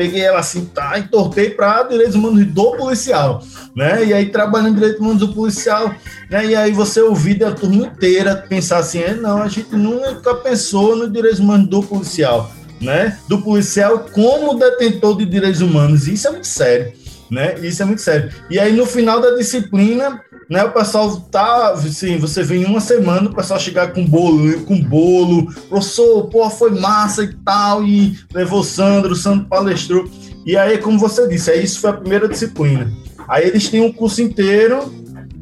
peguei 0.01 0.23
ela 0.23 0.39
assim, 0.39 0.65
tá, 0.65 0.99
e 0.99 1.03
tortei 1.09 1.51
para 1.51 1.83
direitos 1.83 2.15
humanos 2.15 2.47
do 2.47 2.71
policial, 2.71 3.43
né? 3.77 4.03
E 4.03 4.15
aí 4.15 4.31
trabalhando 4.31 4.77
direitos 4.77 4.99
humanos 4.99 5.21
do 5.21 5.35
policial, 5.35 5.95
né? 6.31 6.47
E 6.47 6.57
aí 6.57 6.73
você 6.73 7.03
ouvir 7.03 7.45
a 7.45 7.53
turma 7.53 7.85
inteira 7.85 8.35
pensar 8.35 8.79
assim, 8.79 9.01
é, 9.01 9.15
não, 9.15 9.43
a 9.43 9.49
gente 9.49 9.77
nunca 9.77 10.35
pensou 10.37 10.97
no 10.97 11.07
direitos 11.07 11.39
humanos 11.39 11.69
do 11.69 11.83
policial, 11.83 12.51
né? 12.81 13.19
Do 13.29 13.43
policial 13.43 14.07
como 14.11 14.59
detentor 14.59 15.19
de 15.19 15.27
direitos 15.27 15.61
humanos. 15.61 16.09
Isso 16.09 16.29
é 16.29 16.31
muito 16.31 16.47
sério, 16.47 16.95
né? 17.31 17.59
Isso 17.61 17.83
é 17.83 17.87
muito 17.87 18.03
sério. 18.03 18.31
E 18.51 18.59
aí 18.59 18.73
no 18.73 18.87
final 18.87 19.21
da 19.21 19.37
disciplina 19.37 20.21
né? 20.51 20.65
O 20.65 20.73
pessoal 20.73 21.17
tá, 21.31 21.71
assim, 21.71 22.19
você 22.19 22.43
vem 22.43 22.65
uma 22.65 22.81
semana, 22.81 23.31
o 23.31 23.35
pessoal 23.35 23.61
chegar 23.61 23.93
com 23.93 24.05
bolo, 24.05 24.61
com 24.63 24.83
bolo, 24.83 25.47
professor, 25.69 26.25
pô, 26.25 26.51
foi 26.51 26.73
massa 26.73 27.23
e 27.23 27.33
tal, 27.45 27.85
e 27.85 28.19
levou 28.35 28.59
o 28.59 28.65
Sandro, 28.65 29.13
o 29.13 29.17
Sandro 29.17 29.47
palestrou. 29.47 30.11
E 30.45 30.57
aí, 30.57 30.79
como 30.79 30.99
você 30.99 31.29
disse, 31.29 31.53
aí 31.53 31.63
isso 31.63 31.81
foi 31.81 31.91
a 31.91 31.93
primeira 31.93 32.27
disciplina. 32.27 32.91
Aí 33.29 33.47
eles 33.47 33.69
têm 33.69 33.81
um 33.81 33.93
curso 33.93 34.21
inteiro, 34.21 34.93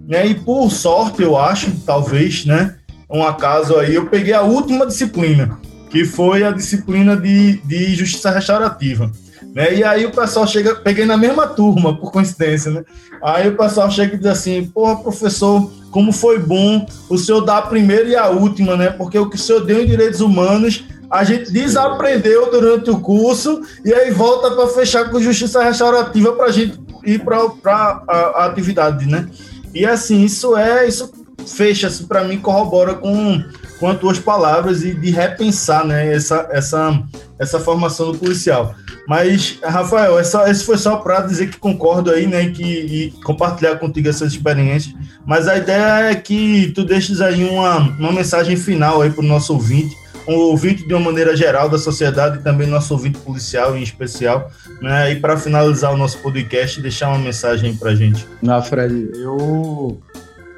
né? 0.07 0.27
E 0.27 0.35
por 0.35 0.71
sorte, 0.71 1.23
eu 1.23 1.39
acho, 1.39 1.71
talvez, 1.87 2.45
né? 2.45 2.77
Um 3.11 3.23
acaso 3.23 3.79
aí, 3.79 3.95
eu 3.95 4.07
peguei 4.11 4.35
a 4.35 4.43
última 4.43 4.87
disciplina, 4.87 5.59
que 5.89 6.05
foi 6.05 6.45
a 6.45 6.51
disciplina 6.51 7.17
de, 7.17 7.57
de 7.65 7.95
justiça 7.95 8.31
restaurativa. 8.31 9.11
Né? 9.59 9.75
E 9.75 9.83
aí 9.83 10.07
o 10.07 10.13
pessoal 10.13 10.47
chega, 10.47 10.77
peguei 10.77 11.05
na 11.05 11.17
mesma 11.17 11.45
turma, 11.45 11.99
por 11.99 12.13
coincidência, 12.13 12.71
né? 12.71 12.85
Aí 13.21 13.49
o 13.49 13.57
pessoal 13.57 13.91
chega 13.91 14.15
e 14.15 14.19
diz 14.19 14.29
assim, 14.29 14.65
porra, 14.67 14.95
professor, 15.03 15.69
como 15.91 16.13
foi 16.13 16.39
bom 16.39 16.87
o 17.09 17.19
senhor 17.19 17.41
dar 17.41 17.59
a 17.59 17.63
primeira 17.63 18.09
e 18.09 18.15
a 18.15 18.29
última, 18.29 18.77
né? 18.77 18.91
Porque 18.91 19.19
o 19.19 19.29
que 19.29 19.35
o 19.35 19.39
senhor 19.39 19.67
deu 19.67 19.83
em 19.83 19.87
direitos 19.87 20.21
humanos, 20.21 20.85
a 21.11 21.25
gente 21.25 21.51
desaprendeu 21.51 22.49
durante 22.53 22.89
o 22.89 23.01
curso 23.01 23.61
e 23.85 23.93
aí 23.93 24.13
volta 24.13 24.49
para 24.53 24.69
fechar 24.69 25.11
com 25.11 25.21
justiça 25.21 25.61
restaurativa 25.61 26.35
para 26.35 26.47
a 26.47 26.53
gente 26.53 26.79
ir 27.05 27.25
para 27.25 28.01
a, 28.07 28.45
atividade, 28.47 29.07
né? 29.07 29.29
E 29.75 29.85
assim, 29.85 30.23
isso 30.23 30.57
é, 30.57 30.87
isso 30.87 31.11
fecha, 31.45 31.89
assim, 31.89 32.07
para 32.07 32.23
mim, 32.23 32.39
corrobora 32.39 32.95
com 32.95 33.43
quanto 33.81 34.09
às 34.09 34.21
palavras 34.21 34.85
e 34.85 34.95
de 34.95 35.11
repensar 35.11 35.85
né, 35.85 36.13
essa, 36.15 36.47
essa, 36.53 37.03
essa 37.41 37.59
formação 37.59 38.13
do 38.13 38.19
policial. 38.19 38.75
Mas, 39.09 39.59
Rafael, 39.65 40.19
essa, 40.19 40.51
esse 40.51 40.63
foi 40.63 40.77
só 40.77 40.97
para 40.97 41.23
dizer 41.23 41.49
que 41.49 41.57
concordo 41.57 42.11
aí, 42.11 42.27
né, 42.27 42.51
que, 42.51 42.63
e 42.63 43.11
compartilhar 43.25 43.77
contigo 43.77 44.07
essas 44.07 44.33
experiências. 44.35 44.95
Mas 45.25 45.49
a 45.49 45.57
ideia 45.57 46.11
é 46.11 46.15
que 46.15 46.71
tu 46.75 46.85
deixes 46.85 47.23
aí 47.23 47.43
uma, 47.43 47.79
uma 47.99 48.13
mensagem 48.13 48.55
final 48.55 49.01
aí 49.01 49.11
para 49.11 49.25
o 49.25 49.27
nosso 49.27 49.55
ouvinte, 49.55 49.97
um 50.29 50.35
ouvinte 50.35 50.87
de 50.87 50.93
uma 50.93 51.01
maneira 51.01 51.35
geral 51.35 51.71
da 51.71 51.79
sociedade 51.79 52.37
e 52.37 52.43
também 52.43 52.67
nosso 52.67 52.93
ouvinte 52.93 53.19
policial 53.21 53.75
em 53.75 53.83
especial, 53.83 54.51
né, 54.83 55.13
e 55.13 55.17
para 55.17 55.39
finalizar 55.39 55.91
o 55.91 55.97
nosso 55.97 56.19
podcast, 56.19 56.79
deixar 56.79 57.09
uma 57.09 57.19
mensagem 57.19 57.75
para 57.75 57.95
gente. 57.95 58.27
Na 58.43 58.61
Fred, 58.61 59.11
eu 59.15 59.99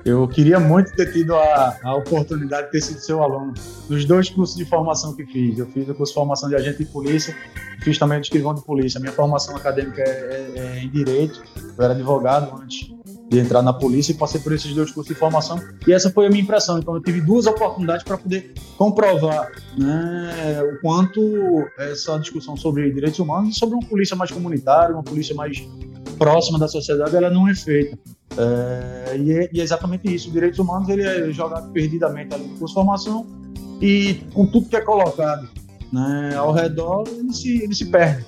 eu 0.05 0.26
queria 0.26 0.59
muito 0.59 0.92
ter 0.92 1.12
tido 1.12 1.34
a, 1.34 1.78
a 1.82 1.94
oportunidade 1.94 2.66
de 2.66 2.72
ter 2.72 2.80
sido 2.80 3.01
seu 3.01 3.22
aluno 3.22 3.53
nos 3.88 4.05
dois 4.05 4.30
cursos 4.30 4.57
de 4.57 4.64
formação 4.64 5.14
que 5.14 5.26
fiz. 5.26 5.59
Eu 5.59 5.66
fiz 5.66 5.88
o 5.88 5.94
curso 5.94 6.12
de 6.12 6.14
formação 6.14 6.48
de 6.48 6.57
agente 6.57 6.78
de 6.78 6.86
polícia, 6.86 7.36
fiz 7.82 7.98
também 7.98 8.18
o 8.18 8.20
de 8.20 8.26
escrivão 8.26 8.55
de 8.55 8.62
polícia. 8.62 8.98
Minha 8.98 9.12
formação 9.12 9.57
acadêmica 9.57 10.03
é, 10.03 10.07
é, 10.07 10.61
é, 10.61 10.82
em 10.82 10.90
direito, 10.90 11.42
eu 11.76 11.84
era 11.84 11.92
advogado 11.92 12.57
antes 12.62 12.90
de 13.28 13.38
entrar 13.38 13.62
na 13.62 13.72
polícia 13.72 14.11
e 14.11 14.14
passei 14.16 14.40
por 14.40 14.53
esses 14.53 14.74
dois 14.74 14.90
cursos 14.90 15.14
de 15.14 15.18
formação. 15.18 15.61
E 15.86 15.92
essa 15.92 16.11
foi 16.11 16.26
a 16.26 16.28
minha 16.30 16.42
impressão. 16.42 16.78
Então 16.78 16.94
eu 16.94 17.01
tive 17.01 17.20
duas 17.20 17.46
oportunidades 17.46 18.03
para 18.03 18.18
poder 18.18 18.55
comprovar 18.76 19.53
né, 19.78 20.62
o 20.62 20.80
quanto 20.80 21.20
essa 21.78 22.18
discussão 22.18 22.57
sobre 22.57 22.90
direitos 22.90 23.20
humanos 23.20 23.55
e 23.55 23.59
sobre 23.59 23.76
uma 23.76 23.86
polícia 23.86 24.16
mais 24.16 24.30
comunitária, 24.32 24.94
uma 24.94 25.05
polícia 25.05 25.34
mais 25.34 25.64
próxima 26.21 26.59
da 26.59 26.68
sociedade, 26.68 27.16
ela 27.16 27.31
não 27.31 27.49
é 27.49 27.55
feita. 27.55 27.99
É, 28.37 29.16
e, 29.16 29.33
é, 29.33 29.51
e, 29.51 29.61
é, 29.61 29.62
exatamente 29.62 30.14
isso. 30.14 30.29
Os 30.29 30.35
direitos 30.35 30.59
humanos 30.59 30.87
ele 30.91 31.03
é 31.03 31.33
jogado 31.33 31.73
perdidamente 31.73 32.35
ali 32.35 32.45
no 32.45 32.59
curso 32.59 32.66
de 32.66 32.75
formação 32.75 33.27
e 33.81 34.21
com 34.35 34.47
tudo 34.47 34.68
que 34.68 34.77
é 34.77 34.83
colocado 34.83 35.49
né, 35.91 36.35
ao 36.37 36.53
redor, 36.53 37.05
ele 37.09 37.33
se, 37.33 37.62
ele 37.62 37.75
se 37.75 37.87
perde. 37.87 38.27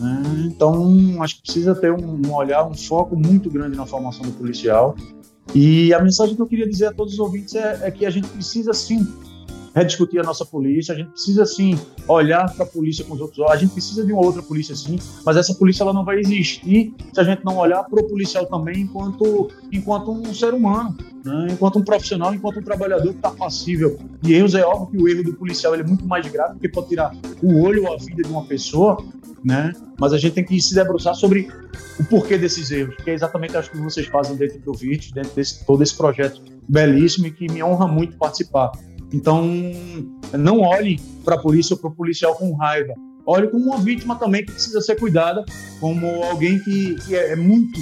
Né? 0.00 0.22
Então, 0.46 1.22
acho 1.22 1.36
que 1.36 1.42
precisa 1.42 1.76
ter 1.76 1.92
um, 1.92 2.20
um 2.26 2.34
olhar, 2.34 2.66
um 2.66 2.74
foco 2.74 3.16
muito 3.16 3.48
grande 3.48 3.76
na 3.76 3.86
formação 3.86 4.22
do 4.22 4.32
policial. 4.32 4.96
E 5.54 5.94
a 5.94 6.02
mensagem 6.02 6.34
que 6.34 6.42
eu 6.42 6.46
queria 6.46 6.68
dizer 6.68 6.86
a 6.86 6.92
todos 6.92 7.14
os 7.14 7.20
ouvintes 7.20 7.54
é, 7.54 7.78
é 7.84 7.90
que 7.90 8.04
a 8.04 8.10
gente 8.10 8.26
precisa 8.28 8.72
sim 8.74 9.06
rediscutir 9.74 10.20
a 10.20 10.22
nossa 10.22 10.44
polícia, 10.44 10.94
a 10.94 10.96
gente 10.96 11.10
precisa 11.10 11.44
sim 11.46 11.78
olhar 12.06 12.52
para 12.54 12.64
a 12.64 12.68
polícia 12.68 13.04
com 13.04 13.14
os 13.14 13.20
outros 13.20 13.38
olhos, 13.38 13.52
a 13.52 13.56
gente 13.56 13.72
precisa 13.72 14.04
de 14.04 14.12
uma 14.12 14.24
outra 14.24 14.42
polícia 14.42 14.74
sim, 14.74 14.98
mas 15.24 15.36
essa 15.36 15.54
polícia 15.54 15.82
ela 15.82 15.92
não 15.92 16.04
vai 16.04 16.18
existir 16.18 16.94
se 17.12 17.20
a 17.20 17.24
gente 17.24 17.44
não 17.44 17.56
olhar 17.56 17.84
para 17.84 18.00
o 18.00 18.08
policial 18.08 18.46
também 18.46 18.82
enquanto, 18.82 19.50
enquanto 19.72 20.10
um 20.10 20.34
ser 20.34 20.54
humano, 20.54 20.96
né? 21.24 21.48
enquanto 21.50 21.78
um 21.78 21.82
profissional, 21.82 22.34
enquanto 22.34 22.60
um 22.60 22.62
trabalhador 22.62 23.10
que 23.10 23.16
está 23.16 23.30
passível 23.30 23.98
de 24.20 24.34
erros. 24.34 24.54
É 24.54 24.64
óbvio 24.64 24.86
que 24.90 25.02
o 25.02 25.08
erro 25.08 25.24
do 25.24 25.34
policial 25.34 25.74
é 25.74 25.82
muito 25.82 26.06
mais 26.06 26.26
grave, 26.26 26.54
porque 26.54 26.68
pode 26.68 26.88
tirar 26.88 27.14
o 27.42 27.62
olho 27.62 27.84
ou 27.84 27.94
a 27.94 27.96
vida 27.96 28.22
de 28.22 28.28
uma 28.28 28.44
pessoa, 28.44 28.98
né? 29.44 29.72
mas 29.98 30.12
a 30.12 30.18
gente 30.18 30.34
tem 30.34 30.44
que 30.44 30.60
se 30.60 30.74
debruçar 30.74 31.14
sobre 31.14 31.48
o 31.98 32.04
porquê 32.04 32.38
desses 32.38 32.70
erros, 32.70 32.96
que 32.96 33.10
é 33.10 33.14
exatamente 33.14 33.56
acho 33.56 33.70
que 33.70 33.78
vocês 33.78 34.06
fazem 34.06 34.36
dentro 34.36 34.58
do 34.60 34.72
VIT, 34.72 35.12
dentro 35.12 35.34
desse 35.34 35.64
todo 35.64 35.82
esse 35.82 35.96
projeto 35.96 36.40
belíssimo 36.68 37.26
e 37.26 37.30
que 37.30 37.50
me 37.50 37.62
honra 37.62 37.86
muito 37.86 38.16
participar. 38.16 38.72
Então, 39.12 39.48
não 40.32 40.60
olhe 40.60 41.00
para 41.24 41.36
a 41.36 41.38
polícia 41.38 41.74
ou 41.74 41.80
para 41.80 41.90
o 41.90 41.94
policial 41.94 42.34
com 42.34 42.54
raiva. 42.54 42.94
Olhe 43.24 43.48
como 43.48 43.64
uma 43.64 43.78
vítima 43.78 44.16
também 44.16 44.44
que 44.44 44.52
precisa 44.52 44.80
ser 44.80 44.96
cuidada, 44.96 45.44
como 45.80 46.06
alguém 46.24 46.58
que, 46.60 46.94
que 47.06 47.14
é 47.14 47.36
muito, 47.36 47.78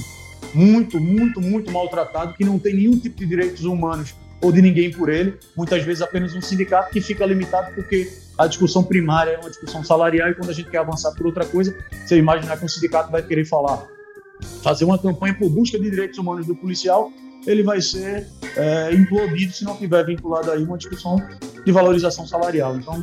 muito, 0.52 1.00
muito, 1.00 1.40
muito 1.40 1.70
maltratado, 1.70 2.34
que 2.34 2.44
não 2.44 2.58
tem 2.58 2.74
nenhum 2.74 2.98
tipo 2.98 3.16
de 3.18 3.26
direitos 3.26 3.64
humanos 3.64 4.14
ou 4.40 4.52
de 4.52 4.60
ninguém 4.60 4.90
por 4.90 5.08
ele. 5.08 5.38
Muitas 5.56 5.82
vezes 5.82 6.02
apenas 6.02 6.34
um 6.34 6.40
sindicato 6.40 6.90
que 6.90 7.00
fica 7.00 7.24
limitado 7.24 7.74
porque 7.74 8.10
a 8.38 8.46
discussão 8.46 8.82
primária 8.82 9.32
é 9.32 9.38
uma 9.38 9.48
discussão 9.48 9.82
salarial 9.82 10.30
e 10.30 10.34
quando 10.34 10.50
a 10.50 10.52
gente 10.52 10.68
quer 10.68 10.78
avançar 10.78 11.12
por 11.12 11.26
outra 11.26 11.44
coisa, 11.44 11.76
você 12.04 12.18
imaginar 12.18 12.56
que 12.56 12.64
um 12.64 12.68
sindicato 12.68 13.10
vai 13.10 13.22
querer 13.22 13.44
falar, 13.44 13.86
fazer 14.62 14.84
uma 14.84 14.98
campanha 14.98 15.34
por 15.34 15.48
busca 15.48 15.78
de 15.78 15.90
direitos 15.90 16.18
humanos 16.18 16.46
do 16.46 16.54
policial 16.54 17.10
ele 17.46 17.62
vai 17.62 17.80
ser 17.80 18.26
é, 18.56 18.92
implodido 18.94 19.52
se 19.52 19.64
não 19.64 19.76
tiver 19.76 20.04
vinculado 20.04 20.50
aí 20.50 20.62
uma 20.62 20.76
discussão 20.76 21.16
de 21.64 21.72
valorização 21.72 22.26
salarial. 22.26 22.76
Então, 22.76 23.02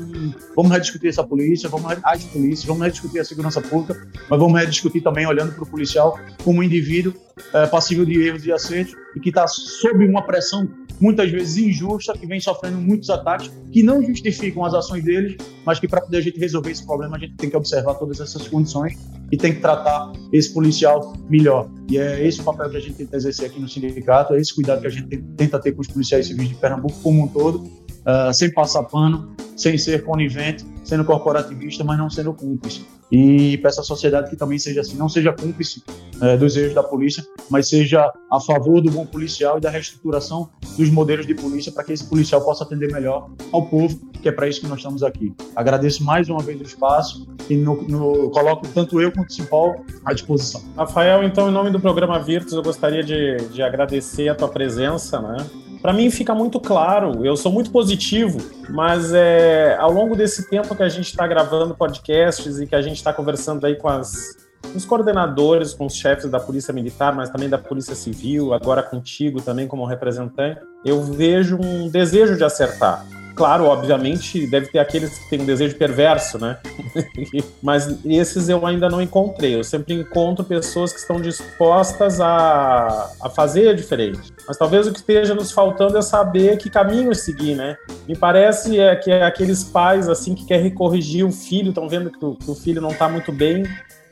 vamos 0.56 0.72
rediscutir 0.72 1.10
essa 1.10 1.24
polícia, 1.24 1.70
vamos 1.70 1.92
as 2.04 2.24
polícias, 2.26 2.66
vamos 2.66 2.84
rediscutir 2.84 3.22
a 3.22 3.26
segurança 3.26 3.62
pública, 3.62 4.08
mas 4.30 4.40
vamos 4.40 4.60
rediscutir 4.60 5.02
também 5.02 5.26
olhando 5.28 5.54
para 5.54 5.64
o 5.64 5.68
policial 5.68 6.20
como 6.44 6.60
um 6.60 6.64
indivíduo 6.64 7.14
é, 7.54 7.68
passível 7.68 8.06
de 8.06 8.22
erros 8.22 8.46
e 8.46 8.52
acertos 8.52 8.96
e 9.16 9.20
que 9.20 9.30
está 9.30 9.48
sob 9.48 10.06
uma 10.08 10.26
pressão 10.26 10.68
muitas 11.00 11.30
vezes 11.30 11.58
injusta, 11.58 12.14
que 12.14 12.26
vem 12.26 12.40
sofrendo 12.40 12.78
muitos 12.78 13.10
ataques 13.10 13.52
que 13.72 13.84
não 13.84 14.04
justificam 14.04 14.64
as 14.66 14.74
ações 14.74 15.04
deles, 15.04 15.38
mas 15.66 15.80
que 15.80 15.88
para 15.88 16.02
poder 16.02 16.18
a 16.18 16.22
gente 16.22 16.40
resolver 16.40 16.72
esse 16.72 16.86
problema, 16.86 17.18
a 17.18 17.20
gente 17.20 17.36
tem 17.36 17.50
que 17.50 17.58
observar 17.58 17.96
todas 17.96 18.20
essas 18.20 18.48
condições 18.48 18.98
e 19.32 19.38
tem 19.38 19.54
que 19.54 19.62
tratar 19.62 20.12
esse 20.32 20.54
policial 20.54 21.14
melhor. 21.30 21.70
E 21.90 21.98
é 21.98 22.26
esse 22.26 22.42
o 22.42 22.44
papel 22.44 22.70
que 22.70 22.78
a 22.78 22.80
gente 22.80 22.96
tenta 22.96 23.18
exercer 23.18 23.48
aqui 23.48 23.60
no 23.60 23.68
sindicato, 23.68 24.34
é 24.34 24.40
esse 24.40 24.54
cuidado 24.54 24.82
que 24.82 24.88
a 24.88 24.92
gente 24.92 25.18
tenta 25.36 25.60
ter 25.60 25.72
com 25.72 25.82
os 25.82 25.88
policiais 25.88 26.28
civis 26.28 26.50
de 26.50 26.56
Pernambuco 26.56 26.96
como 27.02 27.24
um 27.24 27.28
todo, 27.28 27.60
uh, 27.60 28.34
sem 28.34 28.52
passar 28.52 28.84
pano, 28.84 29.36
sem 29.56 29.78
ser 29.78 30.04
conivente, 30.04 30.66
sendo 30.84 31.04
corporativista, 31.04 31.84
mas 31.84 31.98
não 31.98 32.10
sendo 32.10 32.34
cúmplice. 32.34 32.86
E 33.12 33.58
para 33.60 33.70
essa 33.70 33.84
sociedade 33.84 34.30
que 34.30 34.36
também 34.36 34.58
seja 34.58 34.82
assim, 34.82 34.96
não 34.98 35.08
seja 35.08 35.32
cúmplice 35.32 35.84
uh, 36.22 36.38
dos 36.38 36.56
erros 36.58 36.74
da 36.74 36.84
polícia, 36.84 37.24
mas 37.50 37.68
seja 37.68 38.12
a 38.32 38.40
favor 38.40 38.82
do 38.82 38.90
bom 38.90 39.06
policial 39.06 39.58
e 39.58 39.62
da 39.62 39.70
reestruturação 39.70 40.50
dos 40.78 40.90
modelos 40.90 41.26
de 41.28 41.36
polícia 41.36 41.72
para 41.72 41.84
que 41.84 41.94
esse 41.94 42.06
policial 42.06 42.42
possa 42.42 42.64
atender 42.64 42.92
melhor 42.92 43.30
ao 43.52 43.66
povo, 43.68 44.00
que 44.22 44.30
é 44.30 44.32
para 44.32 44.48
isso 44.48 44.62
que 44.62 44.68
nós 44.68 44.80
estamos 44.80 45.04
aqui. 45.04 45.34
Agradeço 45.56 46.04
mais 46.04 46.30
uma 46.30 46.42
vez 46.42 46.60
o 46.60 46.64
espaço 46.64 47.28
e 47.50 47.56
no, 47.56 47.82
no, 47.84 48.30
coloco 48.32 48.68
tanto 48.74 49.00
eu 49.02 49.12
quanto 49.12 49.30
o 49.30 49.34
Simpol 49.34 49.86
à 50.04 50.14
disposição. 50.14 50.64
Rafael, 50.76 51.24
então, 51.24 51.50
em 51.50 51.52
nome 51.52 51.70
do 51.70 51.80
programa 51.80 52.20
Virtus, 52.20 52.54
eu 52.54 52.64
gostaria 52.64 53.04
de, 53.04 53.38
de 53.52 53.62
agradecer 53.62 54.30
a 54.30 54.36
tua 54.36 54.48
presença, 54.48 55.22
né? 55.22 55.38
Para 55.84 55.92
mim 55.92 56.10
fica 56.10 56.34
muito 56.34 56.62
claro, 56.62 57.26
eu 57.26 57.36
sou 57.36 57.52
muito 57.52 57.70
positivo, 57.70 58.40
mas 58.70 59.14
é, 59.14 59.76
ao 59.78 59.92
longo 59.92 60.16
desse 60.16 60.50
tempo 60.50 60.74
que 60.74 60.82
a 60.82 60.88
gente 60.88 61.08
está 61.08 61.28
gravando 61.28 61.76
podcasts 61.76 62.58
e 62.58 62.66
que 62.66 62.74
a 62.74 62.82
gente 62.82 62.96
está 62.96 63.12
conversando 63.12 63.66
aí 63.66 63.76
com 63.76 63.90
as, 63.90 64.38
os 64.74 64.86
coordenadores, 64.86 65.74
com 65.74 65.86
os 65.86 65.94
chefes 65.94 66.32
da 66.32 66.40
Polícia 66.40 66.74
Militar, 66.74 67.14
mas 67.14 67.30
também 67.30 67.50
da 67.50 67.58
Polícia 67.58 67.96
Civil, 67.96 68.54
agora 68.54 68.82
contigo 68.82 69.42
também 69.42 69.68
como 69.68 69.86
representante, 69.86 70.62
eu 70.86 71.04
vejo 71.04 71.58
um 71.62 71.90
desejo 71.90 72.38
de 72.38 72.46
acertar. 72.46 73.06
Claro, 73.36 73.66
obviamente, 73.66 74.46
deve 74.46 74.68
ter 74.68 74.80
aqueles 74.80 75.18
que 75.18 75.30
têm 75.30 75.42
um 75.42 75.46
desejo 75.46 75.76
perverso, 75.76 76.38
né? 76.38 76.60
Mas 77.62 77.98
esses 78.06 78.48
eu 78.48 78.66
ainda 78.66 78.88
não 78.90 79.02
encontrei. 79.02 79.56
Eu 79.56 79.64
sempre 79.64 79.96
encontro 79.96 80.46
pessoas 80.46 80.94
que 80.94 81.00
estão 81.00 81.20
dispostas 81.20 82.22
a, 82.22 83.10
a 83.22 83.30
fazer 83.30 83.76
diferente. 83.76 84.32
Mas 84.48 84.58
talvez 84.58 84.88
o 84.88 84.92
que 84.92 85.00
esteja 85.00 85.34
nos 85.34 85.52
faltando 85.52 85.98
é 85.98 86.02
saber 86.02 86.58
que 86.58 86.70
caminho 86.70 87.14
seguir, 87.16 87.56
né? 87.56 87.76
Me 88.08 88.16
parece 88.16 88.80
é 88.80 88.96
que 88.96 89.10
é 89.10 89.24
aqueles 89.24 89.64
pais 89.64 90.08
assim 90.08 90.36
que 90.36 90.46
querem 90.46 90.72
corrigir 90.72 91.26
o 91.26 91.32
filho, 91.32 91.70
estão 91.70 91.90
vendo 91.90 92.12
que 92.12 92.24
o, 92.24 92.36
que 92.36 92.52
o 92.52 92.56
filho 92.56 92.82
não 92.82 92.92
está 92.92 93.10
muito 93.10 93.32
bem 93.32 93.64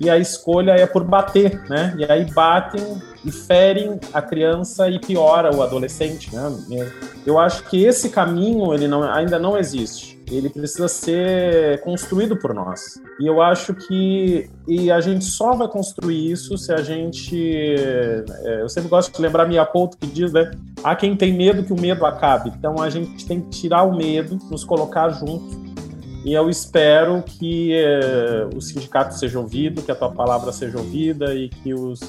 e 0.02 0.10
a 0.10 0.18
escolha 0.18 0.72
é 0.72 0.88
por 0.88 1.04
bater, 1.04 1.62
né? 1.70 1.94
E 1.96 2.04
aí 2.12 2.26
batem 2.34 2.82
e 3.24 3.32
ferem 3.32 4.00
a 4.12 4.20
criança 4.20 4.90
e 4.90 4.98
piora 4.98 5.56
o 5.56 5.62
adolescente, 5.62 6.36
né? 6.36 6.52
Eu 7.24 7.38
acho 7.38 7.64
que 7.70 7.86
esse 7.86 8.10
caminho 8.10 8.74
ele 8.74 8.88
não, 8.88 9.04
ainda 9.04 9.38
não 9.38 9.56
existe. 9.56 10.20
Ele 10.32 10.50
precisa 10.50 10.88
ser 10.88 11.82
construído 11.82 12.36
por 12.36 12.52
nós. 12.52 13.00
E 13.20 13.28
eu 13.28 13.44
acho 13.44 13.76
que 13.76 14.50
e 14.68 14.90
a 14.90 15.00
gente 15.00 15.24
só 15.26 15.54
vai 15.54 15.68
construir 15.68 16.32
isso 16.32 16.58
se 16.58 16.74
a 16.74 16.82
gente. 16.82 17.76
É, 17.76 18.62
eu 18.62 18.70
sempre 18.70 18.90
gosto 18.90 19.16
de 19.16 19.22
lembrar 19.22 19.48
minha 19.48 19.66
ponto 19.66 19.98
que 19.98 20.08
diz, 20.08 20.34
né? 20.34 20.50
Há 20.84 20.96
quem 20.96 21.16
tem 21.16 21.32
medo 21.32 21.64
que 21.64 21.74
o 21.74 21.80
medo 21.80 22.08
acabe. 22.08 22.52
Então 22.58 22.82
a 22.82 22.90
gente 22.90 23.24
tem 23.28 23.40
que 23.40 23.50
tirar 23.50 23.84
o 23.84 23.96
medo, 23.96 24.40
nos 24.50 24.64
colocar 24.64 25.10
juntos 25.10 25.71
e 26.24 26.34
eu 26.34 26.50
espero 26.50 27.24
que 27.24 27.74
eh, 27.74 28.48
o 28.56 28.62
sindicato 28.62 29.16
seja 29.16 29.40
ouvido, 29.40 29.82
que 29.82 29.92
a 29.92 29.96
tua 29.96 30.12
palavra 30.12 30.52
seja 30.52 30.78
ouvida 30.78 31.34
e 31.34 31.50
que 31.50 31.74
os, 31.74 32.00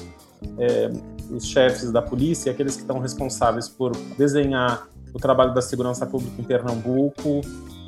eh, 0.59 0.91
os 1.31 1.45
chefes 1.47 1.91
da 1.91 2.01
polícia, 2.01 2.51
aqueles 2.51 2.75
que 2.75 2.81
estão 2.81 2.99
responsáveis 2.99 3.67
por 3.67 3.91
desenhar 4.17 4.87
o 5.13 5.19
trabalho 5.19 5.53
da 5.53 5.61
segurança 5.61 6.05
pública 6.05 6.39
em 6.39 6.43
Pernambuco, 6.43 7.41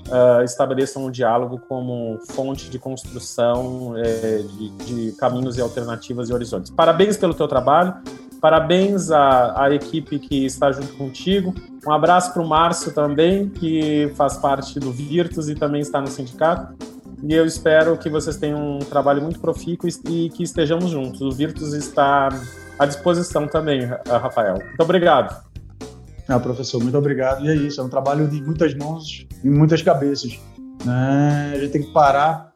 uh, 0.07 0.43
estabeleçam 0.43 1.05
um 1.05 1.11
diálogo 1.11 1.59
como 1.67 2.19
fonte 2.31 2.69
de 2.69 2.77
construção 2.77 3.95
de, 4.57 4.69
de 4.85 5.11
caminhos 5.13 5.57
e 5.57 5.61
alternativas 5.61 6.29
e 6.29 6.33
horizontes. 6.33 6.69
Parabéns 6.69 7.17
pelo 7.17 7.33
teu 7.33 7.47
trabalho. 7.47 7.95
Parabéns 8.45 9.09
à, 9.09 9.63
à 9.63 9.73
equipe 9.73 10.19
que 10.19 10.45
está 10.45 10.71
junto 10.71 10.93
contigo. 10.93 11.51
Um 11.83 11.91
abraço 11.91 12.31
para 12.31 12.43
o 12.43 12.47
Márcio 12.47 12.91
também, 12.91 13.49
que 13.49 14.11
faz 14.15 14.37
parte 14.37 14.79
do 14.79 14.91
Virtus 14.91 15.49
e 15.49 15.55
também 15.55 15.81
está 15.81 15.99
no 15.99 16.05
sindicato. 16.05 16.75
E 17.27 17.33
eu 17.33 17.43
espero 17.43 17.97
que 17.97 18.07
vocês 18.07 18.37
tenham 18.37 18.77
um 18.77 18.77
trabalho 18.77 19.19
muito 19.23 19.39
profícuo 19.39 19.89
e 19.89 20.29
que 20.29 20.43
estejamos 20.43 20.91
juntos. 20.91 21.21
O 21.21 21.31
Virtus 21.31 21.73
está 21.73 22.29
à 22.77 22.85
disposição 22.85 23.47
também, 23.47 23.89
Rafael. 24.07 24.59
Muito 24.63 24.79
obrigado. 24.79 25.43
Ah, 26.27 26.39
professor, 26.39 26.79
muito 26.83 26.99
obrigado. 26.99 27.43
E 27.43 27.49
é 27.49 27.55
isso, 27.55 27.81
é 27.81 27.83
um 27.83 27.89
trabalho 27.89 28.27
de 28.27 28.43
muitas 28.43 28.75
mãos 28.75 29.25
e 29.43 29.49
muitas 29.49 29.81
cabeças. 29.81 30.39
Né? 30.85 31.53
A 31.55 31.59
gente 31.61 31.71
tem 31.71 31.81
que 31.81 31.91
parar 31.91 32.51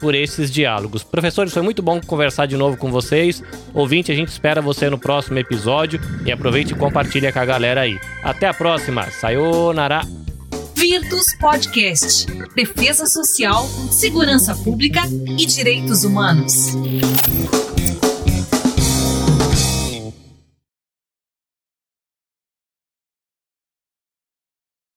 por 0.00 0.12
esses 0.12 0.50
diálogos. 0.50 1.04
Professores, 1.04 1.54
foi 1.54 1.62
muito 1.62 1.80
bom 1.82 2.00
conversar 2.00 2.46
de 2.46 2.56
novo 2.56 2.76
com 2.76 2.90
vocês. 2.90 3.40
Ouvinte, 3.72 4.10
a 4.10 4.14
gente 4.14 4.28
espera 4.28 4.60
você 4.60 4.90
no 4.90 4.98
próximo 4.98 5.38
episódio 5.38 6.00
e 6.26 6.32
aproveite 6.32 6.72
e 6.72 6.76
compartilha 6.76 7.32
com 7.32 7.38
a 7.38 7.44
galera 7.44 7.82
aí. 7.82 7.96
Até 8.24 8.48
a 8.48 8.52
próxima. 8.52 9.08
Sayonara. 9.08 10.00
Virtus 10.74 11.26
Podcast. 11.38 12.26
Defesa 12.56 13.06
Social, 13.06 13.64
Segurança 13.92 14.54
Pública 14.56 15.02
e 15.38 15.46
Direitos 15.46 16.02
Humanos. 16.02 16.74